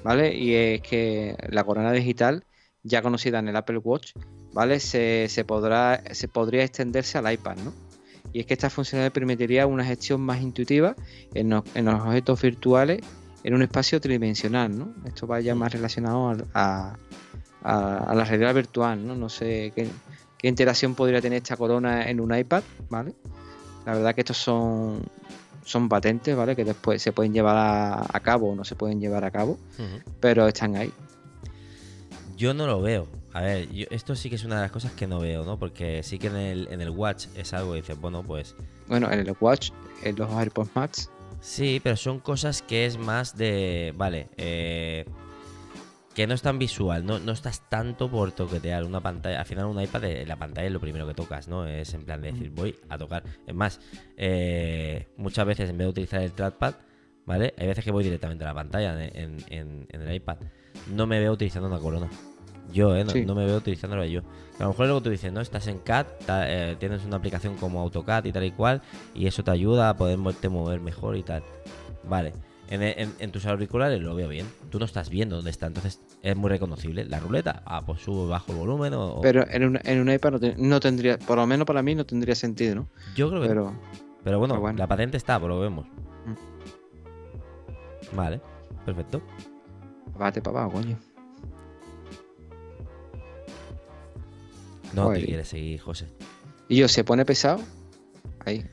¿vale? 0.04 0.34
Y 0.34 0.54
es 0.54 0.80
que 0.82 1.36
la 1.48 1.64
corona 1.64 1.92
digital, 1.92 2.44
ya 2.84 3.02
conocida 3.02 3.40
en 3.40 3.48
el 3.48 3.56
Apple 3.56 3.78
Watch, 3.78 4.12
¿vale? 4.52 4.78
Se, 4.80 5.28
podrá, 5.46 6.02
se 6.12 6.28
podría 6.28 6.64
extenderse 6.64 7.18
al 7.18 7.32
iPad, 7.32 7.56
¿no? 7.58 7.72
Y 8.32 8.40
es 8.40 8.46
que 8.46 8.54
esta 8.54 8.70
funcionalidad 8.70 9.12
permitiría 9.12 9.66
una 9.66 9.84
gestión 9.84 10.20
más 10.20 10.40
intuitiva 10.40 10.94
en 11.34 11.50
los, 11.50 11.64
objetos 11.74 12.42
virtuales 12.42 13.00
en 13.42 13.54
un 13.54 13.62
espacio 13.62 14.00
tridimensional, 14.00 14.78
¿no? 14.78 14.94
Esto 15.06 15.26
vaya 15.26 15.54
más 15.54 15.72
relacionado 15.72 16.36
a, 16.54 16.96
la 17.68 18.24
realidad 18.24 18.54
virtual, 18.54 19.06
¿no? 19.06 19.14
No 19.14 19.28
sé 19.28 19.72
qué, 19.74 19.88
interacción 20.42 20.94
podría 20.94 21.20
tener 21.20 21.42
esta 21.42 21.56
corona 21.56 22.08
en 22.08 22.20
un 22.20 22.34
iPad, 22.34 22.62
¿vale? 22.88 23.14
La 23.84 23.94
verdad 23.94 24.14
que 24.14 24.22
estos 24.22 24.36
son, 24.36 25.02
son 25.64 25.88
patentes, 25.88 26.36
¿vale? 26.36 26.54
Que 26.54 26.64
después 26.64 27.02
se 27.02 27.12
pueden 27.12 27.32
llevar 27.32 28.06
a, 28.10 28.20
cabo 28.20 28.50
o 28.50 28.54
no 28.54 28.64
se 28.64 28.74
pueden 28.74 29.00
llevar 29.00 29.24
a 29.24 29.30
cabo, 29.30 29.58
pero 30.20 30.46
están 30.46 30.76
ahí. 30.76 30.92
Yo 32.36 32.54
no 32.54 32.66
lo 32.66 32.80
veo. 32.80 33.08
A 33.32 33.42
ver, 33.42 33.68
esto 33.90 34.16
sí 34.16 34.30
que 34.30 34.36
es 34.36 34.44
una 34.44 34.56
de 34.56 34.62
las 34.62 34.70
cosas 34.70 34.92
que 34.92 35.06
no 35.06 35.20
veo, 35.20 35.44
¿no? 35.44 35.58
Porque 35.58 36.02
sí 36.02 36.18
que 36.18 36.28
en 36.28 36.36
el, 36.36 36.68
en 36.70 36.80
el 36.80 36.90
Watch 36.90 37.26
es 37.36 37.52
algo 37.52 37.72
que 37.72 37.80
dices, 37.82 38.00
bueno, 38.00 38.22
pues. 38.22 38.54
Bueno, 38.86 39.10
en 39.12 39.20
el 39.20 39.36
Watch, 39.40 39.70
en 40.02 40.16
los 40.16 40.30
AirPods 40.30 40.70
Max. 40.74 41.10
Sí, 41.40 41.80
pero 41.82 41.96
son 41.96 42.20
cosas 42.20 42.62
que 42.62 42.86
es 42.86 42.98
más 42.98 43.36
de. 43.36 43.92
Vale, 43.96 44.28
eh, 44.36 45.04
que 46.18 46.26
no 46.26 46.34
es 46.34 46.42
tan 46.42 46.58
visual, 46.58 47.06
no, 47.06 47.20
no 47.20 47.30
estás 47.30 47.68
tanto 47.68 48.10
por 48.10 48.32
toquetear 48.32 48.82
una 48.82 49.00
pantalla. 49.00 49.38
Al 49.38 49.46
final, 49.46 49.66
un 49.66 49.80
iPad, 49.80 50.02
eh, 50.02 50.26
la 50.26 50.34
pantalla 50.34 50.66
es 50.66 50.72
lo 50.72 50.80
primero 50.80 51.06
que 51.06 51.14
tocas, 51.14 51.46
¿no? 51.46 51.64
Es 51.64 51.94
en 51.94 52.04
plan 52.04 52.20
de 52.20 52.32
decir, 52.32 52.50
voy 52.50 52.74
a 52.88 52.98
tocar. 52.98 53.22
Es 53.46 53.54
más, 53.54 53.80
eh, 54.16 55.06
muchas 55.16 55.46
veces 55.46 55.70
en 55.70 55.78
vez 55.78 55.84
de 55.84 55.90
utilizar 55.90 56.20
el 56.20 56.32
trackpad, 56.32 56.74
¿vale? 57.24 57.54
Hay 57.56 57.68
veces 57.68 57.84
que 57.84 57.92
voy 57.92 58.02
directamente 58.02 58.42
a 58.42 58.48
la 58.48 58.54
pantalla 58.54 59.00
en, 59.00 59.36
en 59.48 59.86
el 59.92 60.12
iPad. 60.12 60.38
No 60.92 61.06
me 61.06 61.20
veo 61.20 61.34
utilizando 61.34 61.68
una 61.68 61.78
corona. 61.78 62.10
Yo, 62.72 62.96
¿eh? 62.96 63.04
No, 63.04 63.36
me 63.36 63.46
veo 63.46 63.58
utilizándolo 63.58 64.04
yo. 64.04 64.22
A 64.58 64.64
lo 64.64 64.70
mejor 64.70 64.86
luego 64.86 65.00
tú 65.00 65.10
dices, 65.10 65.32
¿no? 65.32 65.40
Estás 65.40 65.68
en 65.68 65.78
CAD, 65.78 66.06
eh, 66.28 66.74
tienes 66.80 67.04
una 67.04 67.18
aplicación 67.18 67.54
como 67.58 67.80
AutoCAD 67.80 68.24
y 68.24 68.32
tal 68.32 68.42
y 68.42 68.50
cual, 68.50 68.82
y 69.14 69.28
eso 69.28 69.44
te 69.44 69.52
ayuda 69.52 69.88
a 69.90 69.96
poder 69.96 70.18
mover 70.18 70.80
mejor 70.80 71.16
y 71.16 71.22
tal. 71.22 71.44
Vale. 72.02 72.32
En, 72.70 73.32
tus 73.32 73.46
auriculares 73.46 74.00
lo 74.00 74.14
veo 74.14 74.28
bien. 74.28 74.46
Tú 74.70 74.78
no 74.78 74.84
estás 74.84 75.08
viendo 75.08 75.36
dónde 75.36 75.50
está, 75.50 75.66
entonces 75.66 76.00
es 76.22 76.36
muy 76.36 76.50
reconocible. 76.50 77.06
La 77.06 77.18
ruleta, 77.18 77.62
ah, 77.64 77.82
pues 77.86 78.02
subo 78.02 78.28
bajo 78.28 78.52
el 78.52 78.58
volumen 78.58 78.92
o... 78.94 79.20
Pero 79.22 79.48
en 79.48 79.64
un, 79.64 79.78
en 79.82 80.00
un 80.00 80.10
iPad 80.12 80.40
no, 80.58 80.78
tendría, 80.80 81.18
por 81.18 81.38
lo 81.38 81.46
menos 81.46 81.66
para 81.66 81.82
mí 81.82 81.94
no 81.94 82.04
tendría 82.04 82.34
sentido, 82.34 82.74
¿no? 82.74 82.88
Yo 83.16 83.30
creo 83.30 83.40
que... 83.40 83.48
Pero, 83.48 83.72
pero, 84.22 84.38
bueno, 84.38 84.74
la 84.76 84.86
patente 84.86 85.16
está, 85.16 85.38
pues 85.38 85.48
lo 85.48 85.60
vemos. 85.60 85.86
Mm. 86.26 88.16
Vale, 88.16 88.40
perfecto. 88.84 89.22
Bate 90.18 90.42
papá, 90.42 90.68
coño. 90.70 90.98
No 94.94 95.12
te 95.12 95.24
quieres 95.24 95.48
seguir, 95.48 95.80
José. 95.80 96.08
Y 96.68 96.76
yo, 96.76 96.88
se 96.88 97.04
pone 97.04 97.24
pesado. 97.24 97.60
Ahí. 98.44 98.64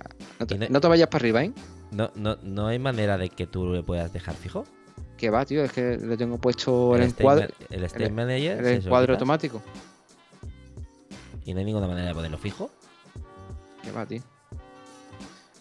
No 0.70 0.82
te, 0.82 0.88
vayas 0.88 1.08
para 1.08 1.22
arriba, 1.22 1.44
¿eh? 1.44 1.54
No, 1.96 2.12
no, 2.16 2.38
no 2.44 2.68
hay 2.68 2.78
manera 2.78 3.18
de 3.18 3.30
que 3.30 3.48
tú 3.48 3.72
le 3.72 3.82
puedas 3.82 4.12
dejar 4.12 4.36
fijo. 4.36 4.66
Que 5.16 5.30
va, 5.30 5.46
tío, 5.46 5.64
es 5.64 5.72
que 5.72 5.98
le 5.98 6.18
tengo 6.18 6.38
puesto 6.38 6.94
el, 6.98 7.04
encuadre. 7.04 7.54
El 7.70 7.86
State 7.86 8.12
Manager. 8.12 8.60
El 8.60 8.84
encuadre 8.84 9.14
automático. 9.14 9.62
¿Y 11.46 11.54
no 11.54 11.60
hay 11.60 11.66
ninguna 11.66 11.88
manera 11.88 12.10
de 12.10 12.14
ponerlo 12.14 12.38
fijo? 12.38 12.70
Que 13.82 13.92
va, 13.92 14.06
tío. 14.06 14.22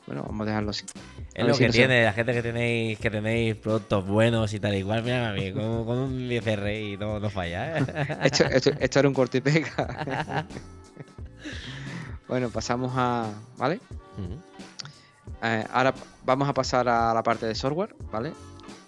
Bueno, 0.07 0.25
vamos 0.25 0.41
a 0.43 0.51
dejarlo 0.51 0.71
así. 0.71 0.85
Es 1.35 1.47
lo 1.47 1.57
que 1.57 1.69
tiene, 1.69 2.05
la 2.05 2.13
gente 2.13 2.33
que 2.33 2.43
tenéis 2.43 2.99
que 2.99 3.11
tenéis 3.11 3.55
productos 3.55 4.05
buenos 4.05 4.53
y 4.55 4.61
tal 4.61 4.75
igual, 4.75 5.05
mira 5.05 5.31
a 5.31 5.33
mí, 5.33 5.53
con, 5.53 5.65
un 5.65 6.29
10R 6.29 6.95
y 6.95 6.97
no, 6.97 7.21
no 7.21 7.31
falla. 7.31 7.79
¿eh? 7.79 7.87
esto, 8.25 8.45
esto, 8.81 8.99
era 8.99 9.09
un 9.09 9.15
corte 9.15 9.39
y 9.39 9.41
pega. 9.41 10.47
bueno, 12.29 12.51
pasamos 12.51 12.93
a. 12.97 13.33
¿Vale? 13.57 13.79
Eh, 15.43 15.65
ahora 15.73 15.95
vamos 16.25 16.49
a 16.49 16.55
pasar 16.55 16.89
a 16.89 17.13
la 17.13 17.23
parte 17.23 17.47
de 17.47 17.55
software, 17.55 17.95
¿vale? 18.11 18.33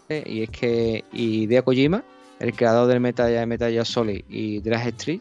Eh, 0.08 0.22
y 0.26 0.42
es 0.42 0.50
que 0.50 1.04
Hideo 1.12 1.64
Kojima, 1.64 2.04
el 2.38 2.54
creador 2.54 2.88
del 2.88 3.00
Metal, 3.00 3.46
Metal 3.46 3.70
Gear 3.70 3.86
Solid 3.86 4.24
y 4.28 4.60
Drag 4.60 4.86
Street, 4.88 5.20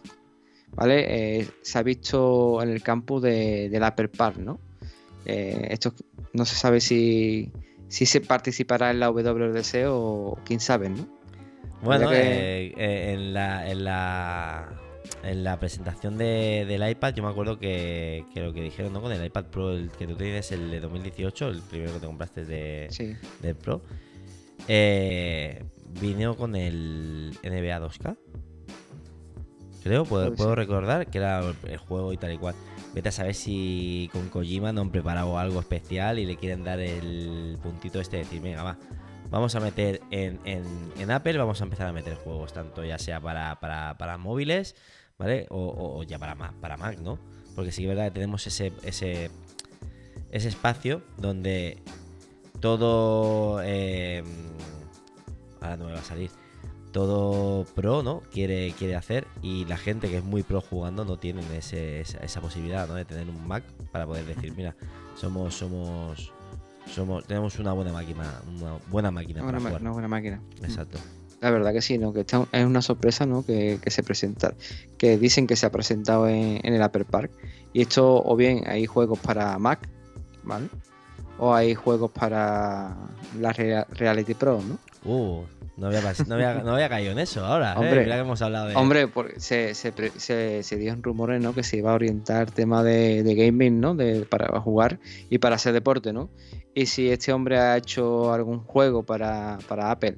¿vale? 0.74 1.06
Eh, 1.40 1.48
se 1.62 1.80
ha 1.80 1.84
visto 1.84 2.62
en 2.62 2.70
el 2.70 2.82
campus 2.84 3.24
de, 3.24 3.70
del 3.70 3.84
Upper 3.84 4.10
Park, 4.10 4.38
¿no? 4.38 4.60
Esto 5.26 5.92
no 6.34 6.46
se 6.46 6.56
sabe 6.56 6.80
si, 6.80 7.52
si 7.88 8.06
se 8.06 8.22
participará 8.22 8.92
en 8.92 9.00
la 9.00 9.10
WWDC 9.10 9.86
o 9.88 10.38
quién 10.46 10.60
sabe, 10.60 10.90
¿no? 10.90 11.08
Bueno, 11.82 12.12
en, 12.12 13.34
la, 13.34 13.70
en, 13.70 13.84
la, 13.84 14.70
en 15.26 15.44
la 15.44 15.60
presentación 15.60 16.18
de, 16.18 16.66
del 16.68 16.88
iPad, 16.88 17.14
yo 17.14 17.24
me 17.24 17.30
acuerdo 17.30 17.58
que, 17.60 18.26
lo 18.36 18.54
que 18.54 18.62
dijeron, 18.62 18.94
¿no? 18.94 19.02
Con 19.02 19.12
el 19.12 19.24
iPad 19.24 19.46
Pro, 19.46 19.74
el 19.74 19.90
que 19.92 20.08
tú 20.08 20.16
tienes, 20.16 20.52
el 20.52 20.72
de 20.72 20.80
2018, 20.80 21.48
el 21.50 21.62
primero 21.62 21.94
que 21.94 22.00
te 22.00 22.06
compraste 22.06 22.46
de, 22.46 23.18
del 23.42 23.56
Pro, 23.56 23.82
vino 26.00 26.36
con 26.36 26.56
el 26.56 27.38
NBA 27.44 27.80
2K. 27.80 28.18
Creo, 29.84 30.04
puedo, 30.04 30.34
puedo 30.34 30.56
recordar 30.56 31.08
que 31.08 31.20
era 31.20 31.42
el 31.68 31.78
juego 31.78 32.12
y 32.12 32.18
tal 32.18 32.34
y 32.34 32.38
cual. 32.38 32.56
Vete 32.96 33.10
a 33.10 33.12
saber 33.12 33.36
si 33.36 34.10
con 34.14 34.30
Kojima 34.30 34.72
no 34.72 34.82
han 34.82 34.90
preparado 34.90 35.38
algo 35.38 35.60
especial 35.60 36.18
y 36.18 36.26
le 36.26 36.38
quieren 36.38 36.64
dar 36.64 36.80
el 36.80 37.60
puntito 37.62 38.00
este 38.00 38.18
de 38.18 38.24
decir, 38.24 38.42
venga, 38.42 38.64
va, 38.64 38.78
vamos 39.30 39.56
a 39.56 39.60
meter 39.60 40.02
en, 40.12 41.12
Apple, 41.12 41.38
vamos 41.38 41.62
a 41.62 41.66
empezar 41.66 41.88
a 41.88 41.94
meter 41.94 42.16
juegos, 42.16 42.54
tanto 42.54 42.84
ya 42.84 42.98
sea 42.98 43.20
para, 43.20 43.60
para, 43.60 44.18
móviles, 44.18 44.76
¿vale? 45.18 45.48
O, 45.50 46.04
ya 46.04 46.20
para 46.20 46.36
Mac, 46.36 46.54
para 46.56 46.78
Mac, 46.78 47.00
¿no? 47.00 47.20
Porque 47.56 47.72
sí 47.72 47.82
que 47.84 47.90
es 47.90 47.96
verdad 47.96 48.06
que 48.06 48.16
tenemos 48.16 48.46
ese, 48.48 48.74
ese, 48.84 49.30
ese 50.32 50.48
espacio 50.48 51.02
donde 51.18 51.78
todo... 52.60 53.62
Eh, 53.64 54.24
ahora 55.62 55.78
no 55.78 55.86
me 55.86 55.94
va 55.94 56.00
a 56.00 56.04
salir 56.04 56.30
todo 56.96 57.66
pro, 57.76 58.04
¿no? 58.04 58.22
Quiere, 58.32 58.72
quiere 58.72 58.96
hacer 58.96 59.28
y 59.42 59.66
la 59.66 59.76
gente 59.76 60.08
que 60.08 60.20
es 60.20 60.24
muy 60.24 60.44
pro 60.44 60.62
jugando 60.62 61.04
no 61.04 61.18
tiene 61.18 61.42
esa, 61.58 62.40
posibilidad, 62.40 62.88
¿no? 62.88 62.94
De 62.94 63.04
tener 63.04 63.28
un 63.28 63.46
Mac 63.46 63.66
para 63.92 64.06
poder 64.06 64.24
decir, 64.26 64.54
mira, 64.56 64.78
somos, 65.18 65.56
somos, 65.56 66.32
somos, 66.90 67.26
tenemos 67.26 67.60
una 67.60 67.74
buena 67.74 67.92
máquina, 67.92 68.42
una 68.48 68.78
buena 68.90 69.12
máquina 69.12 69.44
para 69.44 69.60
jugar. 69.60 69.82
Una 69.82 69.92
buena 69.92 70.08
máquina. 70.08 70.42
Exacto. 70.64 70.98
La 71.42 71.52
verdad 71.52 71.74
que 71.74 71.82
sí, 71.82 71.98
¿no? 71.98 72.14
Que 72.14 72.22
es 72.22 72.66
una 72.66 72.82
sorpresa, 72.82 73.26
¿no? 73.26 73.46
Que, 73.46 73.80
se 73.88 74.04
presenta, 74.04 74.54
que 74.98 75.18
dicen 75.18 75.48
que 75.48 75.56
se 75.56 75.66
ha 75.66 75.72
presentado 75.72 76.28
en, 76.28 76.60
el 76.64 76.82
Upper 76.82 77.06
Park. 77.06 77.32
Y 77.74 77.82
esto, 77.82 78.24
o 78.24 78.36
bien 78.36 78.64
hay 78.68 78.86
juegos 78.86 79.20
para 79.20 79.58
Mac, 79.60 79.88
¿vale? 80.44 80.68
O 81.38 81.54
hay 81.54 81.76
juegos 81.76 82.12
para 82.12 82.96
la 83.40 83.52
Reality 83.54 84.34
Pro, 84.34 84.62
¿no? 84.62 84.80
Uh, 85.04 85.44
no 85.78 85.88
había, 85.88 86.02
no, 86.64 86.74
había, 86.74 86.90
caído 86.90 87.12
en 87.12 87.20
eso 87.20 87.46
ahora. 87.46 87.74
¿eh? 87.74 87.78
Hombre, 87.78 88.06
que 88.06 88.12
hemos 88.12 88.42
hablado 88.42 88.68
de... 88.70 88.76
hombre 88.76 89.10
se, 89.38 89.76
se, 89.76 89.94
se, 90.18 90.64
se, 90.64 90.76
dio 90.78 90.94
en 90.94 91.04
rumores 91.04 91.42
¿no? 91.42 91.54
que 91.54 91.64
se 91.64 91.78
iba 91.78 91.92
a 91.92 91.96
orientar 91.96 92.50
tema 92.50 92.82
de, 92.82 93.22
de 93.24 93.36
gaming 93.36 93.82
¿no? 93.82 93.94
de, 93.94 94.26
para 94.26 94.60
jugar 94.62 95.00
y 95.30 95.38
para 95.38 95.58
hacer 95.58 95.74
deporte. 95.74 96.14
¿no? 96.14 96.30
Y 96.74 96.86
si 96.86 97.10
este 97.10 97.34
hombre 97.34 97.60
ha 97.60 97.76
hecho 97.76 98.34
algún 98.34 98.60
juego 98.60 99.04
para, 99.04 99.60
para 99.68 99.92
Apple 99.92 100.16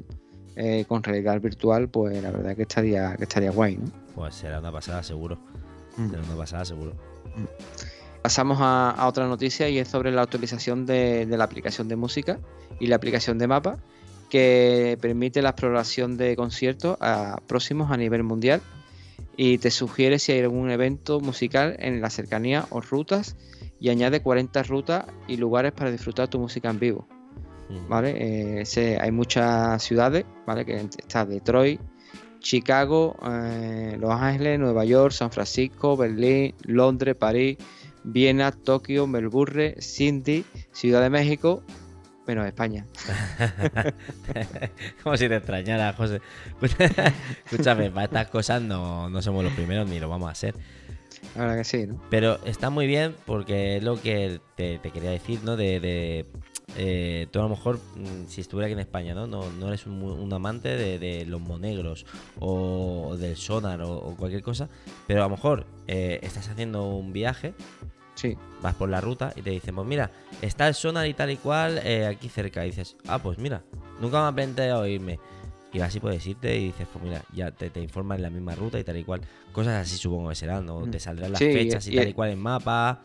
eh, 0.57 0.85
con 0.87 1.03
realidad 1.03 1.39
virtual, 1.39 1.87
pues 1.87 2.21
la 2.21 2.31
verdad 2.31 2.55
que 2.55 2.63
estaría, 2.63 3.15
que 3.15 3.23
estaría 3.23 3.51
guay. 3.51 3.77
¿no? 3.77 3.91
Pues 4.15 4.35
será 4.35 4.59
una 4.59 4.71
pasada 4.71 5.03
seguro. 5.03 5.37
Mm. 5.97 6.09
Será 6.09 6.23
una 6.23 6.35
pasada 6.35 6.65
seguro. 6.65 6.93
Mm. 7.35 8.21
Pasamos 8.23 8.57
a, 8.59 8.89
a, 8.89 9.07
otra 9.07 9.27
noticia 9.27 9.69
y 9.69 9.77
es 9.77 9.87
sobre 9.87 10.11
la 10.11 10.23
actualización 10.23 10.85
de, 10.85 11.27
de 11.27 11.37
la 11.37 11.43
aplicación 11.43 11.87
de 11.87 11.95
música 11.95 12.39
y 12.79 12.87
la 12.87 12.95
aplicación 12.95 13.37
de 13.37 13.47
mapa 13.47 13.77
que 14.29 14.97
permite 14.99 15.41
la 15.41 15.49
exploración 15.49 16.17
de 16.17 16.35
conciertos 16.35 16.97
a, 16.99 17.39
próximos 17.47 17.91
a 17.91 17.97
nivel 17.97 18.23
mundial 18.23 18.61
y 19.37 19.59
te 19.59 19.71
sugiere 19.71 20.19
si 20.19 20.31
hay 20.31 20.39
algún 20.39 20.71
evento 20.71 21.19
musical 21.19 21.75
en 21.79 22.01
la 22.01 22.09
cercanía 22.09 22.65
o 22.71 22.81
rutas 22.81 23.35
y 23.79 23.89
añade 23.89 24.21
40 24.21 24.63
rutas 24.63 25.05
y 25.27 25.37
lugares 25.37 25.71
para 25.71 25.91
disfrutar 25.91 26.27
tu 26.27 26.39
música 26.39 26.69
en 26.69 26.79
vivo. 26.79 27.07
¿Vale? 27.89 28.61
Eh, 28.61 28.97
hay 28.99 29.11
muchas 29.11 29.83
ciudades, 29.83 30.25
¿vale? 30.45 30.65
Que 30.65 30.75
está 30.75 31.25
Detroit, 31.25 31.81
Chicago, 32.39 33.17
eh, 33.25 33.97
Los 33.99 34.11
Ángeles, 34.11 34.59
Nueva 34.59 34.85
York, 34.85 35.11
San 35.11 35.31
Francisco, 35.31 35.97
Berlín, 35.97 36.55
Londres, 36.63 37.15
París, 37.15 37.57
Viena, 38.03 38.51
Tokio, 38.51 39.05
Melbourne, 39.05 39.75
Cindy, 39.81 40.45
Ciudad 40.71 41.01
de 41.01 41.09
México, 41.09 41.61
menos 42.25 42.45
España. 42.45 42.85
Como 45.03 45.17
si 45.17 45.27
te 45.27 45.35
extrañara, 45.35 45.93
José. 45.93 46.21
Escúchame, 47.45 47.91
para 47.91 48.05
estas 48.05 48.27
cosas 48.27 48.61
no, 48.61 49.09
no 49.09 49.21
somos 49.21 49.43
los 49.43 49.53
primeros 49.53 49.89
ni 49.89 49.99
lo 49.99 50.09
vamos 50.09 50.29
a 50.29 50.31
hacer. 50.31 50.55
La 51.35 51.41
verdad 51.41 51.57
que 51.57 51.63
sí, 51.63 51.87
¿no? 51.87 52.01
Pero 52.09 52.39
está 52.45 52.69
muy 52.69 52.87
bien 52.87 53.15
porque 53.25 53.77
es 53.77 53.83
lo 53.83 53.99
que 54.01 54.39
te, 54.55 54.79
te 54.79 54.91
quería 54.91 55.11
decir, 55.11 55.39
¿no? 55.43 55.55
De, 55.55 55.79
de, 55.79 56.25
eh, 56.75 57.27
tú 57.31 57.39
a 57.39 57.43
lo 57.43 57.49
mejor, 57.49 57.77
mm, 57.95 58.27
si 58.27 58.41
estuviera 58.41 58.65
aquí 58.67 58.73
en 58.73 58.79
España, 58.79 59.13
¿no? 59.15 59.25
No, 59.25 59.49
no 59.51 59.67
eres 59.69 59.85
un, 59.87 60.01
un 60.03 60.33
amante 60.33 60.69
de, 60.69 60.99
de 60.99 61.25
los 61.25 61.39
monegros 61.41 62.05
o, 62.39 63.07
o 63.09 63.17
del 63.17 63.35
sonar 63.37 63.81
o, 63.81 63.91
o 63.97 64.15
cualquier 64.15 64.43
cosa, 64.43 64.69
pero 65.07 65.21
a 65.21 65.25
lo 65.25 65.31
mejor 65.31 65.65
eh, 65.87 66.19
estás 66.21 66.47
haciendo 66.49 66.87
un 66.89 67.13
viaje, 67.13 67.53
Sí, 68.15 68.35
vas 68.63 68.73
por 68.73 68.89
la 68.89 68.99
ruta 68.99 69.31
y 69.35 69.43
te 69.43 69.51
dicen, 69.51 69.75
pues 69.75 69.87
mira, 69.87 70.09
está 70.41 70.67
el 70.67 70.73
sonar 70.73 71.05
y 71.07 71.13
tal 71.13 71.29
y 71.29 71.37
cual 71.37 71.79
eh, 71.83 72.07
aquí 72.07 72.29
cerca. 72.29 72.65
Y 72.65 72.69
dices, 72.71 72.95
ah, 73.07 73.19
pues 73.19 73.37
mira, 73.37 73.61
nunca 74.01 74.19
me 74.23 74.27
ha 74.27 74.31
planteado 74.31 74.87
irme. 74.87 75.19
Y 75.71 75.81
así 75.81 75.99
puedes 75.99 76.25
irte 76.25 76.57
y 76.57 76.65
dices, 76.67 76.87
pues 76.91 77.05
mira, 77.05 77.21
ya 77.31 77.51
te, 77.51 77.69
te 77.69 77.79
informan 77.79 78.15
en 78.17 78.23
la 78.23 78.29
misma 78.31 78.55
ruta 78.55 78.79
y 78.79 78.83
tal 78.83 78.97
y 78.97 79.03
cual. 79.03 79.21
Cosas 79.51 79.75
así 79.87 79.97
supongo 79.97 80.29
que 80.29 80.35
serán, 80.35 80.65
¿no? 80.65 80.79
Mm. 80.79 80.89
Te 80.89 80.99
saldrán 80.99 81.31
las 81.31 81.39
Sí, 81.39 81.45
fechas 81.53 81.87
y, 81.87 81.93
y- 81.93 81.95
tal 81.95 82.07
y 82.07 82.13
cual 82.13 82.31
en 82.31 82.39
mapa. 82.39 83.03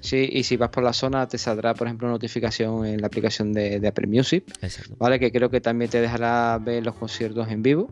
Sí, 0.00 0.28
y 0.32 0.42
si 0.42 0.56
vas 0.56 0.70
por 0.70 0.82
la 0.82 0.92
zona 0.92 1.26
te 1.28 1.38
saldrá, 1.38 1.74
por 1.74 1.86
ejemplo, 1.86 2.08
notificación 2.08 2.84
en 2.86 3.00
la 3.00 3.06
aplicación 3.06 3.52
de, 3.52 3.80
de 3.80 3.88
Apple 3.88 4.06
Music, 4.06 4.44
Exacto. 4.60 4.96
¿vale? 4.98 5.18
Que 5.18 5.30
creo 5.30 5.50
que 5.50 5.60
también 5.60 5.90
te 5.90 6.00
dejará 6.00 6.58
ver 6.58 6.84
los 6.84 6.94
conciertos 6.94 7.48
en 7.48 7.62
vivo. 7.62 7.90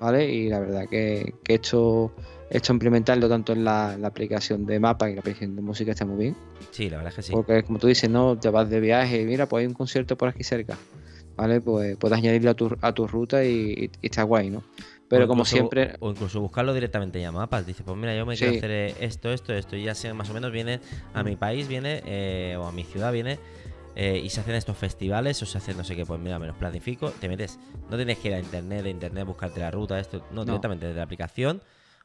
¿vale? 0.00 0.32
Y 0.32 0.48
la 0.48 0.60
verdad 0.60 0.88
que, 0.88 1.34
que 1.44 1.54
esto, 1.54 2.12
esto 2.50 2.72
implementarlo 2.72 3.28
tanto 3.28 3.52
en 3.52 3.64
la, 3.64 3.96
la 3.96 4.08
aplicación 4.08 4.66
de 4.66 4.78
mapa 4.80 5.10
y 5.10 5.14
la 5.14 5.20
aplicación 5.20 5.56
de 5.56 5.62
música 5.62 5.92
está 5.92 6.04
muy 6.04 6.24
bien. 6.24 6.36
Sí, 6.70 6.90
la 6.90 6.98
verdad 6.98 7.10
es 7.10 7.16
que 7.16 7.22
sí. 7.22 7.32
Porque 7.32 7.62
como 7.62 7.78
tú 7.78 7.86
dices, 7.86 8.10
no, 8.10 8.38
te 8.38 8.48
vas 8.50 8.68
de 8.68 8.80
viaje 8.80 9.22
y 9.22 9.24
mira, 9.24 9.46
pues 9.46 9.62
hay 9.62 9.66
un 9.66 9.74
concierto 9.74 10.16
por 10.16 10.28
aquí 10.28 10.44
cerca. 10.44 10.76
¿Vale? 11.36 11.62
Pues 11.62 11.96
puedes 11.96 12.18
añadirlo 12.18 12.50
a 12.50 12.54
tu, 12.54 12.76
a 12.82 12.92
tu 12.92 13.06
ruta 13.06 13.42
y, 13.42 13.90
y 14.02 14.06
está 14.06 14.22
guay, 14.22 14.50
¿no? 14.50 14.62
Pero 15.16 15.28
como 15.28 15.40
incluso- 15.42 15.56
siempre, 15.56 15.96
O 16.00 16.10
incluso 16.10 16.40
buscarlo 16.40 16.72
directamente 16.74 17.20
ya 17.20 17.28
en 17.28 17.34
mapas. 17.34 17.66
Dice, 17.66 17.82
pues 17.84 17.96
mira, 17.96 18.14
yo 18.16 18.26
me 18.26 18.34
Sí. 18.36 18.44
quiero 18.44 18.58
hacer 18.58 18.70
eh, 18.70 18.94
esto, 19.00 19.30
esto, 19.32 19.52
esto. 19.52 19.76
Y 19.76 19.84
ya 19.84 19.94
sé, 19.94 20.12
más 20.12 20.28
o 20.30 20.34
menos 20.34 20.50
viene 20.52 20.80
a 21.14 21.22
mi 21.22 21.36
país, 21.36 21.68
viene, 21.68 22.02
eh, 22.06 22.56
o 22.58 22.66
a 22.66 22.72
mi 22.72 22.84
ciudad 22.84 23.12
viene. 23.12 23.38
eh, 23.94 24.22
y 24.24 24.30
se 24.30 24.40
hacen 24.40 24.54
estos 24.54 24.74
festivales 24.78 25.42
o 25.42 25.44
se 25.44 25.58
hacen 25.58 25.76
no 25.76 25.84
sé 25.84 25.94
qué, 25.94 26.06
pues 26.06 26.18
mira, 26.18 26.38
me 26.38 26.46
los 26.46 26.56
planifico, 26.56 27.10
te 27.10 27.28
metes, 27.28 27.58
no 27.90 27.96
tienes 27.98 28.16
que 28.16 28.28
ir 28.28 28.34
a 28.34 28.38
internet, 28.38 28.84
de 28.84 28.88
internet 28.88 29.26
buscarte 29.26 29.60
la 29.60 29.70
ruta, 29.70 30.00
esto, 30.00 30.24
no, 30.30 30.36
No. 30.36 30.44
directamente 30.46 30.86
desde 30.86 30.96
la 30.96 31.04
aplicación. 31.04 31.60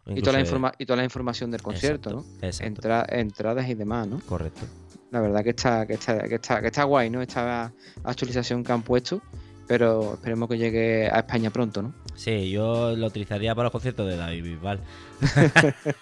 y 0.06 0.22
toda, 0.22 0.34
la 0.34 0.42
informa- 0.42 0.74
y 0.78 0.86
toda 0.86 0.98
la 0.98 1.06
información 1.06 1.50
del 1.50 1.62
concierto, 1.62 2.10
Exacto, 2.10 2.30
¿no? 2.42 2.46
exacto. 2.48 2.82
Entra- 2.82 3.06
entradas 3.10 3.70
y 3.70 3.74
demás, 3.76 4.06
¿no? 4.06 4.20
Correcto. 4.28 4.66
La 5.12 5.22
verdad 5.22 5.44
que 5.46 5.52
está, 5.52 5.86
que 5.88 5.94
está, 5.94 6.20
que 6.28 6.36
está, 6.36 6.60
que 6.60 6.68
está 6.68 6.84
guay, 6.84 7.10
¿no? 7.10 7.22
Esta 7.22 7.72
actualización 8.04 8.66
que 8.66 8.72
han 8.74 8.82
puesto, 8.84 9.22
pero 9.68 10.16
esperemos 10.16 10.50
que 10.50 10.58
llegue 10.58 11.08
a 11.10 11.20
España 11.20 11.50
pronto, 11.52 11.82
¿no? 11.82 11.94
Sí, 12.18 12.50
yo 12.50 12.96
lo 12.98 13.08
utilizaría 13.08 13.56
para 13.56 13.68
los 13.68 13.72
conciertos 13.72 14.06
de 14.08 14.18
David 14.18 14.44
Bisbal. 14.44 14.80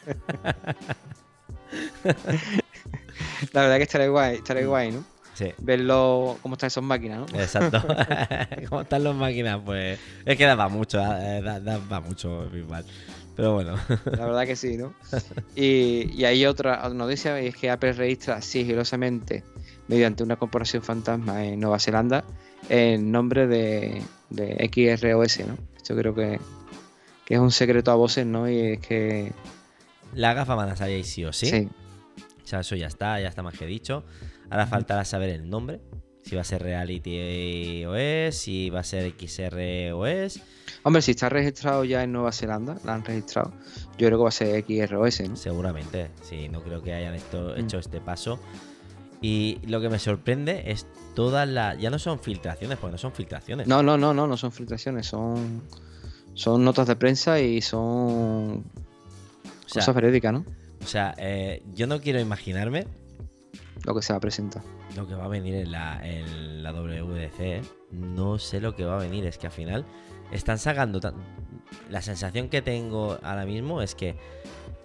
La 3.53 3.61
verdad 3.61 3.77
que 3.77 3.83
estará 3.83 4.07
guay, 4.07 4.35
estará 4.35 4.61
Mm. 4.61 4.67
guay, 4.67 4.91
¿no? 4.91 5.03
Sí. 5.33 5.51
Verlo 5.59 6.37
cómo 6.41 6.53
están 6.55 6.67
esas 6.67 6.83
máquinas, 6.83 7.31
¿no? 7.31 7.39
Exacto. 7.39 7.81
¿Cómo 8.69 8.81
están 8.81 9.03
las 9.03 9.15
máquinas? 9.15 9.59
Pues 9.65 9.99
es 10.25 10.37
que 10.37 10.45
da 10.45 10.55
para 10.55 10.69
mucho, 10.69 10.97
da, 10.97 11.41
da- 11.41 11.59
da 11.59 11.77
para 11.79 12.01
mucho 12.01 12.47
Bisbal. 12.49 12.85
Pero 13.35 13.53
bueno. 13.53 13.75
La 14.17 14.25
verdad 14.27 14.45
que 14.45 14.55
sí, 14.55 14.77
¿no? 14.77 14.93
Y, 15.55 16.09
y 16.15 16.23
hay 16.23 16.45
otra, 16.45 16.77
otra 16.79 16.93
noticia, 16.93 17.41
y 17.41 17.47
es 17.47 17.55
que 17.57 17.69
Apple 17.69 17.91
registra 17.91 18.41
sigilosamente, 18.41 19.43
mediante 19.89 20.23
una 20.23 20.37
corporación 20.37 20.81
fantasma 20.83 21.43
en 21.45 21.59
Nueva 21.59 21.79
Zelanda, 21.79 22.23
el 22.69 23.11
nombre 23.11 23.45
de, 23.47 24.01
de 24.29 24.69
XROS, 24.73 25.39
¿no? 25.47 25.57
Esto 25.85 25.95
creo 25.95 26.15
que, 26.15 26.39
que 27.25 27.35
es 27.35 27.39
un 27.39 27.51
secreto 27.51 27.91
a 27.91 27.95
voces, 27.95 28.25
¿no? 28.25 28.49
Y 28.49 28.57
es 28.59 28.79
que... 28.79 29.31
La 30.15 30.33
gafa 30.33 30.55
van 30.55 30.69
a 30.69 30.75
salir 30.75 31.05
sí 31.05 31.23
o 31.25 31.31
sí. 31.31 31.45
sí. 31.45 31.69
O 32.43 32.47
sea, 32.47 32.61
eso 32.61 32.75
ya 32.75 32.87
está, 32.87 33.21
ya 33.21 33.27
está 33.27 33.43
más 33.43 33.55
que 33.55 33.67
dicho. 33.67 34.03
Ahora 34.49 34.65
faltará 34.65 35.05
saber 35.05 35.29
el 35.29 35.47
nombre. 35.47 35.81
Si 36.23 36.33
va 36.35 36.41
a 36.41 36.43
ser 36.43 36.63
Reality 36.63 37.85
OS, 37.85 38.35
si 38.35 38.71
va 38.71 38.79
a 38.79 38.83
ser 38.83 39.13
XR 39.15 39.93
OS. 39.93 40.39
Hombre, 40.81 41.03
si 41.03 41.11
está 41.11 41.29
registrado 41.29 41.83
ya 41.83 42.01
en 42.01 42.13
Nueva 42.13 42.31
Zelanda, 42.31 42.77
la 42.83 42.95
han 42.95 43.05
registrado, 43.05 43.53
yo 43.99 44.07
creo 44.07 44.17
que 44.17 44.23
va 44.23 44.29
a 44.29 44.31
ser 44.31 44.65
XROS, 44.65 45.29
¿no? 45.29 45.35
Seguramente. 45.35 46.09
Sí, 46.23 46.49
no 46.49 46.63
creo 46.63 46.81
que 46.81 46.93
hayan 46.95 47.13
esto- 47.13 47.53
Mm. 47.55 47.59
hecho 47.59 47.77
este 47.77 48.01
paso. 48.01 48.39
Y 49.21 49.59
lo 49.65 49.81
que 49.81 49.89
me 49.89 49.97
sorprende 49.99 50.63
es 50.71 50.85
todas 51.15 51.47
las. 51.47 51.77
Ya 51.79 51.89
no 51.89 51.97
son 51.99 52.19
filtraciones, 52.19 52.77
porque 52.77 52.91
no 52.93 52.97
son 52.97 53.11
filtraciones. 53.13 53.67
No, 53.67 53.81
no, 53.81 53.97
no, 53.97 54.13
no, 54.13 54.27
no 54.27 54.37
son 54.37 54.51
filtraciones, 54.51 55.07
son, 55.07 55.61
son 56.33 56.63
notas 56.63 56.87
de 56.87 56.95
prensa 56.95 57.39
y 57.39 57.61
son 57.61 58.63
o 58.63 58.63
sea, 59.67 59.81
cosas 59.81 59.95
verídicas, 59.95 60.33
¿no? 60.33 60.45
o 60.83 60.87
sea, 60.87 61.15
eh, 61.17 61.63
yo 61.73 61.87
no 61.87 61.99
quiero 62.01 62.19
imaginarme 62.19 62.85
Lo 63.85 63.95
que 63.95 64.01
se 64.03 64.13
va 64.13 64.17
a 64.17 64.19
presentar. 64.19 64.61
lo 64.95 65.07
que 65.07 65.15
va 65.15 65.25
a 65.25 65.29
venir 65.29 65.55
en 65.55 65.71
la, 65.71 65.99
en 66.05 66.61
la 66.61 66.71
WDC. 66.73 67.39
¿eh? 67.39 67.61
No 67.91 68.37
sé 68.37 68.59
lo 68.61 68.75
que 68.75 68.85
va 68.85 68.95
a 68.97 68.99
venir. 68.99 69.25
Es 69.25 69.37
que 69.39 69.47
al 69.47 69.53
final 69.53 69.85
están 70.31 70.59
sacando. 70.59 70.99
tan- 70.99 71.15
La 71.89 72.01
sensación 72.01 72.49
que 72.49 72.61
tengo 72.61 73.17
ahora 73.23 73.45
mismo 73.45 73.81
es 73.81 73.95
que 73.95 74.15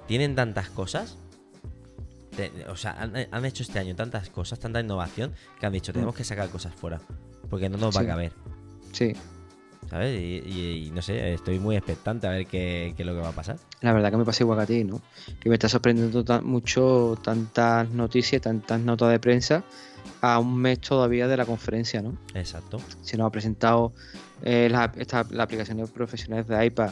tienen 0.07 0.35
tantas 0.35 0.71
cosas. 0.71 1.19
Te- 2.37 2.53
o 2.69 2.77
sea, 2.77 2.93
han, 3.01 3.13
han 3.31 3.45
hecho 3.45 3.63
este 3.63 3.79
año 3.79 3.95
tantas 3.95 4.29
cosas, 4.31 4.59
tanta 4.59 4.81
innovación, 4.81 5.33
que 5.59 5.67
han 5.67 5.73
dicho, 5.73 5.93
tenemos 5.93 6.15
que 6.15 6.25
sacar 6.25 6.49
cosas 6.49 6.75
fuera. 6.75 7.01
Porque 7.49 7.69
no 7.69 7.77
nos 7.79 7.97
va 7.97 8.01
a 8.03 8.07
caber. 8.07 8.33
Sí, 8.93 9.13
¿Sabes? 9.89 10.21
Y, 10.21 10.43
y- 10.49 10.87
y 10.87 10.91
no 10.93 11.03
sé, 11.03 11.35
estoy 11.35 11.59
muy 11.59 11.75
expectante 11.77 12.27
a 12.29 12.31
ver 12.31 12.47
qué, 12.47 12.95
qué 12.97 13.03
es 13.03 13.07
lo 13.07 13.13
que 13.15 13.21
va 13.21 13.31
a 13.31 13.33
pasar. 13.33 13.57
la 13.81 13.93
verdad 13.93 14.11
que 14.13 14.17
me 14.19 14.25
pasa 14.25 14.45
igual 14.45 14.59
que 14.59 14.63
a 14.63 14.67
ti, 14.67 14.85
¿no? 14.85 15.01
Que 15.41 15.49
me 15.49 15.57
está 15.57 15.69
sorprendiendo 15.69 16.23
tan- 16.25 16.45
mucho 16.47 17.19
tantas 17.25 17.89
noticias, 17.91 18.41
tantas 18.41 18.79
notas 18.81 19.11
de 19.11 19.19
prensa 19.19 19.65
a 20.21 20.39
un 20.39 20.57
mes 20.59 20.81
todavía 20.81 21.27
de 21.27 21.37
la 21.37 21.45
conferencia, 21.45 22.03
¿no? 22.03 22.17
Exacto. 22.35 22.79
Se 23.03 23.17
nos 23.17 23.27
ha 23.27 23.31
presentado 23.31 23.93
eh, 24.43 24.69
la, 24.71 24.93
esta, 24.97 25.27
la 25.31 25.43
aplicación 25.45 25.79
de 25.79 25.87
profesionales 25.89 26.47
de 26.47 26.67
iPad, 26.67 26.91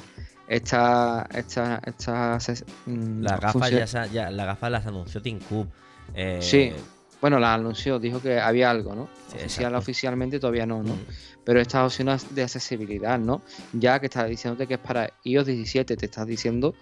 esta, 0.48 1.28
esta, 1.34 1.80
esta, 1.84 2.38
mm, 2.86 3.20
Las 3.22 3.40
gafas 3.40 3.70
ya, 3.70 3.86
sa- 3.86 4.06
ya- 4.06 4.30
las 4.30 4.46
gafas 4.46 4.70
las 4.70 4.86
anunció 4.86 5.20
Tim 5.22 5.38
Cook. 5.40 5.68
Eh, 6.14 6.38
Sí. 6.40 6.72
Bueno, 7.20 7.40
la 7.40 7.52
anunció, 7.54 7.98
dijo 7.98 8.22
que 8.22 8.38
había 8.38 8.70
algo, 8.70 8.94
¿no? 8.94 9.08
Oficial, 9.34 9.74
oficialmente 9.74 10.38
todavía 10.38 10.66
no, 10.66 10.84
¿no? 10.84 10.94
mm, 10.94 11.00
Pero 11.44 11.60
estas 11.60 11.84
opciones 11.84 12.32
de 12.32 12.44
accesibilidad, 12.44 13.18
¿no? 13.18 13.42
Ya 13.72 13.98
que 13.98 14.06
está 14.06 14.24
diciéndote 14.24 14.68
que 14.68 14.74
es 14.74 14.80
para 14.80 15.10
iOS 15.24 15.46
17, 15.46 15.96
te 15.96 16.06
estás 16.06 16.26
diciendo 16.28 16.74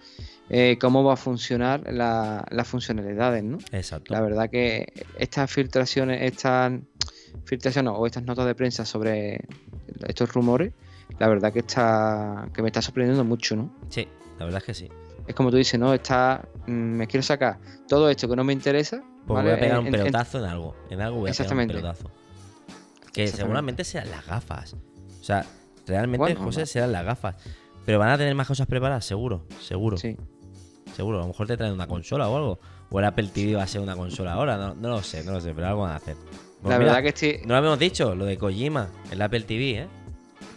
eh, 0.49 0.77
cómo 0.79 1.03
va 1.03 1.13
a 1.13 1.17
funcionar 1.17 1.91
la- 1.91 2.45
las 2.51 2.67
funcionalidades, 2.67 3.43
¿no? 3.43 3.57
Exacto. 3.71 4.13
La 4.13 4.21
verdad 4.21 4.47
que 4.49 4.93
estas 5.17 5.51
filtraciones, 5.51 6.21
estas 6.21 6.73
filtraciones 7.45 7.93
o 7.95 8.05
estas 8.05 8.23
notas 8.23 8.45
de 8.45 8.53
prensa 8.55 8.85
sobre 8.85 9.41
estos 10.07 10.31
rumores, 10.33 10.71
la 11.19 11.27
verdad 11.27 11.51
que 11.53 11.59
está 11.59 12.47
que 12.53 12.61
me 12.61 12.67
está 12.69 12.81
sorprendiendo 12.81 13.23
mucho, 13.23 13.55
¿no? 13.55 13.69
Sí, 13.89 14.07
la 14.39 14.45
verdad 14.45 14.59
es 14.59 14.65
que 14.65 14.73
sí. 14.73 14.89
Es 15.27 15.35
como 15.35 15.51
tú 15.51 15.57
dices, 15.57 15.79
¿no? 15.79 15.93
Está, 15.93 16.47
mm, 16.67 16.71
me 16.71 17.07
quiero 17.07 17.21
sacar 17.23 17.59
todo 17.87 18.09
esto 18.09 18.29
que 18.29 18.35
no 18.35 18.43
me 18.43 18.53
interesa. 18.53 19.01
Pues 19.25 19.35
¿vale? 19.35 19.49
voy 19.49 19.57
a 19.57 19.59
pegar 19.59 19.79
un 19.79 19.87
En- 19.87 19.91
pelotazo 19.91 20.39
en, 20.39 20.45
algo. 20.45 20.75
En 20.89 21.01
algo 21.01 21.17
voy 21.19 21.29
a 21.29 21.33
pegar 21.33 21.53
un 21.53 21.59
Exactamente. 21.61 21.73
pelotazo. 21.73 22.11
Que 23.11 23.23
Exactamente. 23.23 23.31
seguramente 23.37 23.83
sean 23.83 24.09
las 24.09 24.25
gafas. 24.25 24.73
O 24.73 25.23
sea, 25.23 25.45
realmente, 25.85 26.19
Bueno, 26.19 26.41
José, 26.43 26.65
serán 26.65 26.91
las 26.93 27.03
gafas. 27.03 27.35
Pero 27.85 27.99
van 27.99 28.09
a 28.09 28.17
tener 28.17 28.33
más 28.35 28.47
cosas 28.47 28.67
preparadas, 28.67 29.03
seguro. 29.05 29.45
Seguro. 29.59 29.97
Sí. 29.97 30.15
Seguro. 30.95 31.17
A 31.17 31.21
lo 31.21 31.27
mejor 31.27 31.47
te 31.47 31.57
traen 31.57 31.73
una 31.73 31.87
consola 31.87 32.29
o 32.29 32.37
algo. 32.37 32.59
O 32.89 32.99
el 32.99 33.05
Apple 33.05 33.29
TV 33.33 33.55
va 33.55 33.63
a 33.63 33.67
ser 33.67 33.81
una 33.81 33.95
consola 33.97 34.33
ahora. 34.33 34.55
No, 34.57 34.75
no 34.75 34.89
lo 34.89 35.03
sé, 35.03 35.23
no 35.25 35.33
lo 35.33 35.41
sé, 35.41 35.53
pero 35.53 35.67
algo 35.67 35.81
van 35.81 35.91
a 35.91 35.95
hacer. 35.97 36.15
Pues 36.15 36.71
la 36.71 36.79
mira, 36.79 36.93
verdad 36.93 37.01
que 37.03 37.09
estoy. 37.09 37.41
No 37.45 37.49
lo 37.53 37.57
habíamos 37.57 37.79
dicho, 37.79 38.15
lo 38.15 38.23
de 38.25 38.37
Kojima, 38.37 38.89
el 39.11 39.21
Apple 39.21 39.41
TV, 39.41 39.71
¿eh? 39.81 39.87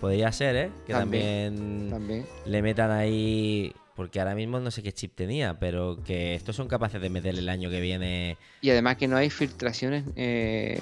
Podría 0.00 0.32
ser, 0.32 0.56
¿eh? 0.56 0.70
Que 0.86 0.92
También, 0.92 1.56
también 1.56 1.90
También. 1.90 2.26
le 2.46 2.62
metan 2.62 2.90
ahí. 2.90 3.72
Porque 3.96 4.18
ahora 4.18 4.34
mismo 4.34 4.58
no 4.60 4.70
sé 4.70 4.82
qué 4.82 4.92
chip 4.92 5.14
tenía, 5.14 5.58
pero 5.58 6.02
que 6.02 6.34
estos 6.34 6.56
son 6.56 6.68
capaces 6.68 7.02
de 7.02 7.10
meterle 7.10 7.40
el 7.40 7.48
año 7.50 7.68
que 7.68 7.80
viene. 7.82 8.38
Y 8.62 8.70
además 8.70 8.96
que 8.96 9.06
no 9.08 9.16
hay 9.18 9.28
filtraciones 9.28 10.04
eh, 10.16 10.80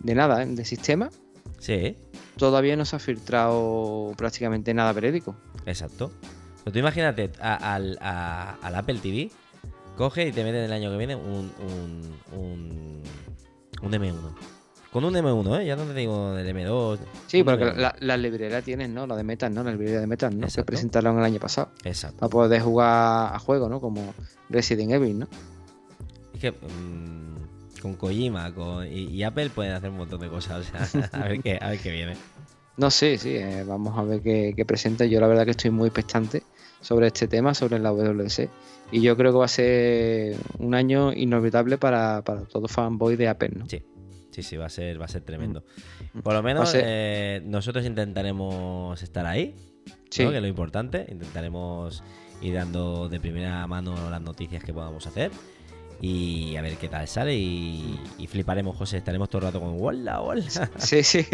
de 0.00 0.14
nada, 0.16 0.42
¿eh? 0.42 0.46
de 0.46 0.64
sistema. 0.64 1.10
Sí, 1.60 1.96
Todavía 2.36 2.76
no 2.76 2.84
se 2.84 2.96
ha 2.96 2.98
filtrado 2.98 4.12
prácticamente 4.16 4.74
nada 4.74 4.92
periódico. 4.92 5.36
exacto. 5.64 6.10
Pero 6.64 6.72
tú 6.72 6.78
imagínate 6.80 7.30
a- 7.40 7.74
al, 7.74 7.96
a- 8.00 8.56
al 8.60 8.74
Apple 8.74 8.98
TV, 9.00 9.30
coge 9.96 10.26
y 10.28 10.32
te 10.32 10.42
meten 10.42 10.62
el 10.64 10.72
año 10.72 10.90
que 10.90 10.96
viene 10.98 11.14
un, 11.14 11.52
un, 11.60 12.18
un, 12.36 13.02
un 13.80 13.92
M1. 13.92 14.34
Con 14.96 15.04
un 15.04 15.12
M1, 15.12 15.60
¿eh? 15.60 15.66
Ya 15.66 15.76
no 15.76 15.84
te 15.84 15.92
digo 15.92 16.32
del 16.32 16.56
M2. 16.56 16.98
Sí, 17.26 17.44
porque 17.44 17.66
M1. 17.66 17.76
la, 17.76 17.94
la 18.00 18.16
librería 18.16 18.62
tienes, 18.62 18.88
¿no? 18.88 19.06
La 19.06 19.14
de 19.14 19.24
Metal, 19.24 19.52
¿no? 19.52 19.62
La 19.62 19.72
librería 19.72 20.00
de 20.00 20.06
Metal, 20.06 20.34
¿no? 20.34 20.46
Exacto. 20.46 20.64
presentaron 20.64 21.18
el 21.18 21.24
año 21.24 21.38
pasado. 21.38 21.68
Exacto. 21.84 22.16
Para 22.20 22.30
poder 22.30 22.62
jugar 22.62 23.34
a 23.34 23.38
juegos, 23.38 23.68
¿no? 23.68 23.78
Como 23.78 24.14
Resident 24.48 24.92
Evil, 24.92 25.18
¿no? 25.18 25.28
Es 26.32 26.40
que, 26.40 26.52
mm, 26.52 27.82
con 27.82 27.92
Kojima 27.96 28.54
con, 28.54 28.90
y, 28.90 29.22
Apple 29.22 29.50
pueden 29.50 29.74
hacer 29.74 29.90
un 29.90 29.98
montón 29.98 30.18
de 30.18 30.30
cosas. 30.30 30.66
O 30.66 30.86
sea, 30.86 31.10
a, 31.12 31.28
ver 31.28 31.42
qué, 31.42 31.58
a 31.60 31.68
ver 31.68 31.78
qué 31.78 31.92
viene. 31.92 32.16
No 32.78 32.90
sé, 32.90 33.18
sí, 33.18 33.36
eh, 33.36 33.64
vamos 33.68 33.98
a 33.98 34.02
ver 34.02 34.22
qué, 34.22 34.54
qué, 34.56 34.64
presenta. 34.64 35.04
Yo 35.04 35.20
la 35.20 35.26
verdad 35.26 35.44
que 35.44 35.50
estoy 35.50 35.72
muy 35.72 35.88
expectante 35.88 36.42
sobre 36.80 37.08
este 37.08 37.28
tema, 37.28 37.52
sobre 37.52 37.78
la 37.80 37.90
WC. 37.90 38.48
Y 38.92 39.02
yo 39.02 39.14
creo 39.14 39.32
que 39.32 39.38
va 39.40 39.44
a 39.44 39.48
ser 39.48 40.38
un 40.58 40.74
año 40.74 41.12
inolvidable 41.12 41.76
para, 41.76 42.22
para 42.22 42.46
todo 42.46 42.66
fanboy 42.66 43.16
de 43.16 43.28
Apple, 43.28 43.50
¿no? 43.56 43.68
Sí, 43.68 43.82
sí, 44.36 44.42
sí, 44.42 44.56
va 44.56 44.66
a 44.66 44.70
ser, 44.70 45.00
va 45.00 45.06
a 45.06 45.08
ser 45.08 45.22
tremendo. 45.22 45.64
Mm. 46.12 46.20
Por 46.20 46.34
lo 46.34 46.42
menos 46.42 46.72
eh, 46.74 47.40
nosotros 47.44 47.84
intentaremos 47.86 49.02
estar 49.02 49.26
ahí, 49.26 49.54
que 50.10 50.24
es 50.24 50.42
lo 50.42 50.46
importante. 50.46 51.06
Intentaremos 51.08 52.02
ir 52.42 52.54
dando 52.54 53.08
de 53.08 53.18
primera 53.18 53.66
mano 53.66 54.10
las 54.10 54.20
noticias 54.20 54.62
que 54.62 54.74
podamos 54.74 55.06
hacer 55.06 55.30
y 56.02 56.54
a 56.56 56.60
ver 56.60 56.76
qué 56.76 56.88
tal 56.88 57.08
sale 57.08 57.34
y, 57.34 58.26
fliparemos, 58.28 58.76
José, 58.76 58.98
estaremos 58.98 59.30
todo 59.30 59.38
el 59.38 59.44
rato 59.46 59.60
con 59.60 59.80
Walla, 59.80 60.20
Walla. 60.20 60.70
Sí, 60.76 61.02
sí, 61.02 61.24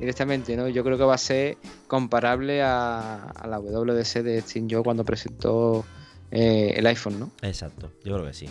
directamente, 0.00 0.56
¿no? 0.56 0.68
Yo 0.68 0.82
creo 0.82 0.98
que 0.98 1.04
va 1.04 1.14
a 1.14 1.18
ser 1.18 1.58
comparable 1.86 2.62
a, 2.62 3.32
la 3.46 3.60
WDC 3.60 4.22
de 4.24 4.40
Steam 4.40 4.66
Joe 4.68 4.82
cuando 4.82 5.04
presentó 5.04 5.84
eh, 6.32 6.74
el 6.74 6.86
iPhone, 6.86 7.20
¿no? 7.20 7.30
Exacto, 7.42 7.92
yo 8.04 8.14
creo 8.14 8.26
que 8.26 8.34
sí. 8.34 8.48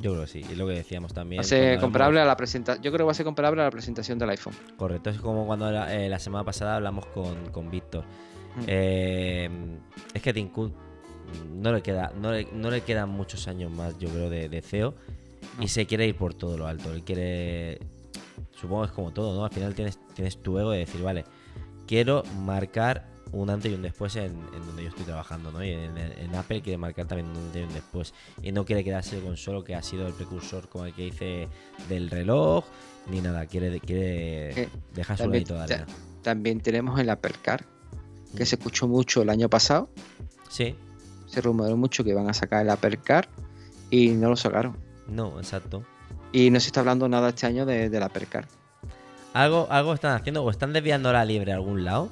Yo 0.00 0.12
creo 0.12 0.22
que 0.22 0.30
sí, 0.30 0.44
y 0.50 0.54
lo 0.54 0.66
que 0.66 0.74
decíamos 0.74 1.12
también. 1.12 1.40
Va 1.40 1.42
a 1.42 1.44
ser 1.44 1.78
comparable 1.78 2.20
a 2.20 2.24
la 2.24 2.36
presentación. 2.36 2.82
Yo 2.82 2.90
creo 2.90 3.04
que 3.04 3.06
va 3.06 3.12
a 3.12 3.14
ser 3.14 3.26
comparable 3.26 3.60
a 3.60 3.64
la 3.64 3.70
presentación 3.70 4.18
del 4.18 4.30
iPhone. 4.30 4.54
Correcto, 4.76 5.10
es 5.10 5.20
como 5.20 5.46
cuando 5.46 5.70
eh, 5.88 6.08
la 6.08 6.18
semana 6.18 6.44
pasada 6.44 6.76
hablamos 6.76 7.06
con, 7.06 7.50
con 7.50 7.70
Víctor. 7.70 8.04
Mm. 8.56 8.64
Eh, 8.66 9.50
es 10.14 10.22
que 10.22 10.32
Tim 10.32 10.48
Cook 10.48 10.72
no 11.54 11.72
le 11.72 11.82
queda 11.82 12.12
no 12.20 12.32
le, 12.32 12.48
no 12.52 12.70
le 12.70 12.80
quedan 12.82 13.10
muchos 13.10 13.46
años 13.46 13.70
más, 13.70 13.98
yo 13.98 14.08
creo, 14.08 14.30
de, 14.30 14.62
CEO. 14.62 14.94
Y 15.60 15.68
se 15.68 15.86
quiere 15.86 16.06
ir 16.06 16.16
por 16.16 16.34
todo 16.34 16.56
lo 16.56 16.66
alto. 16.66 16.92
Él 16.92 17.02
quiere. 17.02 17.80
Supongo 18.52 18.82
que 18.82 18.86
es 18.86 18.92
como 18.92 19.12
todo, 19.12 19.34
¿no? 19.34 19.44
Al 19.44 19.50
final 19.50 19.74
tienes, 19.74 19.98
tienes 20.14 20.42
tu 20.42 20.58
ego 20.58 20.70
de 20.70 20.78
decir, 20.78 21.02
vale, 21.02 21.24
quiero 21.86 22.22
marcar 22.42 23.09
un 23.32 23.50
antes 23.50 23.70
y 23.70 23.74
un 23.74 23.82
después 23.82 24.16
en, 24.16 24.34
donde 24.66 24.82
yo 24.82 24.88
estoy 24.88 25.04
trabajando, 25.04 25.52
¿no? 25.52 25.64
Y 25.64 25.70
en, 25.70 26.34
Apple 26.34 26.62
quiere 26.62 26.78
marcar 26.78 27.06
también 27.06 27.28
un 27.28 27.36
antes 27.36 27.62
y 27.62 27.64
un 27.64 27.72
después. 27.72 28.14
Y 28.42 28.52
no 28.52 28.64
quiere 28.64 28.84
quedarse 28.84 29.20
con 29.20 29.36
solo 29.36 29.64
que 29.64 29.74
ha 29.74 29.82
sido 29.82 30.06
el 30.06 30.14
precursor 30.14 30.68
como 30.68 30.86
el 30.86 30.94
que 30.94 31.02
dice 31.02 31.48
del 31.88 32.10
reloj, 32.10 32.64
ni 33.10 33.20
nada. 33.20 33.46
Quiere, 33.46 33.80
quiere 33.80 34.68
dejar 34.94 35.16
su 35.16 35.24
granito 35.24 35.54
de 35.54 35.60
arena. 35.60 35.86
También 36.22 36.60
tenemos 36.60 36.98
el 37.00 37.10
Apple 37.10 37.34
Car, 37.42 37.64
que 38.36 38.44
mm. 38.44 38.46
se 38.46 38.56
escuchó 38.56 38.88
mucho 38.88 39.22
el 39.22 39.30
año 39.30 39.48
pasado. 39.48 39.90
Sí 40.48 40.76
se 41.30 41.40
rumoró 41.40 41.76
mucho 41.76 42.02
que 42.02 42.10
iban 42.10 42.28
a 42.28 42.34
sacar 42.34 42.62
el 42.62 42.70
Apple 42.70 42.98
Car 42.98 43.28
y 43.90 44.10
no 44.10 44.28
lo 44.28 44.36
sacaron. 44.36 44.76
No, 45.06 45.38
exacto. 45.38 45.84
Y 46.32 46.50
no 46.50 46.60
se 46.60 46.66
está 46.66 46.80
hablando 46.80 47.08
nada 47.08 47.30
este 47.30 47.46
año 47.46 47.64
de, 47.66 47.88
del 47.88 48.02
Apple 48.02 48.26
Car. 48.26 48.46
Algo, 49.32 49.68
algo 49.70 49.94
están 49.94 50.16
haciendo, 50.16 50.42
o 50.42 50.50
están 50.50 50.72
desviando 50.72 51.12
la 51.12 51.24
libre 51.24 51.52
a 51.52 51.54
algún 51.54 51.84
lado, 51.84 52.10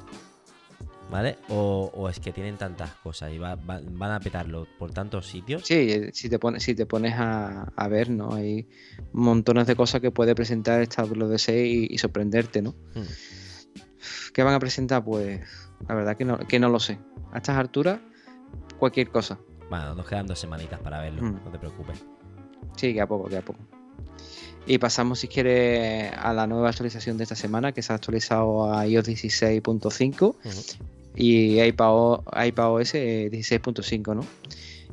¿vale? 1.10 1.38
O, 1.48 2.08
es 2.08 2.20
que 2.20 2.32
tienen 2.32 2.56
tantas 2.56 2.90
cosas 2.94 3.32
y 3.32 3.38
van 3.38 4.02
a 4.02 4.20
petarlo 4.20 4.66
por 4.78 4.92
tantos 4.92 5.26
sitios. 5.26 5.66
Sí, 5.66 5.74
eh, 5.74 6.10
si 6.12 6.28
te 6.28 6.38
pones, 6.38 6.62
si 6.62 6.74
te 6.74 6.86
pones 6.86 7.14
a, 7.16 7.88
ver, 7.88 8.10
¿no? 8.10 8.34
Hay 8.34 8.68
montones 9.12 9.66
de 9.66 9.76
cosas 9.76 10.00
que 10.00 10.10
puede 10.10 10.34
presentar 10.34 10.80
esta 10.82 11.04
WDC 11.04 11.48
y, 11.48 11.86
y 11.90 11.98
sorprenderte, 11.98 12.62
¿no? 12.62 12.74
Hmm. 12.94 13.02
¿Qué 14.32 14.42
van 14.42 14.54
a 14.54 14.60
presentar? 14.60 15.04
Pues 15.04 15.40
la 15.88 15.94
verdad 15.94 16.16
que 16.16 16.24
no, 16.24 16.38
que 16.38 16.58
no 16.58 16.68
lo 16.68 16.80
sé. 16.80 16.98
A 17.32 17.38
estas 17.38 17.56
alturas 17.56 18.00
cualquier 18.78 19.10
cosa. 19.10 19.38
Bueno, 19.68 19.94
nos 19.94 20.06
quedan 20.06 20.26
dos 20.26 20.38
semanitas 20.38 20.80
para 20.80 21.00
verlo, 21.00 21.22
mm. 21.22 21.44
no 21.44 21.50
te 21.50 21.58
preocupes. 21.58 22.04
Sí, 22.76 22.94
que 22.94 23.00
a 23.00 23.06
poco, 23.06 23.28
que 23.28 23.36
a 23.36 23.42
poco. 23.42 23.58
Y 24.66 24.78
pasamos, 24.78 25.20
si 25.20 25.28
quieres, 25.28 26.12
a 26.16 26.32
la 26.32 26.46
nueva 26.46 26.68
actualización 26.68 27.16
de 27.16 27.24
esta 27.24 27.34
semana, 27.34 27.72
que 27.72 27.82
se 27.82 27.92
ha 27.92 27.96
actualizado 27.96 28.72
a 28.72 28.86
iOS 28.86 29.08
16.5 29.08 30.36
y 31.18 31.60
iPadOS 31.60 32.94
16.5, 32.94 34.14
¿no? 34.14 34.24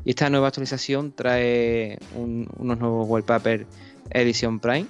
Y 0.03 0.11
esta 0.11 0.29
nueva 0.29 0.47
actualización 0.47 1.13
trae 1.13 1.99
unos 2.15 2.79
nuevos 2.79 3.07
wallpaper 3.07 3.65
edición 4.09 4.59
Prime, 4.59 4.87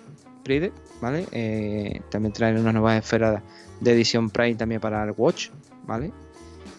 ¿vale? 1.02 1.26
Eh, 1.32 2.02
también 2.10 2.34
trae 2.34 2.58
unas 2.60 2.74
nuevas 2.74 3.04
esferas 3.04 3.42
de 3.82 3.92
edición 3.92 4.30
Prime 4.30 4.56
también 4.56 4.80
para 4.80 5.04
el 5.04 5.14
Watch, 5.18 5.50
¿vale? 5.86 6.12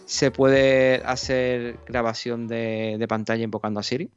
Se 0.06 0.30
puede 0.30 1.02
hacer 1.04 1.78
grabación 1.86 2.46
de, 2.46 3.04
pantalla 3.08 3.42
invocando 3.42 3.80
a 3.80 3.82
Siri. 3.82 4.10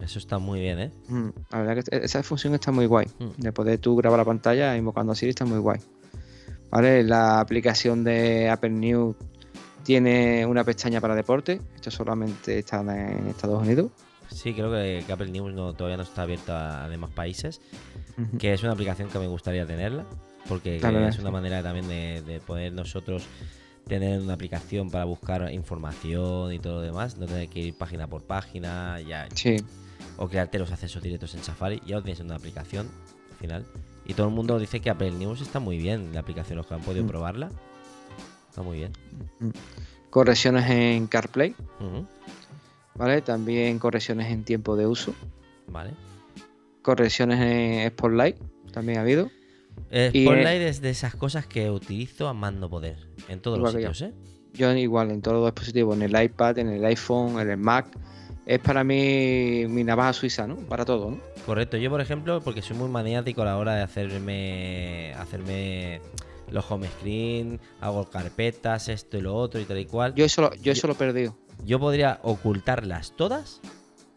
Eso 0.00 0.18
está 0.18 0.38
muy 0.38 0.60
bien, 0.60 0.78
¿eh? 0.80 0.90
Mm, 1.08 1.28
la 1.50 1.62
verdad 1.62 1.84
que 1.84 1.96
esa 2.04 2.22
función 2.22 2.54
está 2.54 2.72
muy 2.72 2.86
guay. 2.86 3.06
Mm. 3.18 3.40
De 3.40 3.52
poder 3.52 3.78
tú 3.78 3.96
grabar 3.96 4.18
la 4.18 4.24
pantalla 4.24 4.76
invocando 4.76 5.12
a 5.12 5.14
Siri 5.14 5.30
está 5.30 5.44
muy 5.44 5.58
guay. 5.58 5.80
¿Vale? 6.74 7.04
La 7.04 7.38
aplicación 7.38 8.02
de 8.02 8.48
Apple 8.50 8.70
News 8.70 9.14
tiene 9.84 10.44
una 10.44 10.64
pestaña 10.64 11.00
para 11.00 11.14
deporte. 11.14 11.60
Esto 11.76 11.92
solamente 11.92 12.58
está 12.58 12.80
en 12.80 13.28
Estados 13.28 13.62
Unidos. 13.62 13.92
Sí, 14.28 14.52
creo 14.54 14.72
que, 14.72 15.04
Apple 15.12 15.30
News 15.30 15.54
todavía 15.76 15.96
no 15.96 16.02
está 16.02 16.22
abierta 16.22 16.84
a 16.84 16.88
demás 16.88 17.10
países. 17.10 17.60
Que 18.40 18.52
es 18.52 18.64
una 18.64 18.72
aplicación 18.72 19.08
que 19.08 19.20
me 19.20 19.28
gustaría 19.28 19.64
tenerla. 19.64 20.04
Porque 20.48 20.78
es 20.78 21.18
una 21.20 21.30
manera 21.30 21.62
también 21.62 21.86
de, 21.86 22.22
de 22.22 22.40
poder 22.40 22.72
nosotros 22.72 23.24
tener 23.86 24.20
una 24.20 24.34
aplicación 24.34 24.90
para 24.90 25.04
buscar 25.04 25.52
información 25.52 26.52
y 26.52 26.58
todo 26.58 26.74
lo 26.74 26.80
demás, 26.80 27.18
no 27.18 27.26
tener 27.26 27.48
que 27.50 27.60
ir 27.60 27.78
página 27.78 28.08
por 28.08 28.24
página, 28.24 29.00
ya. 29.00 29.28
Sí. 29.32 29.56
O 30.16 30.28
crearte 30.28 30.58
los 30.58 30.72
accesos 30.72 31.00
directos 31.00 31.34
en 31.34 31.44
Safari, 31.44 31.80
ya 31.86 31.96
lo 31.96 32.02
tienes 32.02 32.18
en 32.18 32.26
una 32.26 32.36
aplicación 32.36 32.88
al 33.30 33.36
final. 33.36 33.66
Y 34.06 34.14
todo 34.14 34.28
el 34.28 34.34
mundo 34.34 34.58
dice 34.58 34.80
que 34.80 34.90
Apple 34.90 35.12
News 35.12 35.40
está 35.40 35.60
muy 35.60 35.78
bien, 35.78 36.12
la 36.12 36.20
aplicación, 36.20 36.58
los 36.58 36.66
que 36.66 36.74
han 36.74 36.82
podido 36.82 37.04
mm. 37.04 37.08
probarla. 37.08 37.50
Está 38.48 38.62
muy 38.62 38.78
bien. 38.78 38.92
Mm. 39.40 39.50
Correcciones 40.10 40.70
en 40.70 41.06
CarPlay. 41.06 41.54
¿Vale? 42.94 43.22
También 43.22 43.78
correcciones 43.78 44.30
en 44.30 44.44
tiempo 44.44 44.76
de 44.76 44.86
uso. 44.86 45.14
Vale. 45.66 45.90
Correcciones 46.82 47.40
en 47.40 47.90
Spotlight. 47.90 48.36
También 48.72 48.98
ha 48.98 49.00
habido. 49.00 49.30
Eh, 49.90 50.10
Spotlight 50.10 50.62
es 50.62 50.80
de 50.80 50.90
esas 50.90 51.16
cosas 51.16 51.46
que 51.46 51.70
utilizo 51.70 52.28
a 52.28 52.34
mando 52.34 52.70
poder. 52.70 53.08
En 53.28 53.40
todos 53.40 53.58
los 53.58 53.72
sitios, 53.72 53.98
yo. 53.98 54.06
¿eh? 54.06 54.12
Yo 54.52 54.72
igual, 54.74 55.10
en 55.10 55.20
todos 55.20 55.38
los 55.38 55.46
dispositivos, 55.46 55.96
en 55.96 56.02
el 56.02 56.22
iPad, 56.22 56.58
en 56.58 56.68
el 56.68 56.84
iPhone, 56.84 57.40
en 57.40 57.50
el 57.50 57.56
Mac. 57.56 57.88
Es 58.46 58.58
para 58.58 58.84
mí 58.84 59.64
mi 59.68 59.84
navaja 59.84 60.12
suiza, 60.12 60.46
¿no? 60.46 60.56
Para 60.56 60.84
todo, 60.84 61.12
¿no? 61.12 61.20
Correcto. 61.46 61.76
Yo, 61.76 61.90
por 61.90 62.00
ejemplo, 62.00 62.40
porque 62.42 62.60
soy 62.60 62.76
muy 62.76 62.88
maniático 62.88 63.42
a 63.42 63.46
la 63.46 63.56
hora 63.56 63.74
de 63.74 63.82
hacerme 63.82 65.14
hacerme 65.18 66.00
los 66.50 66.70
home 66.70 66.88
screen, 66.98 67.58
hago 67.80 68.08
carpetas, 68.10 68.88
esto 68.88 69.16
y 69.16 69.22
lo 69.22 69.34
otro 69.34 69.60
y 69.60 69.64
tal 69.64 69.78
y 69.78 69.86
cual. 69.86 70.14
Yo 70.14 70.24
eso 70.24 70.42
lo, 70.42 70.54
yo 70.56 70.72
eso 70.72 70.86
lo 70.86 70.92
he 70.92 70.96
perdido. 70.96 71.36
Yo 71.64 71.80
podría 71.80 72.20
ocultarlas 72.22 73.16
todas 73.16 73.60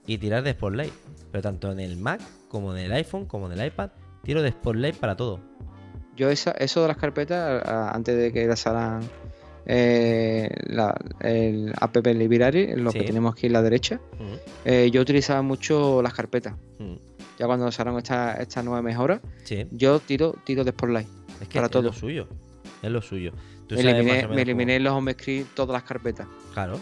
y 0.06 0.18
tirar 0.18 0.44
de 0.44 0.52
Spotlight. 0.52 0.94
Pero 1.32 1.42
tanto 1.42 1.72
en 1.72 1.80
el 1.80 1.98
Mac 1.98 2.22
como 2.48 2.76
en 2.76 2.86
el 2.86 2.92
iPhone 2.94 3.26
como 3.26 3.52
en 3.52 3.60
el 3.60 3.68
iPad, 3.68 3.92
tiro 4.24 4.42
de 4.42 4.52
Spotlight 4.52 4.96
para 4.96 5.16
todo. 5.16 5.40
Yo 6.16 6.30
esa, 6.30 6.52
eso 6.52 6.82
de 6.82 6.88
las 6.88 6.98
carpetas, 6.98 7.64
antes 7.66 8.18
de 8.18 8.34
que 8.34 8.48
las 8.48 8.66
eh, 9.70 10.50
el 11.20 11.74
app 11.78 11.98
library, 11.98 12.76
lo 12.78 12.92
que 12.92 13.04
tenemos 13.04 13.34
aquí 13.34 13.48
en 13.48 13.54
la 13.54 13.62
derecha, 13.62 14.00
eh, 14.64 14.90
yo 14.92 15.02
utilizaba 15.02 15.42
mucho 15.42 16.02
las 16.02 16.14
carpetas. 16.14 16.56
Ya 17.38 17.46
cuando 17.46 17.68
usaron 17.68 17.98
esta, 17.98 18.36
esta 18.36 18.64
nueva 18.64 18.82
mejora, 18.82 19.22
yo 19.72 20.00
tiro, 20.00 20.36
tiro 20.44 20.64
de 20.64 20.72
Spotlight. 20.72 21.08
Es 21.42 21.48
que 21.50 21.56
para 21.56 21.66
es 21.66 21.72
todo. 21.72 21.84
lo 21.84 21.94
suyo. 21.94 22.28
Es 22.82 22.90
lo 22.90 23.02
suyo. 23.02 23.34
me 23.70 23.82
eliminé, 23.82 24.28
me 24.28 24.42
eliminé 24.42 24.80
los 24.80 24.94
home 24.94 25.14
screen 25.14 25.46
todas 25.54 25.74
las 25.74 25.84
carpetas. 25.84 26.28
Claro. 26.54 26.80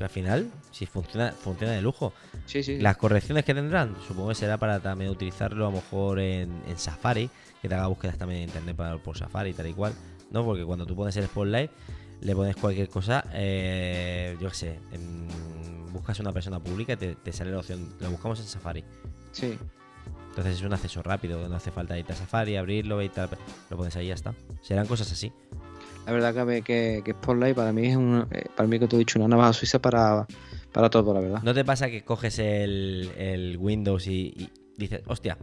al 0.00 0.08
final, 0.10 0.50
si 0.72 0.86
funciona, 0.86 1.32
funciona 1.32 1.72
de 1.72 1.82
lujo. 1.82 2.12
Sí, 2.46 2.62
sí. 2.62 2.78
Las 2.78 2.96
correcciones 2.96 3.44
que 3.44 3.54
tendrán, 3.54 3.94
supongo 4.06 4.30
que 4.30 4.34
será 4.34 4.58
para 4.58 4.80
también 4.80 5.10
utilizarlo 5.10 5.66
a 5.66 5.70
lo 5.70 5.76
mejor 5.76 6.18
en, 6.18 6.50
en 6.68 6.78
Safari 6.78 7.30
que 7.62 7.68
te 7.68 7.74
haga 7.74 7.86
búsquedas 7.86 8.18
también 8.18 8.42
en 8.42 8.48
internet 8.48 8.76
para, 8.76 8.98
por 8.98 9.16
Safari 9.16 9.50
y 9.50 9.54
tal 9.54 9.66
y 9.68 9.72
cual, 9.72 9.92
¿no? 10.30 10.44
Porque 10.44 10.64
cuando 10.64 10.86
tú 10.86 10.94
pones 10.96 11.16
el 11.16 11.24
Spotlight, 11.26 11.70
le 12.20 12.34
pones 12.34 12.56
cualquier 12.56 12.88
cosa, 12.88 13.24
eh, 13.32 14.36
yo 14.40 14.48
qué 14.48 14.54
sé, 14.54 14.78
buscas 15.92 16.18
una 16.20 16.32
persona 16.32 16.60
pública 16.60 16.94
y 16.94 16.96
te, 16.96 17.32
sale 17.32 17.50
la 17.50 17.58
opción, 17.58 17.94
lo 18.00 18.10
buscamos 18.10 18.40
en 18.40 18.46
Safari. 18.46 18.84
Sí. 19.32 19.58
Entonces 20.28 20.56
es 20.56 20.62
un 20.62 20.72
acceso 20.72 21.02
rápido, 21.02 21.48
no 21.48 21.56
hace 21.56 21.70
falta 21.70 21.98
irte 21.98 22.12
a 22.12 22.16
Safari, 22.16 22.56
abrirlo 22.56 23.02
y 23.02 23.08
tal, 23.08 23.30
lo 23.70 23.76
pones 23.76 23.96
ahí 23.96 24.06
y 24.06 24.08
ya 24.08 24.14
está. 24.14 24.34
Serán 24.62 24.86
cosas 24.86 25.10
así. 25.10 25.32
La 26.06 26.12
verdad 26.12 26.46
que, 26.46 26.62
que, 26.62 27.02
que 27.04 27.12
Spotlight 27.12 27.56
para 27.56 27.72
mí 27.72 27.88
es 27.88 27.96
un, 27.96 28.26
eh, 28.30 28.44
para 28.54 28.68
mí 28.68 28.78
que 28.78 28.86
te 28.86 28.96
he 28.96 28.98
dicho, 28.98 29.18
una 29.18 29.28
navaja 29.28 29.52
suiza 29.52 29.80
para, 29.80 30.26
para 30.72 30.88
todo, 30.88 31.12
la 31.14 31.20
verdad. 31.20 31.42
¿No 31.42 31.52
te 31.52 31.64
pasa 31.64 31.88
que 31.88 32.04
coges 32.04 32.38
el, 32.38 33.56
Windows 33.58 34.06
y, 34.06 34.34
y 34.36 34.50
dices, 34.76 35.02
hostia, 35.06 35.36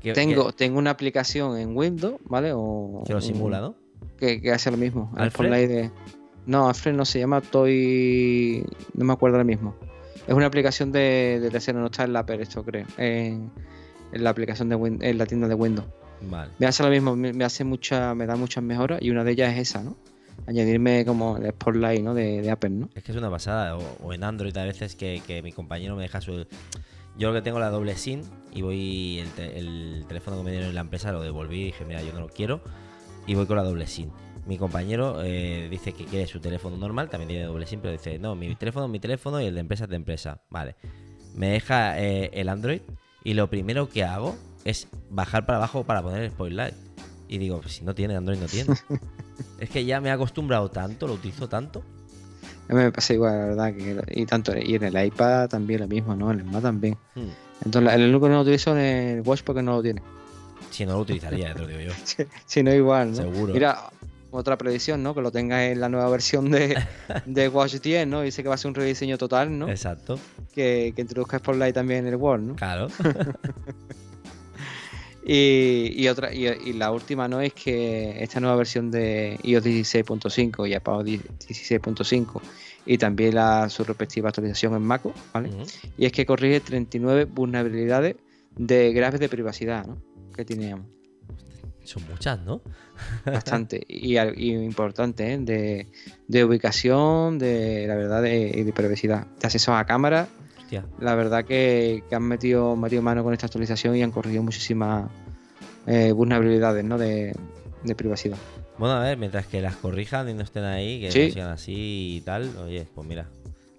tengo, 0.00 0.52
tengo 0.52 0.78
una 0.78 0.90
aplicación 0.90 1.58
en 1.58 1.76
Windows, 1.76 2.16
¿vale? 2.24 2.52
O, 2.54 3.02
que 3.06 3.12
lo 3.12 3.20
simula, 3.20 3.60
¿no? 3.60 3.74
Que, 4.18 4.40
hace 4.52 4.70
lo 4.70 4.76
mismo. 4.76 5.12
¿Alfred? 5.16 5.68
De... 5.68 5.90
No, 6.46 6.68
Alfred 6.68 6.94
no 6.94 7.04
se 7.04 7.18
llama 7.18 7.40
Toy. 7.40 8.64
No 8.94 9.04
me 9.04 9.12
acuerdo 9.12 9.36
ahora 9.36 9.44
mismo. 9.44 9.74
Es 10.26 10.34
una 10.34 10.46
aplicación 10.46 10.92
de, 10.92 11.38
de 11.40 11.50
tercero, 11.50 11.80
no 11.80 11.86
está 11.86 12.04
en 12.04 12.12
la 12.12 12.20
Apple, 12.20 12.42
esto 12.42 12.64
creo. 12.64 12.86
En, 12.98 13.50
en 14.12 14.24
la 14.24 14.30
aplicación 14.30 14.68
de 14.68 14.76
Win- 14.76 14.98
en 15.02 15.18
la 15.18 15.26
tienda 15.26 15.48
de 15.48 15.54
Windows. 15.54 15.86
Vale. 16.22 16.50
Me 16.58 16.66
hace 16.66 16.82
lo 16.82 16.88
mismo, 16.90 17.14
me, 17.14 17.32
me 17.32 17.44
hace 17.44 17.62
mucha, 17.64 18.14
me 18.14 18.26
da 18.26 18.36
muchas 18.36 18.64
mejoras 18.64 19.02
y 19.02 19.10
una 19.10 19.22
de 19.22 19.32
ellas 19.32 19.52
es 19.54 19.68
esa, 19.70 19.82
¿no? 19.82 19.96
Añadirme 20.46 21.04
como 21.04 21.36
el 21.36 21.50
Spotlight, 21.50 22.02
¿no? 22.02 22.14
De, 22.14 22.40
de 22.42 22.50
Apple, 22.50 22.70
¿no? 22.70 22.88
Es 22.94 23.02
que 23.02 23.12
es 23.12 23.18
una 23.18 23.30
pasada. 23.30 23.76
O, 23.76 23.82
o 24.02 24.12
en 24.12 24.24
Android 24.24 24.56
a 24.56 24.64
veces 24.64 24.94
que, 24.94 25.22
que 25.26 25.42
mi 25.42 25.52
compañero 25.52 25.96
me 25.96 26.02
deja 26.02 26.20
su. 26.20 26.46
Yo 27.18 27.28
lo 27.28 27.34
que 27.34 27.42
tengo 27.42 27.58
la 27.58 27.70
doble 27.70 27.96
SIM 27.96 28.22
y 28.52 28.62
voy. 28.62 29.18
El, 29.20 29.28
te- 29.30 29.58
el 29.58 30.04
teléfono 30.08 30.36
que 30.38 30.42
me 30.44 30.50
dieron 30.50 30.68
en 30.68 30.74
la 30.74 30.80
empresa 30.82 31.12
lo 31.12 31.22
devolví 31.22 31.60
y 31.60 31.64
dije, 31.66 31.84
mira, 31.84 32.02
yo 32.02 32.12
no 32.12 32.20
lo 32.20 32.28
quiero. 32.28 32.60
Y 33.26 33.34
voy 33.34 33.46
con 33.46 33.56
la 33.56 33.62
doble 33.64 33.86
SIM. 33.86 34.10
Mi 34.46 34.58
compañero 34.58 35.22
eh, 35.24 35.66
dice 35.68 35.92
que 35.92 36.04
quiere 36.04 36.26
su 36.28 36.38
teléfono 36.38 36.76
normal, 36.76 37.08
también 37.10 37.28
tiene 37.28 37.44
doble 37.44 37.66
SIM, 37.66 37.80
pero 37.80 37.92
dice, 37.92 38.18
no, 38.18 38.36
mi 38.36 38.54
teléfono 38.54 38.86
es 38.86 38.92
mi 38.92 39.00
teléfono 39.00 39.40
y 39.40 39.46
el 39.46 39.54
de 39.54 39.60
empresa 39.60 39.84
es 39.84 39.90
de 39.90 39.96
empresa. 39.96 40.40
Vale. 40.50 40.76
Me 41.34 41.48
deja 41.48 42.00
eh, 42.00 42.30
el 42.34 42.48
Android 42.48 42.80
y 43.24 43.34
lo 43.34 43.50
primero 43.50 43.88
que 43.88 44.04
hago 44.04 44.36
es 44.64 44.86
bajar 45.10 45.46
para 45.46 45.58
abajo 45.58 45.84
para 45.84 46.02
poner 46.02 46.22
el 46.22 46.30
Spotlight. 46.30 46.74
Y 47.28 47.38
digo, 47.38 47.60
si 47.66 47.84
no 47.84 47.94
tiene 47.94 48.14
Android, 48.14 48.38
no 48.38 48.46
tiene. 48.46 48.74
es 49.58 49.68
que 49.70 49.84
ya 49.84 50.00
me 50.00 50.10
he 50.10 50.12
acostumbrado 50.12 50.70
tanto, 50.70 51.08
lo 51.08 51.14
utilizo 51.14 51.48
tanto. 51.48 51.82
A 52.68 52.74
mí 52.74 52.80
me 52.80 52.92
pasa 52.92 53.14
igual, 53.14 53.38
la 53.38 53.46
verdad, 53.46 53.74
que 53.74 54.20
y 54.20 54.26
tanto 54.26 54.52
y 54.56 54.74
en 54.74 54.84
el 54.84 55.06
iPad 55.06 55.48
también 55.48 55.80
lo 55.80 55.88
mismo, 55.88 56.16
¿no? 56.16 56.32
En 56.32 56.40
el 56.40 56.44
Mac 56.44 56.62
también. 56.62 56.96
Hmm. 57.14 57.28
Entonces, 57.64 57.94
el 57.94 58.02
único 58.02 58.22
que 58.22 58.28
no 58.28 58.34
lo 58.36 58.40
utilizo 58.42 58.76
es 58.76 59.18
el 59.18 59.22
Watch 59.22 59.42
porque 59.42 59.62
no 59.62 59.76
lo 59.76 59.82
tiene. 59.82 60.02
Si 60.70 60.84
no 60.84 60.92
lo 60.94 61.00
utilizaría, 61.00 61.54
te 61.54 61.60
lo 61.60 61.66
digo 61.66 61.80
yo. 61.80 61.92
Si 62.46 62.62
no, 62.62 62.74
igual, 62.74 63.12
¿no? 63.12 63.16
Seguro. 63.16 63.54
Mira, 63.54 63.90
otra 64.30 64.58
predicción, 64.58 65.02
¿no? 65.02 65.14
Que 65.14 65.22
lo 65.22 65.30
tengas 65.30 65.62
en 65.62 65.80
la 65.80 65.88
nueva 65.88 66.08
versión 66.10 66.50
de, 66.50 66.76
de 67.26 67.48
Watch 67.48 67.76
10, 67.76 68.06
¿no? 68.08 68.22
Dice 68.22 68.42
que 68.42 68.48
va 68.48 68.56
a 68.56 68.58
ser 68.58 68.68
un 68.68 68.74
rediseño 68.74 69.16
total, 69.16 69.58
¿no? 69.58 69.68
Exacto. 69.68 70.18
Que, 70.52 70.92
que 70.94 71.02
introduzca 71.02 71.38
Spotlight 71.38 71.74
también 71.74 72.00
en 72.00 72.12
el 72.12 72.16
Watch, 72.16 72.40
¿no? 72.40 72.56
Claro. 72.56 72.88
Y, 75.28 75.92
y 75.96 76.06
otra 76.06 76.32
y, 76.32 76.46
y 76.46 76.72
la 76.74 76.92
última 76.92 77.26
no 77.26 77.40
es 77.40 77.52
que 77.52 78.22
esta 78.22 78.38
nueva 78.38 78.54
versión 78.54 78.92
de 78.92 79.40
iOS 79.42 79.64
16.5 79.64 80.68
y 80.68 80.74
Apple 80.74 80.92
16.5 80.94 82.40
y 82.86 82.96
también 82.96 83.34
la 83.34 83.68
su 83.68 83.82
respectiva 83.82 84.28
actualización 84.28 84.74
en 84.76 84.82
Mac, 84.82 85.02
¿vale? 85.34 85.50
Y 85.98 86.06
es 86.06 86.12
que 86.12 86.24
corrige 86.24 86.60
39 86.60 87.24
vulnerabilidades 87.24 88.14
de 88.56 88.92
graves 88.92 89.18
de 89.18 89.28
privacidad, 89.28 89.84
¿no? 89.84 90.00
Que 90.32 90.44
teníamos. 90.44 90.86
Son 91.82 92.04
muchas, 92.08 92.40
¿no? 92.40 92.62
Bastante. 93.24 93.84
y, 93.88 94.16
y 94.16 94.52
importante, 94.54 95.32
¿eh? 95.32 95.38
De, 95.38 95.88
de 96.28 96.44
ubicación, 96.44 97.38
de 97.38 97.86
la 97.88 97.96
verdad, 97.96 98.22
de, 98.22 98.52
y 98.54 98.62
de 98.62 98.72
privacidad. 98.72 99.26
De 99.26 99.46
acceso 99.46 99.74
a 99.74 99.84
cámara. 99.84 100.28
Hostia. 100.66 100.84
La 100.98 101.14
verdad 101.14 101.44
que, 101.44 102.02
que 102.08 102.14
han 102.16 102.24
metido, 102.24 102.74
metido 102.74 103.00
mano 103.00 103.22
con 103.22 103.32
esta 103.32 103.46
actualización 103.46 103.94
y 103.94 104.02
han 104.02 104.10
corregido 104.10 104.42
muchísimas 104.42 105.08
eh, 105.86 106.10
vulnerabilidades, 106.10 106.84
¿no? 106.84 106.98
De, 106.98 107.32
de 107.84 107.94
privacidad. 107.94 108.36
Bueno, 108.76 108.96
a 108.96 109.00
ver, 109.00 109.16
mientras 109.16 109.46
que 109.46 109.60
las 109.62 109.76
corrijan 109.76 110.28
y 110.28 110.34
no 110.34 110.42
estén 110.42 110.64
ahí, 110.64 111.00
que 111.00 111.12
Sí. 111.12 111.26
no 111.28 111.32
sigan 111.32 111.50
así 111.50 112.16
y 112.16 112.20
tal, 112.22 112.50
oye, 112.58 112.86
pues 112.94 113.06
mira. 113.06 113.26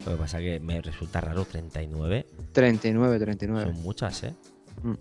Lo 0.05 0.13
que 0.13 0.17
pasa 0.17 0.39
que 0.39 0.61
me 0.61 0.81
resulta 0.81 1.19
raro 1.19 1.43
39. 1.43 2.25
39, 2.53 3.19
39. 3.19 3.73
Son 3.73 3.83
muchas, 3.83 4.23
¿eh? 4.23 4.33
Mm. 4.81 4.93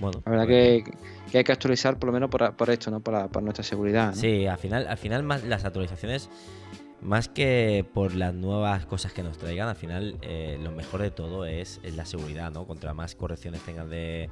Bueno. 0.00 0.22
La 0.26 0.30
verdad 0.32 0.44
pues, 0.46 0.84
que, 0.84 0.92
que 1.30 1.38
hay 1.38 1.44
que 1.44 1.52
actualizar 1.52 1.98
por 1.98 2.08
lo 2.08 2.12
menos 2.12 2.28
por, 2.28 2.54
por 2.56 2.68
esto, 2.68 2.90
¿no? 2.90 3.00
Por, 3.00 3.30
por 3.30 3.42
nuestra 3.42 3.64
seguridad. 3.64 4.08
¿no? 4.10 4.14
Sí, 4.16 4.46
al 4.46 4.58
final, 4.58 4.86
al 4.86 4.98
final 4.98 5.22
más 5.22 5.42
las 5.44 5.64
actualizaciones, 5.64 6.28
más 7.02 7.28
que 7.28 7.84
por 7.92 8.14
las 8.14 8.32
nuevas 8.32 8.86
cosas 8.86 9.12
que 9.12 9.22
nos 9.22 9.36
traigan, 9.36 9.68
al 9.68 9.76
final 9.76 10.16
eh, 10.22 10.58
lo 10.62 10.70
mejor 10.70 11.02
de 11.02 11.10
todo 11.10 11.44
es, 11.44 11.80
es 11.82 11.96
la 11.96 12.04
seguridad, 12.04 12.52
¿no? 12.52 12.66
Contra 12.66 12.94
más 12.94 13.14
correcciones 13.14 13.60
tengas 13.62 13.88
de, 13.90 14.30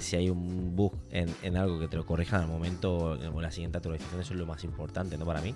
si 0.00 0.16
hay 0.16 0.28
un 0.28 0.74
bug 0.74 0.92
en, 1.10 1.32
en 1.42 1.56
algo 1.56 1.78
que 1.78 1.88
te 1.88 1.96
lo 1.96 2.04
corrijan 2.04 2.42
al 2.42 2.48
momento 2.48 2.96
o 2.96 3.14
en 3.14 3.42
la 3.42 3.52
siguiente 3.52 3.78
actualización, 3.78 4.20
eso 4.20 4.34
es 4.34 4.40
lo 4.40 4.46
más 4.46 4.64
importante, 4.64 5.16
¿no? 5.16 5.24
Para 5.24 5.40
mí. 5.40 5.54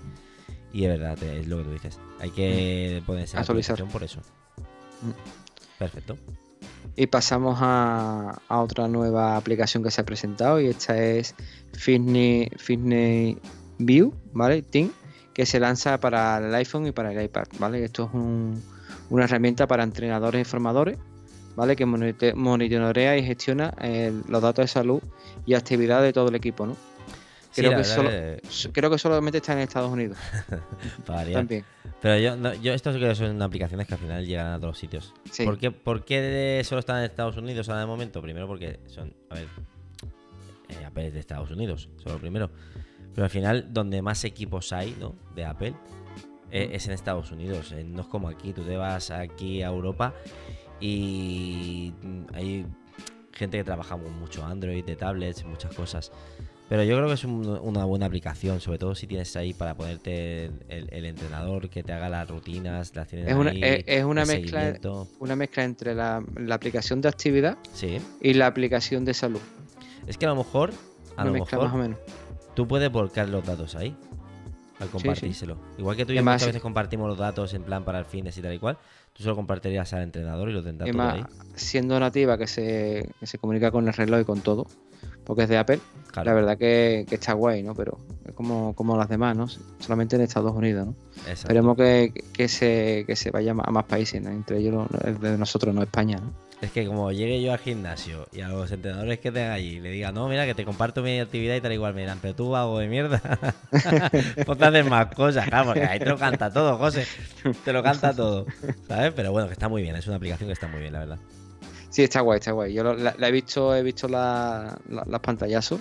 Y 0.73 0.85
es 0.85 0.91
verdad, 0.91 1.21
es 1.23 1.47
lo 1.49 1.59
que 1.59 1.65
tú 1.65 1.71
dices. 1.73 1.99
Hay 2.21 2.31
que 2.31 3.03
ponerse 3.07 3.37
en 3.37 3.41
Actualizar. 3.41 3.83
por 3.89 4.03
eso. 4.03 4.21
Mm. 5.03 5.79
Perfecto. 5.79 6.17
Y 6.95 7.07
pasamos 7.09 7.59
a, 7.61 8.41
a 8.49 8.61
otra 8.61 8.89
nueva 8.89 9.37
aplicación 9.37 9.83
que 9.83 9.91
se 9.91 10.01
ha 10.01 10.05
presentado 10.05 10.61
y 10.61 10.67
esta 10.69 10.97
es 10.97 11.35
Fitness, 11.73 12.49
Fitness 12.57 13.37
View, 13.79 14.15
¿vale? 14.33 14.63
Team, 14.63 14.91
que 15.37 15.45
se 15.45 15.61
lanza 15.61 16.01
para 16.01 16.39
el 16.39 16.55
iPhone 16.55 16.87
y 16.87 16.93
para 16.93 17.13
el 17.13 17.23
iPad, 17.23 17.45
¿vale? 17.59 17.85
Esto 17.85 18.07
es 18.09 18.15
un- 18.15 18.63
una 19.11 19.25
herramienta 19.25 19.67
para 19.67 19.83
entrenadores 19.83 20.41
y 20.41 20.45
formadores, 20.51 20.97
¿vale? 21.57 21.77
Que 21.77 21.85
monitorea 21.85 23.19
y 23.19 23.23
gestiona 23.23 23.75
eh, 23.83 24.13
los 24.29 24.41
datos 24.41 24.63
de 24.63 24.69
salud 24.69 25.03
y 25.45 25.53
actividad 25.53 26.01
de 26.01 26.15
todo 26.15 26.29
el 26.31 26.37
equipo, 26.37 26.65
¿no? 26.65 26.75
Creo 27.55 27.71
que 27.77 27.85
solo- 27.85 28.11
Creo 28.73 28.91
que 28.91 28.97
solamente 28.99 29.37
está 29.39 29.53
en 29.53 29.59
Estados 29.59 29.91
Unidos 29.93 30.17
también. 31.35 31.65
Pero 32.01 32.19
yo, 32.19 32.35
no, 32.37 32.55
yo 32.55 32.73
esto 32.73 32.91
que 32.99 33.15
son 33.15 33.41
aplicaciones 33.43 33.87
que 33.87 33.93
al 33.95 34.01
final 34.01 34.25
llegan 34.27 34.47
a 34.55 34.57
todos 34.57 34.69
los 34.71 34.79
sitios. 34.79 35.13
Sí. 35.31 35.45
¿Por, 35.45 35.59
qué, 35.59 35.71
por 35.71 36.03
qué 36.07 36.63
solo 36.65 36.79
están 36.79 36.99
en 36.99 37.05
Estados 37.05 37.37
Unidos 37.37 37.69
ahora 37.69 37.83
de 37.83 37.87
momento? 37.87 38.23
Primero 38.23 38.47
porque 38.47 38.81
son, 38.87 39.13
a 39.29 39.35
ver, 39.35 39.49
eh, 40.71 40.85
Apple 40.87 41.09
es 41.09 41.13
de 41.15 41.21
Estados 41.21 41.51
Unidos, 41.51 41.91
eso 41.99 42.09
es 42.09 42.13
lo 42.15 42.19
primero. 42.21 42.51
Pero 43.17 43.25
al 43.25 43.31
final, 43.31 43.67
donde 43.73 44.03
más 44.03 44.23
equipos 44.25 44.73
hay, 44.73 44.95
¿no? 45.01 45.15
De 45.35 45.45
Apple, 45.45 45.75
eh, 46.53 46.69
Mm. 46.69 46.75
es 46.75 46.87
en 46.87 46.93
Estados 46.93 47.33
Unidos. 47.33 47.73
eh, 47.73 47.83
no 47.83 48.03
es 48.03 48.07
como 48.07 48.29
aquí, 48.29 48.53
tú 48.53 48.63
te 48.63 48.77
vas 48.77 49.11
aquí 49.11 49.63
a 49.63 49.69
Europa 49.69 50.15
y 50.81 51.93
hay 52.35 52.67
gente 53.33 53.59
que 53.59 53.65
trabaja 53.65 53.97
mucho 53.97 54.45
Android, 54.45 54.85
de 54.85 54.97
tablets, 54.97 55.45
muchas 55.45 55.75
cosas. 55.75 56.13
Pero 56.69 56.83
yo 56.83 56.97
creo 56.97 57.07
que 57.09 57.15
es 57.15 57.25
un- 57.25 57.47
una 57.63 57.85
buena 57.85 58.07
aplicación, 58.07 58.61
sobre 58.61 58.79
todo 58.79 58.95
si 58.95 59.07
tienes 59.07 59.35
ahí 59.37 59.55
para 59.55 59.75
ponerte 59.77 60.47
el, 60.69 60.89
el 60.93 61.05
entrenador 61.07 61.69
que 61.71 61.83
te 61.85 61.93
haga 61.93 62.09
las 62.09 62.29
rutinas, 62.29 62.95
las 62.97 63.07
tienes 63.09 63.29
Es 63.29 63.35
una- 63.35 63.51
ahí, 63.51 63.61
es- 63.63 63.85
es 63.87 64.05
una 64.05 64.25
mezcla-. 64.25 64.79
Una 65.21 65.37
mezcla 65.37 65.65
entre 65.65 65.95
la, 65.95 66.23
la 66.37 66.55
aplicación 66.57 67.01
de 67.01 67.09
actividad 67.09 67.57
Sí, 67.73 67.99
y 68.21 68.35
la 68.35 68.47
aplicación 68.49 69.05
de 69.05 69.15
salud. 69.15 69.41
es 70.07 70.19
que 70.19 70.27
a 70.27 70.31
lo 70.31 70.37
mejor, 70.37 70.71
a 71.17 71.23
Una 71.23 71.25
lo 71.27 71.33
mezcla 71.39 71.59
mejor 71.59 71.69
más 71.69 71.75
o 71.75 71.79
menos. 71.79 71.99
Tú 72.57 72.67
puedes 72.67 72.91
volcar 72.91 73.29
los 73.29 73.45
datos 73.47 73.77
ahí 73.77 73.97
al 74.81 74.89
sí. 74.89 74.93
compartírselo. 74.93 75.57
Igual 75.79 75.97
que 75.97 76.05
tú 76.05 76.13
y 76.13 76.17
yo 76.17 76.23
muchas 76.25 76.41
sí. 76.43 76.47
veces 76.49 76.63
compartimos 76.63 77.09
los 77.09 77.17
datos 77.17 77.55
en 77.55 77.63
plan 77.63 77.85
para 77.85 77.99
el 78.01 78.05
fitness 78.05 78.37
y 78.39 78.43
tal 78.43 78.53
y 78.53 78.59
cual, 78.59 78.77
tú 79.13 79.23
solo 79.23 79.37
compartirías 79.37 79.93
al 79.93 80.03
entrenador 80.03 80.51
y 80.51 80.53
lo 80.53 80.63
tendrá 80.63 80.89
Y 80.89 80.91
todo 80.93 80.99
más, 81.03 81.15
ahí. 81.15 81.25
siendo 81.55 81.99
nativa 82.01 82.37
que 82.37 82.47
se, 82.49 83.09
que 83.21 83.27
se 83.27 83.39
comunica 83.39 83.71
con 83.71 83.87
el 83.87 83.95
reloj 83.95 84.21
y 84.21 84.25
con 84.25 84.41
todo, 84.41 84.67
porque 85.25 85.45
es 85.45 85.49
de 85.49 85.57
Apple, 85.59 85.81
Claro, 86.13 86.31
la 86.31 86.35
verdad 86.35 86.59
que, 86.59 87.05
que 87.09 87.15
está 87.17 87.33
guay, 87.35 87.63
¿no? 87.63 87.75
Pero 87.75 87.99
es 88.27 88.33
como, 88.35 88.75
como 88.75 88.97
las 88.97 89.09
demás, 89.09 89.37
¿no? 89.37 89.47
Solamente 89.79 90.17
en 90.17 90.23
Estados 90.23 90.53
Unidos, 90.55 90.87
¿no? 90.89 90.95
exacto. 91.21 91.33
Esperemos 91.33 91.77
que, 91.77 92.13
que, 92.33 92.49
se, 92.49 93.05
que 93.07 93.17
se 93.17 93.31
vaya 93.31 93.53
a 93.53 93.71
más 93.71 93.85
países, 93.85 94.23
¿no? 94.23 94.31
Entre 94.31 94.59
ellos 94.59 94.75
lo- 94.75 94.89
el 95.09 95.19
de 95.19 95.37
nosotros, 95.39 95.75
no 95.75 95.83
España, 95.83 96.17
¿no? 96.19 96.33
Es 96.63 96.73
que 96.73 96.87
como 96.87 97.13
llegue 97.13 97.43
yo 97.43 97.53
al 97.53 97.59
gimnasio 97.59 98.27
y 98.33 98.41
a 98.41 98.49
los 98.49 98.73
entrenadores 98.73 99.19
que 99.21 99.31
tenga 99.31 99.53
allí 99.53 99.79
le 99.79 99.91
diga, 99.91 100.11
no, 100.11 100.27
mira, 100.27 100.47
que 100.47 100.55
te 100.55 100.65
comparto 100.65 101.03
mi 101.03 101.21
actividad 101.21 101.55
y 101.55 101.61
tal 101.61 101.73
igual, 101.73 101.93
me 101.93 102.01
dirán, 102.01 102.19
pero 102.23 102.35
tú 102.35 102.49
vago 102.51 102.79
de 102.79 102.89
mierda. 102.89 103.21
Ponte 104.47 104.65
a 104.65 104.69
hacer 104.69 104.85
más 104.89 105.15
cosas, 105.15 105.47
claro, 105.49 105.67
porque 105.67 105.85
ahí 105.85 105.99
te 105.99 106.07
lo 106.07 106.17
canta 106.17 106.51
todo, 106.51 106.79
José. 106.79 107.07
Te 107.63 107.73
lo 107.75 107.83
canta 107.83 108.15
todo, 108.15 108.47
¿sabes? 108.89 109.13
Pero 109.15 109.33
bueno, 109.33 109.49
que 109.49 109.53
está 109.53 109.69
muy 109.69 109.83
bien, 109.83 109.97
es 109.97 110.07
una 110.07 110.17
aplicación 110.17 110.49
que 110.49 110.55
está 110.55 110.67
muy 110.67 110.81
bien, 110.81 110.95
la 110.95 111.01
verdad. 111.01 111.19
Sí, 111.91 112.03
está 112.03 112.21
guay, 112.23 112.39
está 112.39 112.53
guay. 112.53 112.73
Yo 112.73 112.83
lo- 112.83 112.95
la, 112.95 113.15
la 113.19 113.29
he 113.29 113.33
visto, 113.33 113.75
he 113.75 113.83
visto 113.83 114.09
la- 114.09 114.77
la- 114.89 115.05
las 115.07 115.21
pantallazos 115.21 115.81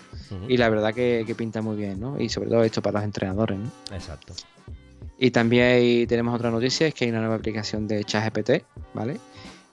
y 0.49 0.57
la 0.57 0.67
verdad 0.69 0.93
que, 0.93 1.23
que 1.25 1.35
pinta 1.35 1.61
muy 1.61 1.77
bien, 1.77 1.99
¿no? 2.01 2.19
Y 2.19 2.27
sobre 2.29 2.49
todo 2.49 2.63
esto 2.65 2.81
para 2.81 2.99
los 2.99 3.05
entrenadores, 3.05 3.57
¿no? 3.59 3.71
Exacto. 3.95 4.33
Y 5.17 5.31
también 5.31 5.63
hay- 5.65 6.05
tenemos 6.07 6.35
otra 6.35 6.51
noticia, 6.51 6.85
es 6.87 6.93
que 6.93 7.05
hay 7.05 7.11
una 7.11 7.21
nueva 7.21 7.35
aplicación 7.35 7.87
de 7.87 8.03
ChatGPT, 8.03 8.63
¿vale? 8.93 9.17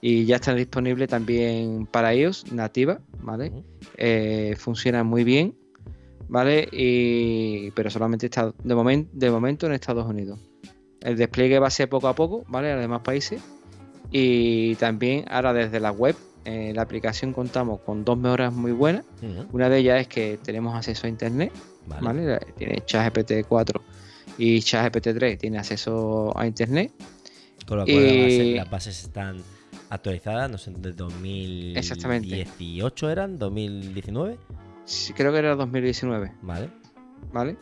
Y 0.05 0.25
ya 0.25 0.35
está 0.35 0.53
disponible 0.53 1.07
también 1.07 1.85
para 1.89 2.13
iOS, 2.13 2.51
nativa, 2.51 2.99
¿vale? 3.21 3.53
Eh, 3.95 4.53
funciona 4.57 5.01
muy 5.05 5.23
bien, 5.23 5.55
¿vale? 6.27 6.67
Y, 6.73 7.71
pero 7.71 7.89
solamente 7.89 8.25
está 8.25 8.53
de, 8.63 8.75
momen- 8.75 9.07
de 9.13 9.31
momento 9.31 9.65
en 9.65 9.71
Estados 9.71 10.05
Unidos. 10.05 10.39
El 10.99 11.15
despliegue 11.15 11.57
va 11.57 11.67
a 11.67 11.71
ser 11.71 11.87
poco 11.87 12.09
a 12.09 12.15
poco, 12.15 12.43
¿vale? 12.49 12.71
A 12.71 12.75
los 12.75 12.81
demás 12.83 12.99
países. 13.01 13.41
Y 14.11 14.75
también 14.75 15.23
ahora 15.29 15.53
desde 15.53 15.79
la 15.79 15.91
web, 15.91 16.15
en 16.43 16.75
la 16.75 16.81
aplicación 16.81 17.31
contamos 17.31 17.79
con 17.79 18.03
dos 18.03 18.17
mejoras 18.17 18.53
muy 18.53 18.73
buenas. 18.73 19.05
Una 19.53 19.69
de 19.69 19.77
ellas 19.77 20.01
es 20.01 20.07
que 20.09 20.37
tenemos 20.43 20.75
acceso 20.75 21.07
a 21.07 21.09
internet, 21.09 21.53
Vale. 21.87 22.05
¿vale? 22.05 22.39
Tiene 22.57 22.83
ChatGPT 22.85 23.47
4 23.47 23.81
y 24.37 24.59
ChatGPT 24.59 25.07
3 25.15 25.37
tiene 25.37 25.59
acceso 25.59 26.37
a 26.37 26.45
internet. 26.45 26.91
Con 27.65 27.77
lo 27.77 27.85
cual 27.85 27.95
Y- 27.95 28.01
las 28.01 28.17
bases- 28.27 28.55
las 28.57 28.69
bases 28.69 29.03
están 29.05 29.37
actualizadas, 29.93 30.49
no 30.49 30.57
sé, 30.57 30.71
de 30.71 30.91
2018 30.93 31.79
Exactamente. 31.79 32.47
eran, 33.11 33.37
2019, 33.37 34.37
Sí, 34.85 35.13
Creo 35.13 35.31
que 35.31 35.37
era 35.39 35.55
2019, 35.55 36.31
vale, 36.41 36.69
¿vale? 37.31 37.57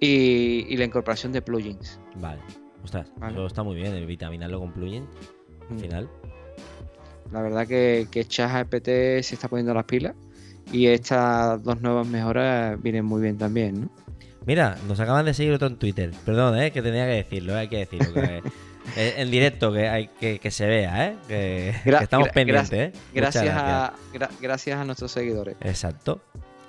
Y, 0.00 0.66
y 0.68 0.76
la 0.76 0.84
incorporación 0.84 1.32
de 1.32 1.42
plugins. 1.42 1.98
vale. 2.16 2.40
Ostras, 2.84 3.10
Vale. 3.16 3.34
eso 3.34 3.46
está 3.46 3.62
muy 3.64 3.74
bien, 3.74 3.92
el 3.94 4.06
vitaminarlo 4.06 4.60
con 4.60 4.72
plugin, 4.72 5.04
al 5.68 5.76
Mm. 5.76 5.78
final. 5.80 6.08
La 7.32 7.42
verdad 7.42 7.66
que, 7.66 8.06
que 8.10 8.24
ChatGPT 8.24 8.86
se 9.22 9.34
está 9.34 9.48
poniendo 9.48 9.74
las 9.74 9.84
pilas 9.84 10.14
Y 10.72 10.86
estas 10.86 11.62
dos 11.62 11.80
nuevas 11.82 12.06
mejoras 12.06 12.80
vienen 12.82 13.04
muy 13.04 13.20
bien 13.22 13.36
también, 13.36 13.82
¿no? 13.82 13.90
Mira, 14.46 14.78
nos 14.86 14.98
acaban 15.00 15.24
de 15.26 15.34
seguir 15.34 15.52
otro 15.52 15.66
en 15.68 15.76
Twitter. 15.76 16.10
Perdón, 16.24 16.58
¿eh? 16.58 16.70
que 16.70 16.80
tenía 16.82 17.04
que 17.06 17.12
decirlo, 17.14 17.54
hay 17.56 17.68
que 17.68 17.78
decirlo. 17.78 18.14
Que, 18.14 18.20
eh, 18.38 18.42
en 18.96 19.30
directo, 19.30 19.72
que, 19.72 19.88
hay, 19.88 20.08
que, 20.20 20.38
que 20.38 20.50
se 20.50 20.66
vea, 20.66 21.06
¿eh? 21.08 21.16
que, 21.28 21.68
estamos 22.00 22.28
gra- 22.28 22.32
pendientes. 22.32 22.70
gra- 22.70 22.84
¿eh? 22.88 22.92
Gracias 23.14 23.48
a, 23.56 23.92
gracias 24.40 24.78
a 24.78 24.84
nuestros 24.84 25.12
seguidores. 25.12 25.56
Exacto. 25.60 26.20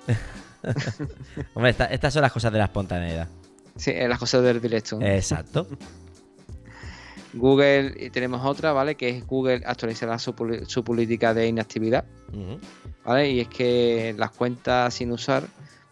Hombre, 1.54 1.70
esta- 1.70 1.86
estas 1.86 2.12
son 2.12 2.22
las 2.22 2.32
cosas 2.32 2.52
de 2.52 2.58
la 2.58 2.64
espontaneidad. 2.64 3.28
Sí, 3.76 3.90
eh, 3.92 4.08
las 4.08 4.18
cosas 4.18 4.42
del 4.42 4.60
directo. 4.60 4.98
Exacto. 5.00 5.66
Google, 7.32 7.94
y 7.96 8.10
tenemos 8.10 8.44
otra, 8.44 8.72
¿vale? 8.72 8.96
Que 8.96 9.08
es 9.10 9.26
Google 9.26 9.62
actualizará 9.64 10.18
su, 10.18 10.34
política 10.34 11.32
de 11.32 11.46
inactividad. 11.46 12.04
¿vale? 13.04 13.30
Y 13.30 13.40
es 13.40 13.48
que 13.48 14.14
las 14.18 14.30
cuentas 14.32 14.94
sin 14.94 15.12
usar 15.12 15.44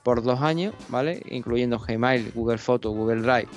por 0.03 0.23
dos 0.23 0.41
años, 0.41 0.75
¿vale? 0.89 1.23
Incluyendo 1.31 1.79
Gmail, 1.79 2.33
Google 2.35 2.59
Photos, 2.59 2.95
Google 2.95 3.23
Drive 3.23 3.49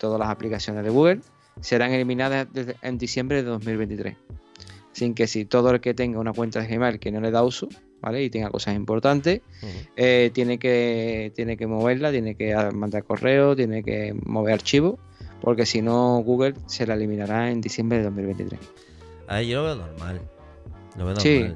todas 0.00 0.18
las 0.20 0.28
aplicaciones 0.28 0.84
de 0.84 0.90
Google, 0.90 1.20
serán 1.60 1.92
eliminadas 1.92 2.48
en 2.82 2.98
diciembre 2.98 3.42
de 3.42 3.48
2023. 3.48 4.16
Sin 4.92 5.14
que 5.14 5.26
si 5.26 5.44
todo 5.44 5.70
el 5.70 5.80
que 5.80 5.94
tenga 5.94 6.18
una 6.18 6.32
cuenta 6.32 6.60
de 6.60 6.66
Gmail 6.66 6.98
que 6.98 7.12
no 7.12 7.20
le 7.20 7.30
da 7.30 7.44
uso, 7.44 7.68
¿vale? 8.00 8.22
Y 8.24 8.30
tenga 8.30 8.50
cosas 8.50 8.74
importantes, 8.74 9.42
eh, 9.96 10.30
tiene, 10.32 10.58
que, 10.58 11.32
tiene 11.34 11.56
que 11.56 11.66
moverla, 11.66 12.10
tiene 12.10 12.34
que 12.34 12.54
ah, 12.54 12.70
mandar 12.72 13.04
correo, 13.04 13.54
tiene 13.54 13.82
que 13.82 14.14
mover 14.24 14.54
archivos, 14.54 14.98
porque 15.40 15.66
si 15.66 15.82
no 15.82 16.18
Google 16.18 16.54
se 16.66 16.86
la 16.86 16.94
eliminará 16.94 17.50
en 17.50 17.60
diciembre 17.60 17.98
de 17.98 18.04
2023. 18.04 18.60
A 19.28 19.36
ver, 19.36 19.46
yo 19.46 19.58
lo 19.58 19.64
veo 19.64 19.74
normal. 19.76 20.20
Lo 20.96 21.06
veo 21.06 21.16
Sí. 21.20 21.54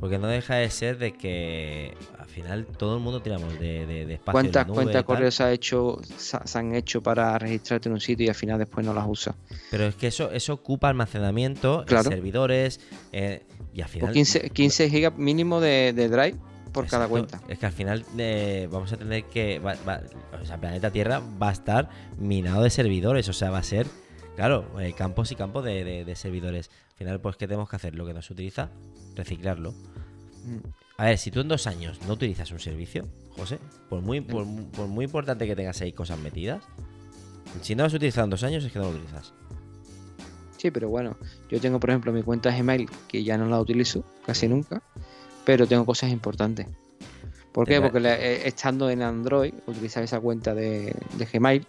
Porque 0.00 0.18
no 0.18 0.26
deja 0.26 0.56
de 0.56 0.68
ser 0.70 0.98
de 0.98 1.12
que 1.12 1.94
al 2.18 2.26
final 2.26 2.66
todo 2.66 2.96
el 2.96 3.02
mundo 3.02 3.22
tiramos 3.22 3.52
de, 3.60 3.86
de, 3.86 4.04
de 4.06 4.14
espacio. 4.14 4.32
¿Cuántas 4.32 4.64
cuentas 4.66 4.84
y 4.84 4.86
de 4.88 4.92
tal, 4.94 5.04
correo 5.04 5.30
se, 5.30 5.42
ha 5.44 5.52
hecho, 5.52 6.00
se, 6.16 6.38
se 6.44 6.58
han 6.58 6.74
hecho 6.74 7.02
para 7.02 7.38
registrarte 7.38 7.88
en 7.88 7.92
un 7.94 8.00
sitio 8.00 8.26
y 8.26 8.28
al 8.28 8.34
final 8.34 8.58
después 8.58 8.84
no 8.84 8.92
las 8.94 9.06
usas? 9.06 9.36
Pero 9.70 9.84
es 9.84 9.94
que 9.94 10.08
eso, 10.08 10.30
eso 10.32 10.54
ocupa 10.54 10.88
almacenamiento, 10.88 11.80
en 11.82 11.86
Claro. 11.86 12.10
servidores 12.10 12.80
eh, 13.12 13.44
y 13.72 13.80
al 13.82 13.88
final. 13.88 14.12
15, 14.12 14.50
15 14.50 14.90
gigas 14.90 15.16
mínimo 15.16 15.60
de, 15.60 15.92
de 15.92 16.08
drive 16.08 16.36
por 16.72 16.86
cada 16.88 17.06
cuenta. 17.06 17.40
Es 17.48 17.58
que 17.60 17.66
al 17.66 17.72
final 17.72 18.04
eh, 18.18 18.66
vamos 18.72 18.92
a 18.92 18.96
tener 18.96 19.24
que. 19.24 19.60
va- 19.60 19.76
va- 19.88 20.00
o 20.40 20.44
sea, 20.44 20.58
planeta 20.58 20.90
Tierra 20.90 21.20
va 21.40 21.50
a 21.50 21.52
estar 21.52 21.88
minado 22.18 22.62
de 22.64 22.70
servidores. 22.70 23.28
O 23.28 23.32
sea, 23.34 23.50
va 23.50 23.58
a 23.58 23.62
ser, 23.62 23.86
claro, 24.34 24.64
eh, 24.80 24.94
campos 24.94 25.30
y 25.30 25.36
campos 25.36 25.64
de, 25.64 25.84
de- 25.84 26.04
de 26.04 26.16
servidores. 26.16 26.70
Al 26.92 26.96
final, 26.96 27.20
pues, 27.20 27.36
¿qué 27.36 27.46
tenemos 27.46 27.68
que 27.68 27.76
hacer? 27.76 27.94
Lo 27.94 28.06
que 28.06 28.14
nos 28.14 28.30
utiliza, 28.30 28.70
reciclarlo. 29.16 29.72
Mm. 30.44 30.58
A 30.98 31.04
ver, 31.06 31.18
si 31.18 31.30
tú 31.30 31.40
en 31.40 31.48
dos 31.48 31.66
años 31.66 31.98
no 32.06 32.14
utilizas 32.14 32.50
un 32.52 32.58
servicio, 32.60 33.08
José, 33.36 33.58
por 33.88 34.02
muy, 34.02 34.20
por, 34.20 34.44
mu- 34.44 34.66
por 34.70 34.86
muy 34.88 35.04
importante 35.06 35.46
que 35.46 35.56
tengas 35.56 35.80
ahí 35.80 35.92
cosas 35.92 36.18
metidas, 36.18 36.62
si 37.60 37.74
no 37.74 37.82
lo 37.82 37.86
has 37.88 37.94
utilizado 37.94 38.24
en 38.24 38.30
dos 38.30 38.42
años 38.44 38.64
es 38.64 38.72
que 38.72 38.78
no 38.78 38.86
lo 38.86 38.90
utilizas. 38.92 39.32
Sí, 40.58 40.70
pero 40.70 40.88
bueno, 40.88 41.16
yo 41.50 41.60
tengo 41.60 41.80
por 41.80 41.90
ejemplo 41.90 42.12
mi 42.12 42.22
cuenta 42.22 42.56
Gmail 42.56 42.88
que 43.08 43.24
ya 43.24 43.36
no 43.36 43.46
la 43.46 43.60
utilizo 43.60 44.04
casi 44.24 44.46
nunca, 44.46 44.80
pero 45.44 45.66
tengo 45.66 45.84
cosas 45.84 46.10
importantes. 46.12 46.66
¿Por 47.50 47.66
qué? 47.66 47.80
Porque 47.80 47.98
eh, 47.98 48.46
estando 48.46 48.88
en 48.88 49.02
Android 49.02 49.52
utilizaba 49.66 50.04
esa 50.04 50.20
cuenta 50.20 50.54
de, 50.54 50.94
de 51.18 51.24
Gmail 51.26 51.66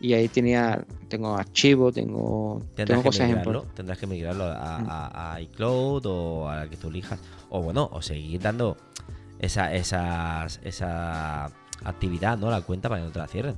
y 0.00 0.12
ahí 0.14 0.28
tenía 0.28 0.84
tengo 1.08 1.34
archivos, 1.36 1.94
tengo, 1.94 2.60
Tendrás 2.74 2.86
tengo 2.86 3.02
que 3.02 3.08
cosas 3.08 3.26
migrarlo, 3.28 3.50
importantes. 3.52 3.74
tendrás 3.76 3.98
que 3.98 4.06
migrarlo 4.06 4.44
a, 4.44 4.78
Mm. 4.78 4.86
a- 4.90 5.32
a 5.34 5.40
iCloud 5.40 6.06
o 6.06 6.48
a 6.48 6.56
la 6.56 6.68
que 6.68 6.76
tú 6.76 6.88
elijas. 6.88 7.18
O 7.50 7.62
bueno, 7.62 7.88
o 7.92 8.00
seguir 8.02 8.40
dando 8.40 8.76
esa, 9.38 9.72
esas, 9.74 10.60
esa 10.64 11.46
actividad, 11.84 12.36
¿no? 12.38 12.50
La 12.50 12.60
cuenta 12.62 12.88
para 12.88 13.00
que 13.00 13.06
no 13.06 13.12
te 13.12 13.18
la 13.20 13.26
cierren. 13.28 13.56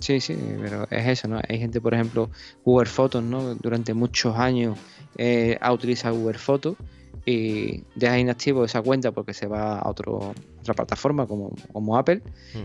Sí, 0.00 0.20
sí, 0.20 0.36
pero 0.60 0.84
es 0.90 1.06
eso, 1.06 1.28
¿no? 1.28 1.40
Hay 1.48 1.58
gente, 1.58 1.80
por 1.80 1.94
ejemplo, 1.94 2.28
Google 2.64 2.88
Fotos, 2.88 3.22
¿no? 3.22 3.54
Durante 3.54 3.94
muchos 3.94 4.36
años 4.36 4.76
eh, 5.16 5.56
ha 5.60 5.72
utilizado 5.72 6.16
Google 6.16 6.38
Fotos 6.38 6.76
y 7.24 7.84
deja 7.94 8.18
inactivo 8.18 8.64
esa 8.64 8.82
cuenta 8.82 9.12
porque 9.12 9.32
se 9.32 9.46
va 9.46 9.78
a 9.78 9.88
otro, 9.88 10.34
otra 10.60 10.74
plataforma 10.74 11.26
como, 11.26 11.52
como 11.72 11.96
Apple 11.96 12.22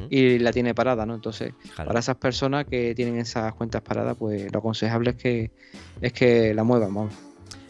y 0.10 0.40
la 0.40 0.52
tiene 0.52 0.74
parada, 0.74 1.06
¿no? 1.06 1.16
Entonces, 1.16 1.54
para 1.76 2.00
esas 2.00 2.18
personas 2.18 2.66
que 2.66 2.96
tienen 2.96 3.18
esas 3.18 3.54
cuentas 3.54 3.82
paradas, 3.82 4.18
pues 4.18 4.52
lo 4.52 4.60
aconsejable 4.60 5.12
es 5.12 5.16
que 5.16 5.52
es 6.02 6.14
que 6.14 6.54
la 6.54 6.64
muevan, 6.64 6.94
vamos. 6.94 7.14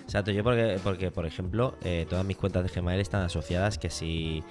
Exacto, 0.03 0.31
yo 0.31 0.41
porque, 0.41 0.79
porque 0.81 1.11
por 1.11 1.25
ejemplo, 1.25 1.75
eh, 1.83 2.05
todas 2.09 2.25
mis 2.25 2.38
cuentas 2.38 2.63
de 2.63 2.69
Gmail 2.69 3.01
están 3.01 3.23
asociadas 3.23 3.77
que 3.77 3.89
si 3.89 4.41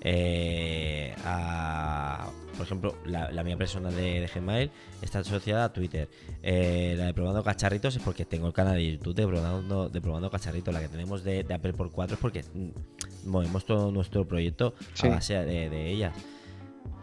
eh, 0.00 1.12
a, 1.24 2.28
por 2.62 2.66
ejemplo, 2.68 2.94
la, 3.04 3.32
la 3.32 3.42
mía 3.42 3.56
personal 3.56 3.92
de, 3.92 4.20
de 4.20 4.26
Gmail 4.32 4.70
está 5.02 5.18
asociada 5.18 5.64
a 5.64 5.72
Twitter. 5.72 6.08
Eh, 6.44 6.94
la 6.96 7.06
de 7.06 7.14
Probando 7.14 7.42
Cacharritos 7.42 7.96
es 7.96 8.02
porque 8.02 8.24
tengo 8.24 8.46
el 8.46 8.52
canal 8.52 8.76
de 8.76 8.92
YouTube 8.92 9.16
de 9.16 9.26
Probando, 9.26 9.88
de 9.88 10.00
Probando 10.00 10.30
Cacharritos. 10.30 10.72
La 10.72 10.80
que 10.80 10.88
tenemos 10.88 11.24
de, 11.24 11.42
de 11.42 11.54
Apple 11.54 11.72
por 11.72 11.90
4 11.90 12.14
es 12.14 12.20
porque 12.20 12.44
mm, 12.54 13.28
movemos 13.28 13.64
todo 13.66 13.90
nuestro 13.90 14.26
proyecto 14.28 14.74
Sí. 14.94 15.08
a 15.08 15.10
base 15.10 15.34
de, 15.34 15.68
de 15.68 15.90
ellas. 15.90 16.14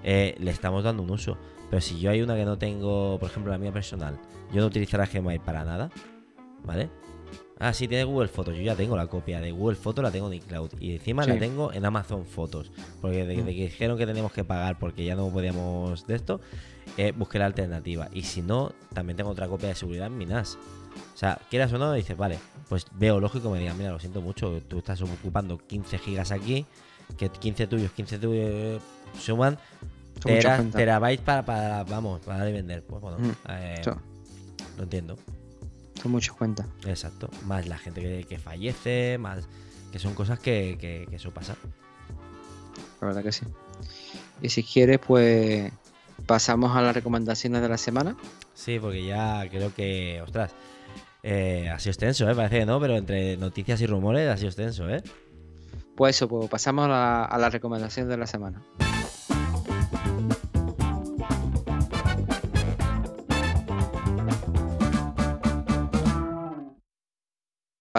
Eh, 0.04 0.36
le 0.40 0.52
estamos 0.52 0.84
dando 0.86 1.04
un 1.04 1.12
uso. 1.12 1.38
Pero 1.70 1.82
si 1.82 2.00
yo 2.00 2.10
hay 2.10 2.22
una 2.22 2.36
que 2.36 2.46
no 2.46 2.58
tengo, 2.58 3.20
por 3.20 3.30
ejemplo, 3.30 3.52
la 3.52 3.58
mía 3.58 3.74
personal, 3.74 4.18
yo 4.54 4.62
no 4.62 4.68
utilizaré 4.68 5.06
Gmail 5.08 5.42
para 5.42 5.66
nada, 5.66 5.92
¿vale? 6.64 6.90
Ah, 7.62 7.74
sí, 7.74 7.88
tiene 7.90 8.06
Google 8.06 8.30
Fotos. 8.30 8.56
Yo 8.56 8.62
ya 8.62 8.76
tengo 8.76 8.96
la 8.96 9.08
copia 9.08 9.42
de 9.42 9.52
Google 9.52 9.76
Fotos, 9.76 10.02
la 10.02 10.12
tengo 10.12 10.28
en 10.28 10.36
iCloud. 10.36 10.72
Y 10.80 10.94
encima 10.94 11.24
Sí. 11.26 11.30
la 11.32 11.40
tengo 11.40 11.74
en 11.74 11.86
Amazon 11.86 12.26
Fotos. 12.26 12.72
Porque 13.02 13.26
de, 13.26 13.36
Mm. 13.38 13.46
que 13.48 13.52
dijeron 13.52 13.98
que 13.98 14.06
teníamos 14.08 14.32
que 14.32 14.46
pagar 14.46 14.80
porque 14.80 15.04
ya 15.04 15.16
no 15.16 15.30
podíamos 15.30 16.08
de 16.08 16.16
esto, 16.16 16.40
eh, 16.98 17.12
busqué 17.16 17.38
la 17.38 17.48
alternativa. 17.48 18.08
Y 18.14 18.24
si 18.24 18.42
no, 18.42 18.72
también 18.94 19.18
tengo 19.18 19.30
otra 19.32 19.48
copia 19.50 19.68
de 19.70 19.76
seguridad 19.76 20.08
en 20.08 20.18
mi 20.18 20.26
NAS. 20.26 20.58
O 21.14 21.18
sea, 21.18 21.40
quieras 21.50 21.72
o 21.74 21.78
no, 21.78 21.92
dices, 21.94 22.16
vale, 22.16 22.40
pues 22.70 22.86
veo 22.94 23.20
lógico 23.20 23.50
que 23.50 23.54
me 23.56 23.60
digan, 23.60 23.78
mira, 23.78 23.92
lo 23.92 24.00
siento 24.00 24.22
mucho, 24.22 24.62
tú 24.68 24.78
estás 24.80 25.02
ocupando 25.02 25.58
15 25.58 25.98
gigas 25.98 26.32
aquí, 26.32 26.66
que 27.18 27.28
15 27.30 27.68
tuyos, 27.68 27.92
15 27.92 28.18
tuyos 28.20 28.46
eh, 28.50 28.80
suman 29.20 29.58
tera- 30.24 30.64
terabytes 30.72 31.24
para, 31.26 31.44
para, 31.46 31.84
vamos, 31.84 32.22
para 32.22 32.40
dar 32.40 32.50
y 32.50 32.54
vender. 32.54 32.84
Pues 32.84 33.02
bueno, 33.02 33.18
Mm. 33.20 33.32
eh, 33.50 33.82
lo 34.78 34.84
entiendo. 34.84 35.18
Son 36.02 36.12
muchas 36.12 36.34
cuentas. 36.36 36.66
Exacto. 36.86 37.30
Más 37.46 37.68
la 37.68 37.78
gente 37.78 38.02
que, 38.02 38.24
que 38.28 38.38
fallece, 38.40 39.18
más 39.20 39.48
que 39.92 40.00
son 40.00 40.14
cosas 40.14 40.40
que, 40.40 40.78
que- 40.80 41.08
que 41.10 41.16
eso 41.16 41.32
pasa. 41.32 41.56
La 43.02 43.08
verdad 43.08 43.24
que 43.24 43.32
sí. 43.32 43.46
Y 44.42 44.50
si 44.50 44.64
quieres, 44.64 45.00
pues 45.00 45.72
pasamos 46.26 46.76
a 46.76 46.82
las 46.82 46.94
recomendaciones 46.94 47.62
de 47.62 47.70
la 47.70 47.78
semana. 47.78 48.16
Sí, 48.54 48.78
porque 48.80 49.06
ya 49.06 49.48
creo 49.50 49.74
que, 49.74 50.22
ostras, 50.22 50.52
eh, 51.24 51.70
ha 51.70 51.80
sido 51.80 51.92
extenso, 51.92 52.30
¿eh? 52.30 52.36
Parece 52.36 52.60
que 52.60 52.66
no, 52.66 52.80
pero 52.80 52.98
entre 52.98 53.38
noticias 53.38 53.80
y 53.82 53.88
rumores 53.88 54.30
ha 54.30 54.38
sido 54.38 54.50
extenso, 54.50 54.90
¿eh? 54.90 55.02
Pues 55.96 56.16
eso, 56.16 56.28
pues 56.30 56.50
pasamos 56.50 56.86
a 56.86 56.88
la, 56.90 57.26
a 57.26 57.38
las 57.38 57.52
recomendaciones 57.52 58.10
de 58.10 58.18
la 58.18 58.28
semana. 58.28 58.62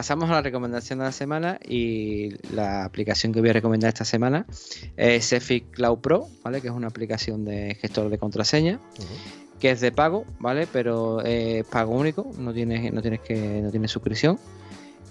Pasamos 0.01 0.31
a 0.31 0.33
la 0.33 0.41
recomendación 0.41 0.99
de 1.01 1.05
la 1.05 1.13
semana 1.13 1.59
y 1.63 2.31
la 2.55 2.87
aplicación 2.87 3.35
que 3.35 3.41
voy 3.41 3.51
a 3.51 3.53
recomendar 3.53 3.89
esta 3.89 4.07
semana 4.07 4.47
es 4.97 5.31
Epic 5.35 5.73
Cloud 5.73 5.99
Pro, 5.99 6.27
¿vale? 6.43 6.63
Que 6.63 6.69
es 6.69 6.73
una 6.73 6.87
aplicación 6.89 7.45
de 7.45 7.75
gestor 7.79 8.09
de 8.09 8.17
contraseña 8.17 8.81
que 9.61 9.71
es 9.73 9.83
de 9.83 9.93
pago, 9.93 10.25
¿vale? 10.39 10.67
Pero 10.73 11.23
es 11.23 11.67
pago 11.67 11.93
único, 11.99 12.31
no 12.39 12.55
tienes, 12.55 12.91
no 12.95 13.03
tienes 13.03 13.21
que, 13.21 13.61
no 13.61 13.71
tienes 13.71 13.91
suscripción. 13.91 14.39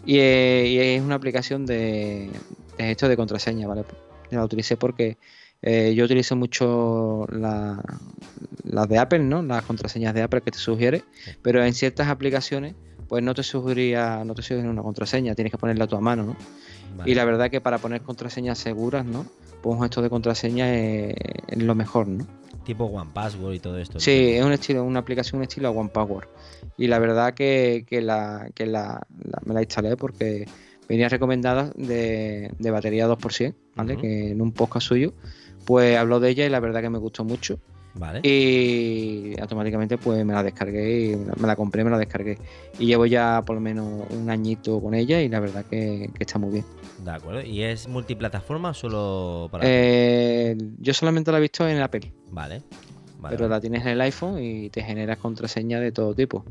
Y, 0.08 0.18
eh, 0.18 0.66
y 0.68 0.80
es 0.80 1.04
una 1.04 1.14
aplicación 1.14 1.68
de, 1.68 2.32
de 2.80 2.84
gestor 2.84 3.10
de 3.10 3.16
contraseña, 3.16 3.68
¿vale? 3.68 3.84
La 4.32 4.44
utilicé 4.44 4.76
porque 4.76 5.20
eh, 5.62 5.94
yo 5.96 6.04
utilizo 6.06 6.36
mucho 6.36 7.28
la- 7.32 7.84
las 8.64 8.90
de 8.90 8.98
Apple, 8.98 9.20
¿no? 9.20 9.44
Las 9.44 9.62
contraseñas 9.66 10.16
de 10.16 10.24
Apple 10.24 10.42
que 10.42 10.50
te 10.50 10.58
sugiere, 10.58 11.04
Sí. 11.26 11.32
pero 11.44 11.64
en 11.64 11.76
ciertas 11.76 12.08
aplicaciones, 12.08 12.74
pues 13.10 13.22
no 13.24 13.34
te 13.34 13.43
sugería, 13.43 14.24
no 14.24 14.34
te 14.36 14.41
sugiere 14.41 14.70
una 14.70 14.82
contraseña, 14.84 15.36
tienes 15.36 15.51
que 15.51 15.57
ponerla 15.57 15.84
a 15.86 15.88
tu 15.88 15.99
mano, 15.99 16.24
¿no? 16.24 16.36
Vale. 16.97 17.12
Y 17.12 17.16
la 17.16 17.26
verdad 17.26 17.49
que 17.49 17.60
para 17.60 17.78
poner 17.80 18.01
contraseñas 18.01 18.57
seguras, 18.60 19.05
¿no? 19.05 19.26
Pues 19.62 19.76
un 19.76 19.82
gestor 19.82 20.03
de 20.03 20.10
contraseña 20.10 20.74
es, 20.74 21.16
es 21.47 21.62
lo 21.62 21.76
mejor, 21.76 22.07
¿no? 22.07 22.26
Tipo 22.64 22.86
One 22.86 23.10
Password 23.14 23.53
y 23.55 23.60
todo 23.60 23.78
esto. 23.80 23.99
Sí, 23.99 24.12
es 24.34 24.43
un 24.45 24.51
estilo, 24.51 24.84
una 24.84 24.99
aplicación, 24.99 25.39
un 25.39 25.43
estilo 25.43 25.72
One 25.72 25.89
Power. 25.89 26.28
Y 26.78 26.88
la 26.88 26.99
verdad 26.99 27.34
que, 27.34 27.84
que 27.88 27.99
la, 28.01 28.49
que 28.53 28.66
la, 28.68 29.05
la- 29.24 29.41
me 29.45 29.53
la 29.55 29.62
instalé 29.62 29.97
porque 29.97 30.47
venía 30.88 31.10
recomendada 31.10 31.72
de, 31.76 32.51
de 32.60 32.72
batería 32.72 33.07
2%, 33.07 33.55
¿vale? 33.76 33.97
Que 34.01 34.32
en 34.32 34.41
un 34.41 34.51
podcast 34.51 34.88
suyo, 34.88 35.14
pues 35.66 35.97
habló 35.97 36.20
de 36.20 36.30
ella 36.30 36.45
y 36.45 36.49
la 36.49 36.60
verdad 36.60 36.82
que 36.82 36.89
me 36.89 36.99
gustó 36.99 37.24
mucho. 37.24 37.60
Vale. 37.96 38.22
Y 38.24 39.40
automáticamente 39.40 39.98
pues 39.98 40.24
me 40.26 40.34
la 40.34 40.44
descargué 40.44 41.12
y 41.12 41.16
me 41.16 41.48
la 41.48 41.56
compré, 41.56 41.84
me 41.84 41.90
la 41.90 41.98
descargué. 41.98 42.38
Y 42.78 42.86
llevo 42.86 43.06
ya 43.06 43.42
por 43.46 43.56
lo 43.56 43.62
menos 43.62 44.06
un 44.12 44.30
añito 44.30 44.82
con 44.82 44.94
ella 44.94 45.22
y 45.22 45.30
la 45.30 45.40
verdad 45.40 45.66
que, 45.66 46.10
que 46.14 46.24
está 46.24 46.40
muy 46.40 46.52
bien. 46.52 46.66
De 47.04 47.12
acuerdo. 47.12 47.42
¿Y 47.42 47.64
es 47.64 47.88
multiplataforma 47.88 48.70
o 48.70 48.74
solo 48.74 49.48
para.? 49.52 49.64
Eh, 49.68 50.58
yo 50.78 50.94
solamente 50.94 51.32
la 51.32 51.38
he 51.38 51.42
visto 51.42 51.68
en 51.68 51.82
Apple, 51.82 52.12
Vale. 52.32 52.62
Vale, 53.20 53.36
pero 53.36 53.47
la 53.49 53.59
tienes 53.61 53.82
en 53.84 53.89
el 53.89 54.01
iPhone 54.01 54.41
y 54.41 54.70
te 54.70 54.82
generas 54.82 55.17
contraseña 55.17 55.80
de 55.80 55.91
todo 55.91 56.13
tipo. 56.15 56.43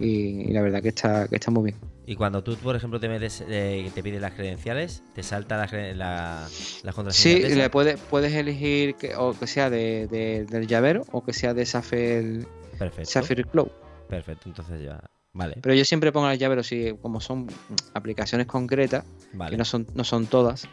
Y, 0.00 0.48
y 0.48 0.52
la 0.52 0.62
verdad 0.62 0.82
que 0.82 0.88
está, 0.88 1.28
que 1.28 1.36
está 1.36 1.50
muy 1.52 1.64
bien. 1.70 1.76
Y 2.06 2.16
cuando 2.16 2.42
tú, 2.42 2.56
por 2.56 2.74
ejemplo, 2.74 2.98
te 2.98 3.08
metes, 3.08 3.44
eh, 3.48 3.88
te 3.94 4.02
pides 4.02 4.20
las 4.20 4.32
credenciales, 4.32 5.02
te 5.14 5.22
salta 5.22 5.56
la, 5.56 5.68
cre- 5.68 5.92
la, 5.94 6.48
las 6.82 6.94
contraseñas. 6.94 7.48
Sí, 7.50 7.54
le 7.54 7.70
puedes, 7.70 8.00
puedes 8.00 8.32
elegir 8.32 8.94
que, 8.96 9.14
o 9.16 9.38
que 9.38 9.46
sea 9.46 9.70
de, 9.70 10.06
de- 10.08 10.44
del 10.46 10.66
llavero 10.66 11.04
o 11.12 11.22
que 11.24 11.32
sea 11.32 11.52
de 11.54 11.66
Sapphire, 11.66 12.46
Perfecto. 12.78 13.10
Sapphire 13.10 13.44
Cloud. 13.44 13.68
Perfecto, 14.08 14.48
entonces 14.48 14.82
ya. 14.82 15.00
Vale. 15.36 15.58
Pero 15.60 15.74
yo 15.74 15.84
siempre 15.84 16.12
pongo 16.12 16.30
el 16.30 16.38
llavero, 16.38 16.62
si 16.62 16.94
como 17.02 17.20
son 17.20 17.46
aplicaciones 17.92 18.46
concretas, 18.46 19.04
Vale. 19.34 19.50
que 19.50 19.56
no 19.58 19.66
son, 19.66 19.86
no 19.94 20.02
son 20.02 20.26
todas, 20.26 20.66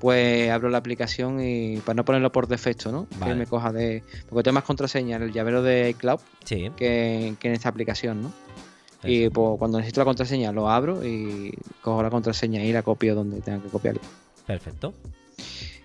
pues 0.00 0.50
abro 0.50 0.70
la 0.70 0.78
aplicación 0.78 1.38
y 1.40 1.76
para 1.84 1.94
no 1.96 2.04
ponerlo 2.04 2.32
por 2.32 2.48
defecto, 2.48 2.90
¿no? 2.90 3.06
Vale. 3.18 3.32
Que 3.34 3.38
me 3.40 3.46
coja 3.46 3.72
de. 3.72 4.02
Porque 4.28 4.42
tengo 4.44 4.54
más 4.54 4.64
contraseña 4.64 5.16
en 5.16 5.22
el 5.24 5.32
llavero 5.32 5.62
de 5.62 5.90
iCloud 5.90 6.20
Sí. 6.44 6.70
que, 6.76 7.34
que 7.38 7.48
en 7.48 7.54
esta 7.54 7.68
aplicación, 7.68 8.22
¿no? 8.22 8.32
Y 9.04 9.28
pues, 9.28 9.58
cuando 9.58 9.78
necesito 9.78 10.00
la 10.00 10.06
contraseña 10.06 10.50
lo 10.50 10.68
abro 10.70 11.04
y 11.06 11.52
cojo 11.82 12.02
la 12.02 12.10
contraseña 12.10 12.64
y 12.64 12.72
la 12.72 12.82
copio 12.82 13.14
donde 13.14 13.40
tenga 13.42 13.62
que 13.62 13.68
copiarla. 13.68 14.00
Perfecto. 14.46 14.94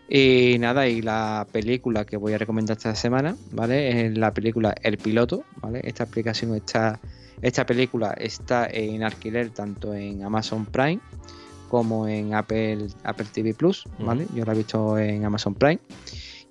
Y 0.09 0.57
nada, 0.59 0.87
y 0.87 1.01
la 1.01 1.45
película 1.51 2.03
que 2.05 2.17
voy 2.17 2.33
a 2.33 2.37
recomendar 2.37 2.77
esta 2.77 2.95
semana, 2.95 3.35
¿vale? 3.51 4.07
Es 4.07 4.17
la 4.17 4.33
película 4.33 4.73
El 4.81 4.97
Piloto, 4.97 5.43
¿vale? 5.57 5.81
Esta 5.83 6.03
aplicación 6.03 6.55
está, 6.55 6.99
esta 7.41 7.65
película 7.65 8.13
está 8.17 8.67
en 8.71 9.03
alquiler 9.03 9.49
tanto 9.49 9.93
en 9.93 10.23
Amazon 10.23 10.65
Prime 10.65 10.99
como 11.69 12.07
en 12.07 12.33
Apple, 12.33 12.87
Apple 13.03 13.27
TV 13.33 13.53
Plus, 13.53 13.85
¿vale? 13.99 14.27
Yo 14.35 14.43
la 14.45 14.51
he 14.53 14.57
visto 14.57 14.97
en 14.97 15.23
Amazon 15.23 15.55
Prime. 15.55 15.79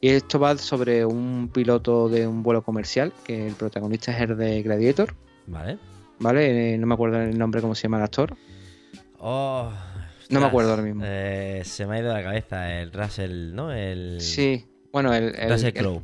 Y 0.01 0.09
esto 0.09 0.38
va 0.41 0.57
sobre 0.57 1.05
un 1.05 1.51
piloto 1.53 2.09
de 2.09 2.26
un 2.26 2.43
vuelo 2.43 2.62
comercial, 2.62 3.12
que 3.22 3.47
el 3.49 3.53
protagonista 3.55 4.12
es 4.16 4.22
el 4.30 4.36
de 4.38 4.62
Gladiator, 4.62 5.14
Vale. 5.47 5.76
¿vale? 6.20 6.74
Eh, 6.74 6.78
no 6.78 6.86
me 6.86 6.95
acuerdo 6.95 7.20
el 7.20 7.38
nombre, 7.38 7.61
cómo 7.61 7.74
se 7.74 7.82
llama 7.82 7.99
el 7.99 8.05
actor. 8.05 8.34
Oh, 9.18 9.70
No 10.30 10.41
me 10.41 10.47
acuerdo 10.47 10.70
ahora 10.70 10.82
mismo. 10.82 11.03
eh, 11.05 11.61
se 11.66 11.86
me 11.86 11.97
ha 11.97 12.01
ido 12.01 12.14
la 12.14 12.22
cabeza 12.22 12.80
el 12.80 12.91
Russell, 12.93 13.55
¿no? 13.55 13.72
El. 13.72 14.22
Sí, 14.22 14.64
bueno, 14.91 15.12
el, 15.12 15.34
el- 15.34 15.51
Russell 15.51 15.66
el- 15.66 15.74
Crowe. 15.74 16.03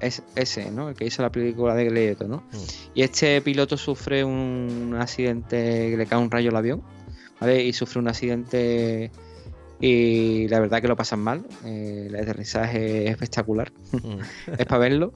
Es 0.00 0.22
ese, 0.34 0.70
¿no? 0.70 0.88
El 0.88 0.94
que 0.94 1.04
hizo 1.06 1.22
la 1.22 1.30
película 1.30 1.74
de 1.74 1.84
Gladiator, 1.86 2.28
¿no? 2.28 2.36
Mm. 2.52 2.56
Y 2.94 3.02
este 3.02 3.40
piloto 3.42 3.76
sufre 3.76 4.24
un 4.24 4.96
accidente, 4.98 5.96
le 5.96 6.06
cae 6.06 6.18
un 6.18 6.30
rayo 6.30 6.50
al 6.50 6.56
avión, 6.56 6.82
¿vale? 7.40 7.64
Y 7.64 7.72
sufre 7.72 7.98
un 8.00 8.08
accidente 8.08 9.10
y 9.80 10.48
la 10.48 10.60
verdad 10.60 10.80
que 10.82 10.88
lo 10.88 10.96
pasan 10.96 11.20
mal. 11.20 11.44
eh, 11.64 12.06
el 12.08 12.16
aterrizaje 12.16 13.04
es 13.04 13.10
espectacular, 13.12 13.72
Mm. 13.92 14.20
es 14.58 14.66
para 14.66 14.78
verlo. 14.78 15.12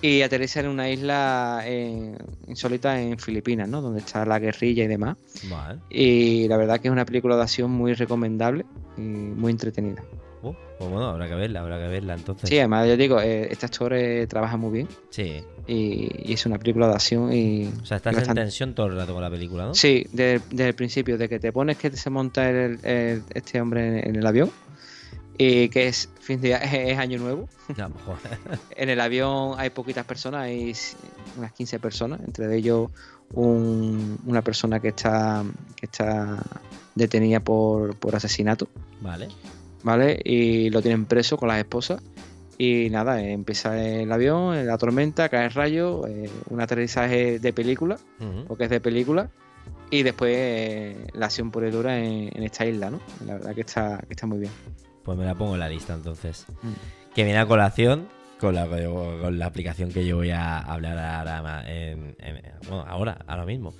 Y 0.00 0.22
aterriza 0.22 0.60
en 0.60 0.68
una 0.68 0.88
isla 0.88 1.62
eh, 1.64 2.16
insólita 2.46 3.00
en 3.00 3.18
Filipinas, 3.18 3.68
¿no? 3.68 3.80
Donde 3.82 3.98
está 3.98 4.24
la 4.24 4.38
guerrilla 4.38 4.84
y 4.84 4.86
demás. 4.86 5.16
Vale. 5.50 5.80
Y 5.90 6.46
la 6.46 6.56
verdad 6.56 6.78
que 6.78 6.86
es 6.86 6.92
una 6.92 7.04
película 7.04 7.34
de 7.34 7.42
acción 7.42 7.72
muy 7.72 7.94
recomendable 7.94 8.64
y 8.96 9.00
muy 9.00 9.50
entretenida. 9.50 10.04
Uh, 10.42 10.52
pues 10.78 10.90
bueno, 10.90 11.06
habrá 11.08 11.26
que 11.28 11.34
verla, 11.34 11.60
habrá 11.60 11.78
que 11.78 11.88
verla 11.88 12.14
entonces. 12.14 12.48
Sí, 12.48 12.58
además, 12.58 12.86
yo 12.86 12.96
digo, 12.96 13.20
eh, 13.20 13.48
este 13.50 13.66
actor 13.66 13.92
eh, 13.94 14.26
trabaja 14.28 14.56
muy 14.56 14.70
bien 14.72 14.88
Sí. 15.10 15.42
y, 15.66 16.30
y 16.30 16.32
es 16.32 16.46
una 16.46 16.58
película 16.58 16.86
de 16.86 16.94
acción 16.94 17.32
y, 17.32 17.66
O 17.82 17.84
sea, 17.84 17.96
estás 17.96 18.12
y 18.12 18.16
en 18.16 18.20
bastante- 18.20 18.40
tensión 18.42 18.74
todo 18.74 18.86
el 18.86 18.96
rato 18.96 19.12
con 19.14 19.22
la 19.22 19.30
película, 19.30 19.64
¿no? 19.66 19.74
Sí, 19.74 20.06
de- 20.12 20.40
desde 20.50 20.68
el 20.68 20.74
principio, 20.74 21.18
de 21.18 21.28
que 21.28 21.40
te 21.40 21.50
pones 21.52 21.76
que 21.76 21.90
se 21.90 22.08
monta 22.10 22.48
el- 22.48 22.78
el- 22.84 23.24
este 23.34 23.60
hombre 23.60 23.86
en, 24.00 24.08
en 24.10 24.16
el 24.16 24.26
avión 24.26 24.50
y 25.36 25.68
que 25.70 25.88
es 25.88 26.08
fin 26.20 26.40
de 26.40 26.52
es, 26.52 26.72
es 26.72 26.98
año 26.98 27.18
nuevo. 27.18 27.48
No. 27.76 27.90
En 28.76 28.88
el 28.90 29.00
avión 29.00 29.54
hay 29.58 29.70
poquitas 29.70 30.04
personas, 30.06 30.42
hay 30.42 30.72
unas 31.36 31.52
15 31.52 31.80
personas, 31.80 32.20
entre 32.20 32.54
ellos 32.56 32.90
un- 33.32 34.18
una 34.24 34.42
persona 34.42 34.78
que 34.80 34.88
está 34.88 35.44
que 35.76 35.86
está 35.86 36.40
detenida 36.94 37.40
por, 37.40 37.96
por 37.96 38.14
asesinato, 38.16 38.68
Vale. 39.00 39.28
¿Vale? 39.82 40.20
Y 40.24 40.70
lo 40.70 40.82
tienen 40.82 41.04
preso 41.06 41.36
con 41.36 41.48
las 41.48 41.58
esposas. 41.58 42.02
Y 42.56 42.88
nada, 42.90 43.22
eh, 43.22 43.32
empieza 43.32 43.80
el 43.80 44.10
avión, 44.10 44.66
la 44.66 44.76
tormenta, 44.78 45.28
cae 45.28 45.46
el 45.46 45.52
rayo, 45.52 46.06
eh, 46.08 46.28
un 46.50 46.60
aterrizaje 46.60 47.38
de 47.38 47.52
película, 47.52 47.98
Ujú. 48.20 48.44
porque 48.48 48.64
es 48.64 48.70
de 48.70 48.80
película. 48.80 49.30
Y 49.90 50.02
después 50.02 50.34
eh, 50.36 51.06
la 51.14 51.26
acción 51.26 51.50
pura 51.50 51.68
y 51.68 51.70
dura 51.70 51.98
en, 51.98 52.30
en 52.36 52.42
esta 52.42 52.66
isla, 52.66 52.90
¿no? 52.90 53.00
La 53.24 53.34
verdad 53.34 53.54
que 53.54 53.60
está, 53.60 53.98
que 54.06 54.12
está 54.14 54.26
muy 54.26 54.38
bien. 54.38 54.50
Pues 55.04 55.16
me 55.16 55.24
la 55.24 55.34
pongo 55.34 55.54
en 55.54 55.60
la 55.60 55.68
lista 55.68 55.94
entonces. 55.94 56.46
Mm. 56.62 57.14
Que 57.14 57.24
viene 57.24 57.38
a 57.38 57.46
colación 57.46 58.08
con 58.38 58.54
la, 58.54 58.66
con 58.66 59.38
la 59.38 59.46
aplicación 59.46 59.90
que 59.92 60.06
yo 60.06 60.16
voy 60.16 60.30
a 60.30 60.58
hablar 60.58 60.98
ahora, 60.98 61.64
en- 61.70 62.16
en- 62.18 62.42
bueno, 62.68 62.84
ahora, 62.88 63.18
ahora 63.26 63.44
mismo. 63.44 63.74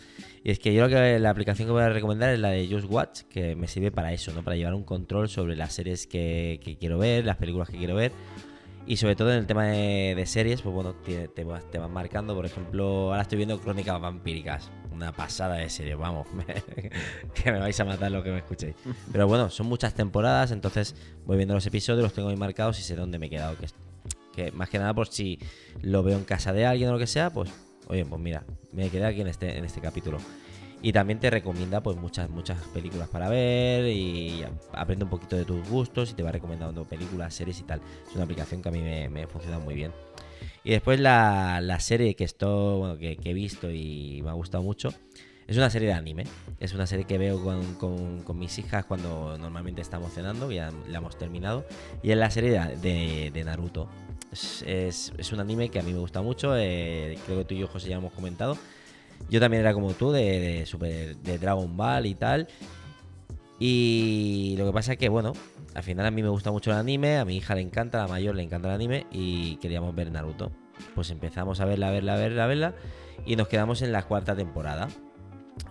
Y 0.44 0.50
es 0.50 0.59
que 0.59 0.72
yo 0.74 0.86
creo 0.86 0.98
que 0.98 1.18
la 1.18 1.30
aplicación 1.30 1.66
que 1.68 1.72
voy 1.72 1.82
a 1.82 1.88
recomendar 1.88 2.32
es 2.32 2.38
la 2.40 2.50
de 2.50 2.68
Just 2.70 2.90
Watch, 2.90 3.22
que 3.30 3.54
me 3.56 3.66
sirve 3.68 3.90
para 3.90 4.12
eso, 4.12 4.32
¿no? 4.32 4.42
Para 4.42 4.56
llevar 4.56 4.74
un 4.74 4.84
control 4.84 5.28
sobre 5.28 5.56
las 5.56 5.72
series 5.72 6.06
que, 6.06 6.61
que 6.62 6.76
quiero 6.76 6.98
ver, 6.98 7.24
las 7.24 7.36
películas 7.36 7.68
que 7.68 7.76
quiero 7.78 7.94
ver. 7.94 8.12
Y 8.86 8.96
sobre 8.96 9.16
todo 9.16 9.30
en 9.30 9.38
el 9.40 9.46
tema 9.46 9.66
de, 9.66 10.14
de 10.16 10.24
series, 10.24 10.62
pues 10.62 10.74
bueno, 10.74 10.94
te, 10.94 11.28
te 11.28 11.44
vas, 11.44 11.70
te 11.70 11.76
van 11.76 11.92
marcando. 11.92 12.34
Por 12.34 12.46
ejemplo, 12.46 13.11
ahora 13.11 13.20
estoy 13.20 13.36
viendo 13.36 13.61
Crónicas 13.61 14.00
Vampíricas. 14.00 14.70
Una 14.90 15.12
pasada 15.12 15.56
de 15.56 15.68
serie, 15.68 15.94
vamos. 15.94 16.26
que 17.34 17.52
me 17.52 17.59
vais 17.59 17.78
a 17.78 17.84
matar 17.84 18.11
lo 18.11 18.22
que 18.22 18.30
me 18.30 18.38
escuchéis. 18.38 18.74
Pero 19.12 19.26
bueno, 19.28 19.50
son 19.50 19.66
muchas 19.66 19.92
temporadas, 19.92 20.52
entonces 20.52 20.94
voy 21.26 21.36
viendo 21.36 21.52
los 21.52 21.66
episodios, 21.66 22.02
los 22.02 22.14
tengo 22.14 22.30
ahí 22.30 22.36
marcados 22.36 22.78
y 22.80 22.82
sé 22.82 22.96
dónde 22.96 23.18
me 23.18 23.26
he 23.26 23.30
quedado. 23.30 23.56
Que, 23.59 23.66
más 24.53 24.68
que 24.68 24.78
nada 24.78 24.95
por 24.95 25.09
si 25.09 25.39
lo 25.82 26.03
veo 26.03 26.16
en 26.18 26.24
casa 26.24 26.53
de 26.53 26.66
alguien 26.66 26.89
o 26.91 26.93
lo 26.93 26.99
que 26.99 27.07
sea, 27.07 27.30
pues, 27.30 27.51
oye, 27.89 28.05
pues 28.05 28.20
mira, 28.20 28.45
me 28.72 28.89
quedé 28.91 29.05
aquí 29.07 29.20
en 29.20 29.28
este, 29.28 29.57
en 29.59 29.64
este 29.64 29.80
capítulo. 29.80 30.18
Y 30.80 30.93
también 30.93 31.18
te 31.18 31.28
recomienda 31.28 31.82
pues 31.82 31.97
muchas, 31.97 32.30
muchas 32.30 32.57
películas 32.68 33.09
para 33.09 33.28
ver 33.28 33.84
y 33.93 34.45
aprende 34.72 35.05
un 35.05 35.11
poquito 35.11 35.34
de 35.36 35.45
tus 35.45 35.68
gustos 35.68 36.12
y 36.12 36.14
te 36.14 36.22
va 36.22 36.30
recomendando 36.30 36.84
películas, 36.84 37.34
series 37.34 37.59
y 37.59 37.64
tal. 37.64 37.80
Es 38.09 38.14
una 38.14 38.22
aplicación 38.22 38.62
que 38.62 38.68
a 38.68 38.72
mí 38.72 38.80
me, 38.80 39.09
me 39.09 39.26
funciona 39.26 39.59
muy 39.59 39.74
bien. 39.74 39.91
Y 40.62 40.70
después 40.70 41.01
la, 41.01 41.61
la 41.61 41.80
serie 41.80 42.14
que, 42.14 42.22
esto, 42.22 42.78
bueno, 42.78 42.97
que, 42.97 43.18
he 43.24 43.32
visto 43.32 43.70
y 43.72 44.20
me 44.22 44.30
ha 44.30 44.34
gustado 44.34 44.62
mucho 44.62 44.91
es 45.49 45.57
una 45.57 45.68
serie 45.68 45.89
de 45.89 45.95
anime. 45.95 46.24
Es 46.61 46.74
una 46.74 46.86
serie 46.86 47.07
que 47.07 47.18
veo 47.18 47.43
con, 47.43 47.74
con- 47.74 48.39
mis 48.39 48.57
hijas 48.61 48.84
cuando 48.84 49.36
normalmente 49.36 49.80
estamos 49.80 50.12
cenando, 50.12 50.53
ya 50.53 50.70
la 50.89 50.99
hemos 50.99 51.18
terminado. 51.18 51.66
Y 52.05 52.12
es 52.12 52.16
la 52.18 52.30
serie 52.30 52.51
de- 52.53 53.30
de 53.32 53.45
Naruto. 53.45 53.89
Es, 54.33 54.62
es- 54.66 55.33
un 55.33 55.41
anime 55.41 55.68
que 55.70 55.79
a 55.79 55.83
mí 55.83 55.93
me 55.93 55.99
gusta 55.99 56.22
mucho. 56.22 56.57
eh, 56.57 57.18
creo 57.26 57.39
que 57.39 57.45
tú 57.45 57.55
y 57.55 57.59
yo, 57.59 57.68
José, 57.68 57.89
ya 57.91 57.97
hemos 57.97 58.12
comentado. 58.12 58.57
Yo 59.31 59.41
también 59.41 59.62
era 59.62 59.74
como 59.74 59.93
tú, 59.95 60.11
de, 60.12 60.22
de, 60.41 60.66
Super- 60.66 61.16
de 61.16 61.39
Dragon 61.39 61.76
Ball 61.76 62.07
y 62.07 62.14
tal. 62.14 62.47
Y 63.59 64.55
lo 64.59 64.66
que 64.66 64.72
pasa 64.72 64.93
es 64.93 64.99
que, 64.99 65.09
bueno, 65.09 65.33
al 65.74 65.83
final 65.83 66.07
a 66.07 66.11
mí 66.11 66.22
me 66.22 66.29
gusta 66.29 66.53
mucho 66.53 66.70
el 66.70 66.76
anime, 66.76 67.18
a 67.18 67.24
mi 67.24 67.37
hija 67.37 67.55
le 67.55 67.61
encanta, 67.61 67.99
a 67.99 68.03
la 68.07 68.09
mayor 68.09 68.35
le 68.37 68.43
encanta 68.43 68.68
el 68.68 68.74
anime 68.74 69.07
y 69.11 69.57
queríamos 69.57 69.95
ver 69.95 70.12
Naruto. 70.12 70.53
Pues 70.95 71.11
empezamos 71.11 71.61
a 71.61 71.64
verla, 71.64 71.89
a 71.89 71.91
verla, 71.91 72.14
a 72.14 72.16
verla, 72.18 72.45
a 72.45 72.47
verla 72.47 72.74
y 73.26 73.35
nos 73.35 73.49
quedamos 73.49 73.83
en 73.83 73.91
la 73.91 74.03
cuarta 74.03 74.37
temporada. 74.37 74.89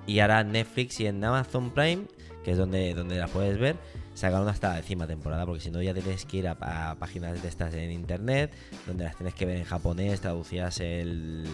Y 0.05 0.20
ahora 0.20 0.41
en 0.41 0.51
Netflix 0.51 0.99
y 0.99 1.08
en 1.08 1.24
Amazon 1.24 1.72
Prime, 1.72 2.03
que 2.43 2.51
es 2.51 2.58
donde, 2.58 2.93
donde 2.93 3.18
la 3.18 3.28
puedes 3.28 3.58
ver, 3.58 3.78
sacaron 4.18 4.49
hasta 4.49 4.70
la 4.70 4.76
décima 4.78 5.05
temporada, 5.05 5.45
porque 5.45 5.61
si 5.61 5.70
no 5.70 5.80
ya 5.80 5.93
tienes 5.93 6.26
que 6.26 6.38
ir 6.38 6.47
a, 6.47 6.57
a 6.89 6.95
páginas 6.95 7.39
de 7.39 7.47
estas 7.47 7.72
en 7.76 7.91
internet, 7.91 8.51
donde 8.88 9.03
las 9.03 9.15
tienes 9.15 9.36
que 9.36 9.45
ver 9.45 9.57
en 9.57 9.63
japonés, 9.63 10.22
traducidas, 10.22 10.80
el, 10.80 11.45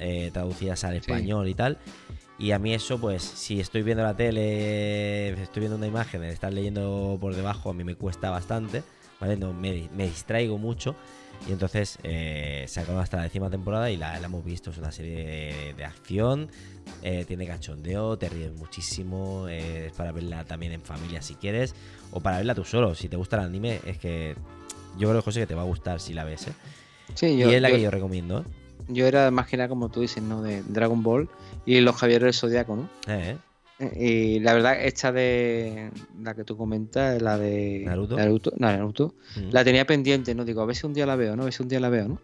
eh, 0.00 0.30
traducidas 0.32 0.82
al 0.82 0.96
español 0.96 1.48
y 1.48 1.54
tal. 1.54 1.78
Y 2.38 2.50
a 2.50 2.58
mí 2.58 2.74
eso, 2.74 2.98
pues, 2.98 3.22
si 3.22 3.60
estoy 3.60 3.82
viendo 3.82 4.02
la 4.02 4.16
tele, 4.16 5.28
estoy 5.40 5.60
viendo 5.60 5.76
una 5.76 5.86
imagen, 5.86 6.24
estar 6.24 6.52
leyendo 6.52 7.16
por 7.20 7.36
debajo, 7.36 7.70
a 7.70 7.72
mí 7.72 7.84
me 7.84 7.94
cuesta 7.94 8.30
bastante, 8.30 8.82
¿vale? 9.20 9.36
No, 9.36 9.52
me, 9.52 9.88
me 9.96 10.06
distraigo 10.06 10.58
mucho. 10.58 10.96
Y 11.48 11.52
entonces 11.52 11.98
eh, 12.02 12.64
sacaron 12.68 13.00
hasta 13.00 13.18
la 13.18 13.22
décima 13.24 13.50
temporada 13.50 13.90
y 13.90 13.96
la, 13.96 14.18
la 14.18 14.26
hemos 14.26 14.44
visto. 14.44 14.70
Es 14.70 14.78
una 14.78 14.90
serie 14.92 15.16
de, 15.24 15.74
de 15.74 15.84
acción, 15.84 16.48
eh, 17.02 17.24
tiene 17.26 17.46
cachondeo, 17.46 18.16
te 18.18 18.28
ríes 18.28 18.52
muchísimo. 18.52 19.46
eh, 19.48 19.86
es 19.86 19.92
para 19.92 20.12
verla 20.12 20.44
también 20.44 20.72
en 20.72 20.82
familia 20.82 21.22
si 21.22 21.34
quieres, 21.34 21.74
o 22.10 22.20
para 22.20 22.38
verla 22.38 22.54
tú 22.54 22.64
solo. 22.64 22.94
Si 22.94 23.08
te 23.08 23.16
gusta 23.16 23.36
el 23.36 23.42
anime, 23.44 23.80
es 23.86 23.98
que 23.98 24.34
yo 24.98 25.08
creo, 25.08 25.22
José, 25.22 25.40
que 25.40 25.46
te 25.46 25.54
va 25.54 25.62
a 25.62 25.66
gustar 25.66 26.00
si 26.00 26.14
la 26.14 26.24
ves. 26.24 26.48
¿eh? 26.48 26.52
Sí, 27.14 27.26
y 27.26 27.38
yo, 27.38 27.50
es 27.50 27.62
la 27.62 27.68
yo- 27.70 27.76
que 27.76 27.82
yo 27.82 27.90
recomiendo. 27.90 28.44
yo 28.88 29.06
era 29.06 29.30
más 29.30 29.46
que 29.46 29.56
nada, 29.56 29.68
como 29.68 29.88
tú 29.88 30.00
dices, 30.00 30.22
¿no? 30.22 30.42
De 30.42 30.62
Dragon 30.62 31.02
Ball 31.02 31.28
y 31.64 31.80
los 31.80 31.94
Javieres 31.96 32.22
del 32.24 32.34
Zodiaco, 32.34 32.74
¿no? 32.76 32.88
Eh, 33.06 33.30
Eh, 33.30 33.38
Y 33.78 34.40
la 34.40 34.54
verdad, 34.54 34.82
esta 34.82 35.12
de 35.12 35.90
la 36.22 36.34
que 36.34 36.44
tú 36.44 36.56
comentas, 36.56 37.20
la 37.20 37.36
de 37.36 37.82
¿Naruto? 37.84 38.16
Naruto, 38.16 38.52
no, 38.56 38.68
Naruto, 38.68 39.14
mm. 39.36 39.50
la 39.50 39.64
tenía 39.64 39.86
pendiente, 39.86 40.34
¿no? 40.34 40.44
Digo, 40.46 40.62
a 40.62 40.66
ver 40.66 40.76
si 40.76 40.86
un 40.86 40.94
día 40.94 41.04
la 41.04 41.16
veo, 41.16 41.36
¿no? 41.36 41.42
A 41.42 41.44
ver 41.46 41.52
si 41.52 41.62
un 41.62 41.68
día 41.68 41.80
la 41.80 41.90
veo, 41.90 42.08
¿no? 42.08 42.14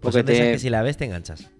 Pues 0.00 0.14
Porque 0.14 0.32
esas 0.32 0.46
te- 0.46 0.52
que 0.52 0.58
si 0.58 0.70
la 0.70 0.82
ves 0.82 0.96
te 0.96 1.04
enganchas. 1.06 1.50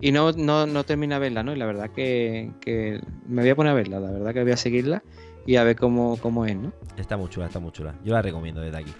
Y 0.00 0.12
no, 0.12 0.32
no, 0.32 0.66
no 0.66 0.84
termina 0.84 1.16
de 1.16 1.20
verla, 1.22 1.42
¿no? 1.42 1.52
Y 1.52 1.56
la 1.56 1.66
verdad 1.66 1.90
que, 1.90 2.52
que 2.60 3.00
me 3.26 3.42
voy 3.42 3.50
a 3.50 3.56
poner 3.56 3.72
a 3.72 3.74
verla, 3.74 4.00
la 4.00 4.10
verdad 4.10 4.32
que 4.32 4.42
voy 4.42 4.52
a 4.52 4.56
seguirla 4.56 5.02
y 5.46 5.56
a 5.56 5.64
ver 5.64 5.76
cómo, 5.76 6.16
cómo 6.18 6.46
es, 6.46 6.56
¿no? 6.56 6.72
Está 6.96 7.16
muy 7.16 7.28
chula, 7.30 7.46
está 7.46 7.58
muy 7.58 7.72
chula. 7.72 7.94
Yo 8.04 8.12
la 8.12 8.22
recomiendo 8.22 8.60
desde 8.60 8.78
aquí. 8.78 8.92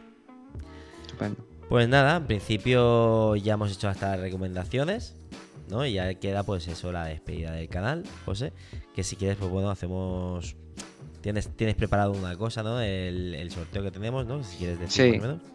Estupendo. 1.02 1.36
Pues 1.68 1.88
nada, 1.88 2.16
en 2.16 2.26
principio 2.26 3.36
ya 3.36 3.54
hemos 3.54 3.72
hecho 3.72 3.88
hasta 3.88 4.10
las 4.10 4.20
recomendaciones, 4.20 5.16
¿no? 5.68 5.84
Y 5.86 5.94
ya 5.94 6.12
queda 6.14 6.42
pues 6.42 6.66
eso, 6.68 6.92
la 6.92 7.04
despedida 7.06 7.52
del 7.52 7.68
canal, 7.68 8.04
José. 8.24 8.52
Que 8.94 9.02
si 9.04 9.16
quieres, 9.16 9.36
pues 9.38 9.50
bueno, 9.50 9.70
hacemos... 9.70 10.56
Tienes, 11.20 11.48
tienes 11.56 11.74
preparado 11.74 12.12
una 12.12 12.36
cosa, 12.36 12.62
¿no? 12.62 12.80
El, 12.80 13.34
el 13.34 13.50
sorteo 13.50 13.82
que 13.82 13.90
tenemos, 13.90 14.26
¿no? 14.26 14.44
Si 14.44 14.58
quieres 14.58 14.78
decir 14.78 15.04
Sí. 15.04 15.18
por 15.18 15.28
lo 15.28 15.34
menos. 15.36 15.50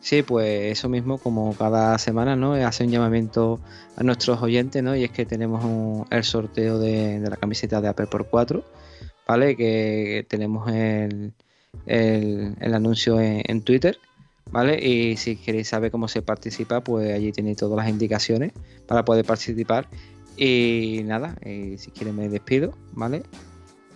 Sí, 0.00 0.22
pues 0.22 0.72
eso 0.78 0.88
mismo, 0.90 1.18
como 1.18 1.54
cada 1.56 1.98
semana, 1.98 2.36
¿no? 2.36 2.52
Hace 2.52 2.84
un 2.84 2.90
llamamiento 2.90 3.58
a 3.96 4.02
nuestros 4.04 4.40
oyentes, 4.42 4.82
¿no? 4.82 4.94
Y 4.94 5.04
es 5.04 5.10
que 5.10 5.24
tenemos 5.24 5.64
un- 5.64 6.06
el 6.10 6.22
sorteo 6.22 6.78
de, 6.78 7.18
de 7.18 7.30
la 7.30 7.36
camiseta 7.36 7.80
de 7.80 7.88
Apple 7.88 8.06
por 8.06 8.26
4, 8.28 8.62
¿vale? 9.26 9.56
Que 9.56 10.24
tenemos 10.28 10.70
el, 10.70 11.32
el- 11.86 12.54
el 12.60 12.74
anuncio 12.74 13.18
en, 13.20 13.42
en 13.46 13.62
Twitter, 13.62 13.98
¿vale? 14.50 14.78
Y 14.84 15.16
si 15.16 15.36
queréis 15.36 15.68
saber 15.68 15.90
cómo 15.90 16.08
se 16.08 16.22
participa, 16.22 16.80
pues 16.80 17.12
allí 17.14 17.32
tenéis 17.32 17.56
todas 17.58 17.76
las 17.76 17.88
indicaciones 17.88 18.52
para 18.86 19.04
poder 19.04 19.24
participar. 19.24 19.88
Y 20.36 21.00
nada, 21.04 21.36
y 21.44 21.78
si 21.78 21.90
quieres 21.90 22.14
me 22.14 22.28
despido, 22.28 22.74
¿vale? 22.92 23.22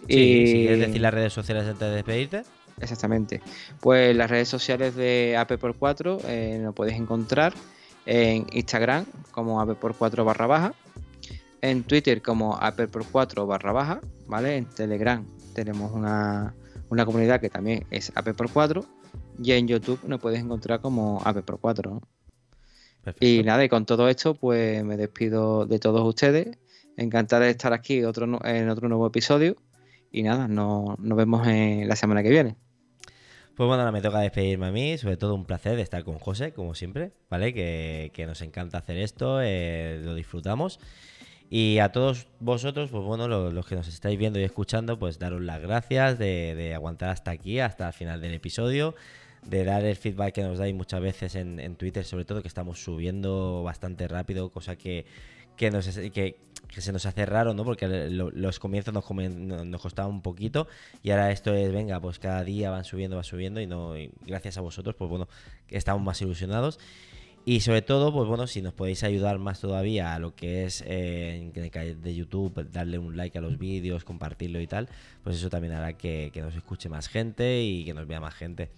Sí, 0.09 0.19
Y- 0.19 0.47
si 0.47 0.53
quieres 0.55 0.79
decir 0.81 1.01
las 1.01 1.13
redes 1.15 1.33
sociales 1.33 1.65
antes 1.65 1.81
de 1.81 1.95
despedirte. 1.97 2.43
Exactamente. 2.81 3.43
Pues 3.81 4.17
las 4.17 4.31
redes 4.31 4.49
sociales 4.49 4.95
de 4.97 5.37
AP 5.39 5.59
por 5.59 5.75
4 5.77 6.19
eh, 6.27 6.59
nos 6.63 6.75
podéis 6.75 6.99
encontrar 6.99 7.53
en 8.07 8.47
Instagram 8.53 9.05
como 9.33 9.61
AP 9.61 9.75
por 9.75 9.95
4 9.95 10.25
barra 10.25 10.47
baja, 10.47 10.75
en 11.61 11.83
Twitter 11.83 12.23
como 12.23 12.57
AP 12.57 12.87
por 12.89 13.05
4 13.05 13.47
barra 13.47 13.73
baja, 13.73 14.01
¿vale? 14.27 14.57
En 14.57 14.65
Telegram 14.65 15.23
tenemos 15.53 15.93
una, 15.93 16.55
una 16.89 17.05
comunidad 17.05 17.39
que 17.39 17.51
también 17.51 17.85
es 17.91 18.11
AP 18.15 18.33
por 18.33 18.51
4 18.51 18.83
y 19.43 19.53
en 19.53 19.69
YouTube 19.69 20.01
nos 20.07 20.21
podéis 20.21 20.43
encontrar 20.43 20.81
como 20.81 21.21
AP 21.25 21.43
por 21.43 21.61
4. 21.61 21.91
¿no? 21.91 22.03
Perfecto. 23.03 23.27
Y 23.27 23.43
nada, 23.43 23.65
y 23.65 23.69
con 23.69 23.87
todo 23.87 24.09
esto 24.09 24.35
pues 24.35 24.85
me 24.85 24.97
despido 24.97 25.67
de 25.67 25.79
todos 25.79 26.07
ustedes. 26.07 26.59
Encantado 26.97 27.45
de 27.45 27.51
estar 27.51 27.73
aquí 27.73 28.05
otro, 28.05 28.27
en 28.45 28.69
otro 28.69 28.89
nuevo 28.89 29.07
episodio. 29.07 29.57
Y 30.13 30.23
nada, 30.23 30.49
no- 30.49 30.97
nos 30.99 31.17
vemos 31.17 31.47
en 31.47 31.89
la 31.89 31.97
semana 31.97 32.23
que 32.23 32.29
viene. 32.31 32.57
Pues 33.55 33.67
bueno, 33.67 33.83
ahora 33.83 33.93
me 33.93 34.01
toca 34.01 34.21
despedirme 34.21 34.67
a 34.67 34.73
mí, 34.73 34.97
sobre 34.99 35.17
todo 35.17 35.35
un 35.35 35.45
placer 35.45 35.77
de 35.77 35.83
estar 35.83 36.03
con 36.05 36.19
José, 36.19 36.53
como 36.53 36.75
siempre, 36.75 37.13
¿vale? 37.29 37.53
Que, 37.55 38.11
que 38.15 38.27
nos 38.27 38.41
encanta 38.43 38.79
hacer 38.79 38.97
esto, 38.97 39.41
eh, 39.43 40.01
lo 40.03 40.15
disfrutamos. 40.15 40.81
Y 41.51 41.79
a 41.79 41.91
todos 41.91 42.29
vosotros, 42.39 42.91
pues 42.91 43.03
bueno, 43.05 43.29
lo- 43.29 43.51
los, 43.51 43.67
que 43.67 43.75
nos 43.75 43.89
estáis 43.89 44.19
viendo 44.19 44.39
y 44.39 44.45
escuchando, 44.45 44.99
pues 44.99 45.19
daros 45.19 45.43
las 45.43 45.61
gracias 45.61 46.19
de, 46.19 46.55
de 46.55 46.75
aguantar 46.75 47.11
hasta 47.11 47.33
aquí, 47.33 47.59
hasta 47.61 47.89
el 47.89 47.93
final 47.93 48.21
del 48.21 48.35
episodio, 48.35 48.95
de 49.47 49.65
dar 49.65 49.85
el 49.85 49.97
feedback 49.97 50.35
que 50.35 50.43
nos 50.43 50.59
dais 50.59 50.75
muchas 50.75 51.01
veces 51.01 51.35
en, 51.35 51.61
en 51.61 51.77
Twitter, 51.77 52.05
sobre 52.05 52.25
todo 52.25 52.43
que 52.43 52.49
estamos 52.49 52.83
subiendo 52.83 53.63
bastante 53.63 54.07
rápido, 54.09 54.51
cosa 54.51 54.77
que, 54.77 55.07
que, 55.57 55.71
nos, 55.71 55.89
que, 55.89 56.37
que 56.69 56.81
se 56.81 56.93
nos 56.93 57.07
hace 57.07 57.27
raro, 57.27 57.55
¿no? 57.55 57.65
Porque 57.65 57.89
lo- 57.89 58.31
los 58.31 58.59
comienzos 58.59 58.93
nos, 58.95 59.05
nos 59.11 59.81
costaba 59.81 60.09
un 60.09 60.23
poquito 60.23 60.69
y 61.03 61.11
ahora 61.11 61.31
esto 61.33 61.55
es, 61.55 61.73
venga, 61.73 62.01
pues 62.01 62.19
cada 62.19 62.45
día 62.45 62.71
van 62.71 62.85
subiendo, 62.85 63.17
va 63.17 63.23
subiendo 63.25 63.61
y 63.61 63.67
no 63.67 63.95
gracias 64.27 64.59
a 64.59 64.61
vosotros, 64.61 64.95
pues 64.97 65.09
bueno, 65.11 65.29
estamos 65.69 66.03
más 66.03 66.21
ilusionados. 66.23 66.79
Y 67.47 67.61
sobre 67.61 67.81
todo, 67.81 68.13
pues 68.13 68.29
bueno, 68.29 68.47
si 68.47 68.61
nos 68.61 68.75
podéis 68.75 69.03
ayudar 69.03 69.39
más 69.39 69.61
todavía 69.61 70.15
a 70.15 70.19
lo 70.19 70.35
que 70.35 70.65
es 70.67 70.85
eh, 70.87 71.51
de 72.03 72.15
YouTube, 72.15 72.69
darle 72.71 72.99
un 72.99 73.17
like 73.17 73.39
a 73.39 73.41
los 73.41 73.59
vídeos, 73.59 74.05
compartirlo 74.05 74.61
y 74.61 74.67
tal, 74.67 74.91
pues 75.25 75.37
eso 75.37 75.49
también 75.49 75.73
hará 75.73 75.95
que, 75.95 76.31
que 76.35 76.43
nos 76.43 76.55
escuche 76.55 76.91
más 76.91 77.09
gente 77.09 77.63
y 77.63 77.87
que 77.87 77.95
nos 77.95 78.07
vea 78.07 78.21
más 78.21 78.35
gente. 78.35 78.69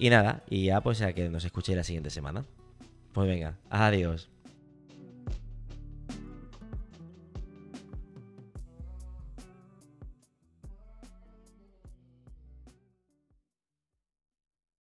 Y 0.00 0.08
nada, 0.08 0.42
y 0.48 0.64
ya 0.64 0.80
pues 0.80 1.02
a 1.02 1.12
que 1.12 1.28
nos 1.28 1.44
escuchéis 1.44 1.76
la 1.76 1.84
siguiente 1.84 2.08
semana. 2.08 2.46
Pues 3.12 3.28
venga, 3.28 3.58
adiós. 3.68 4.30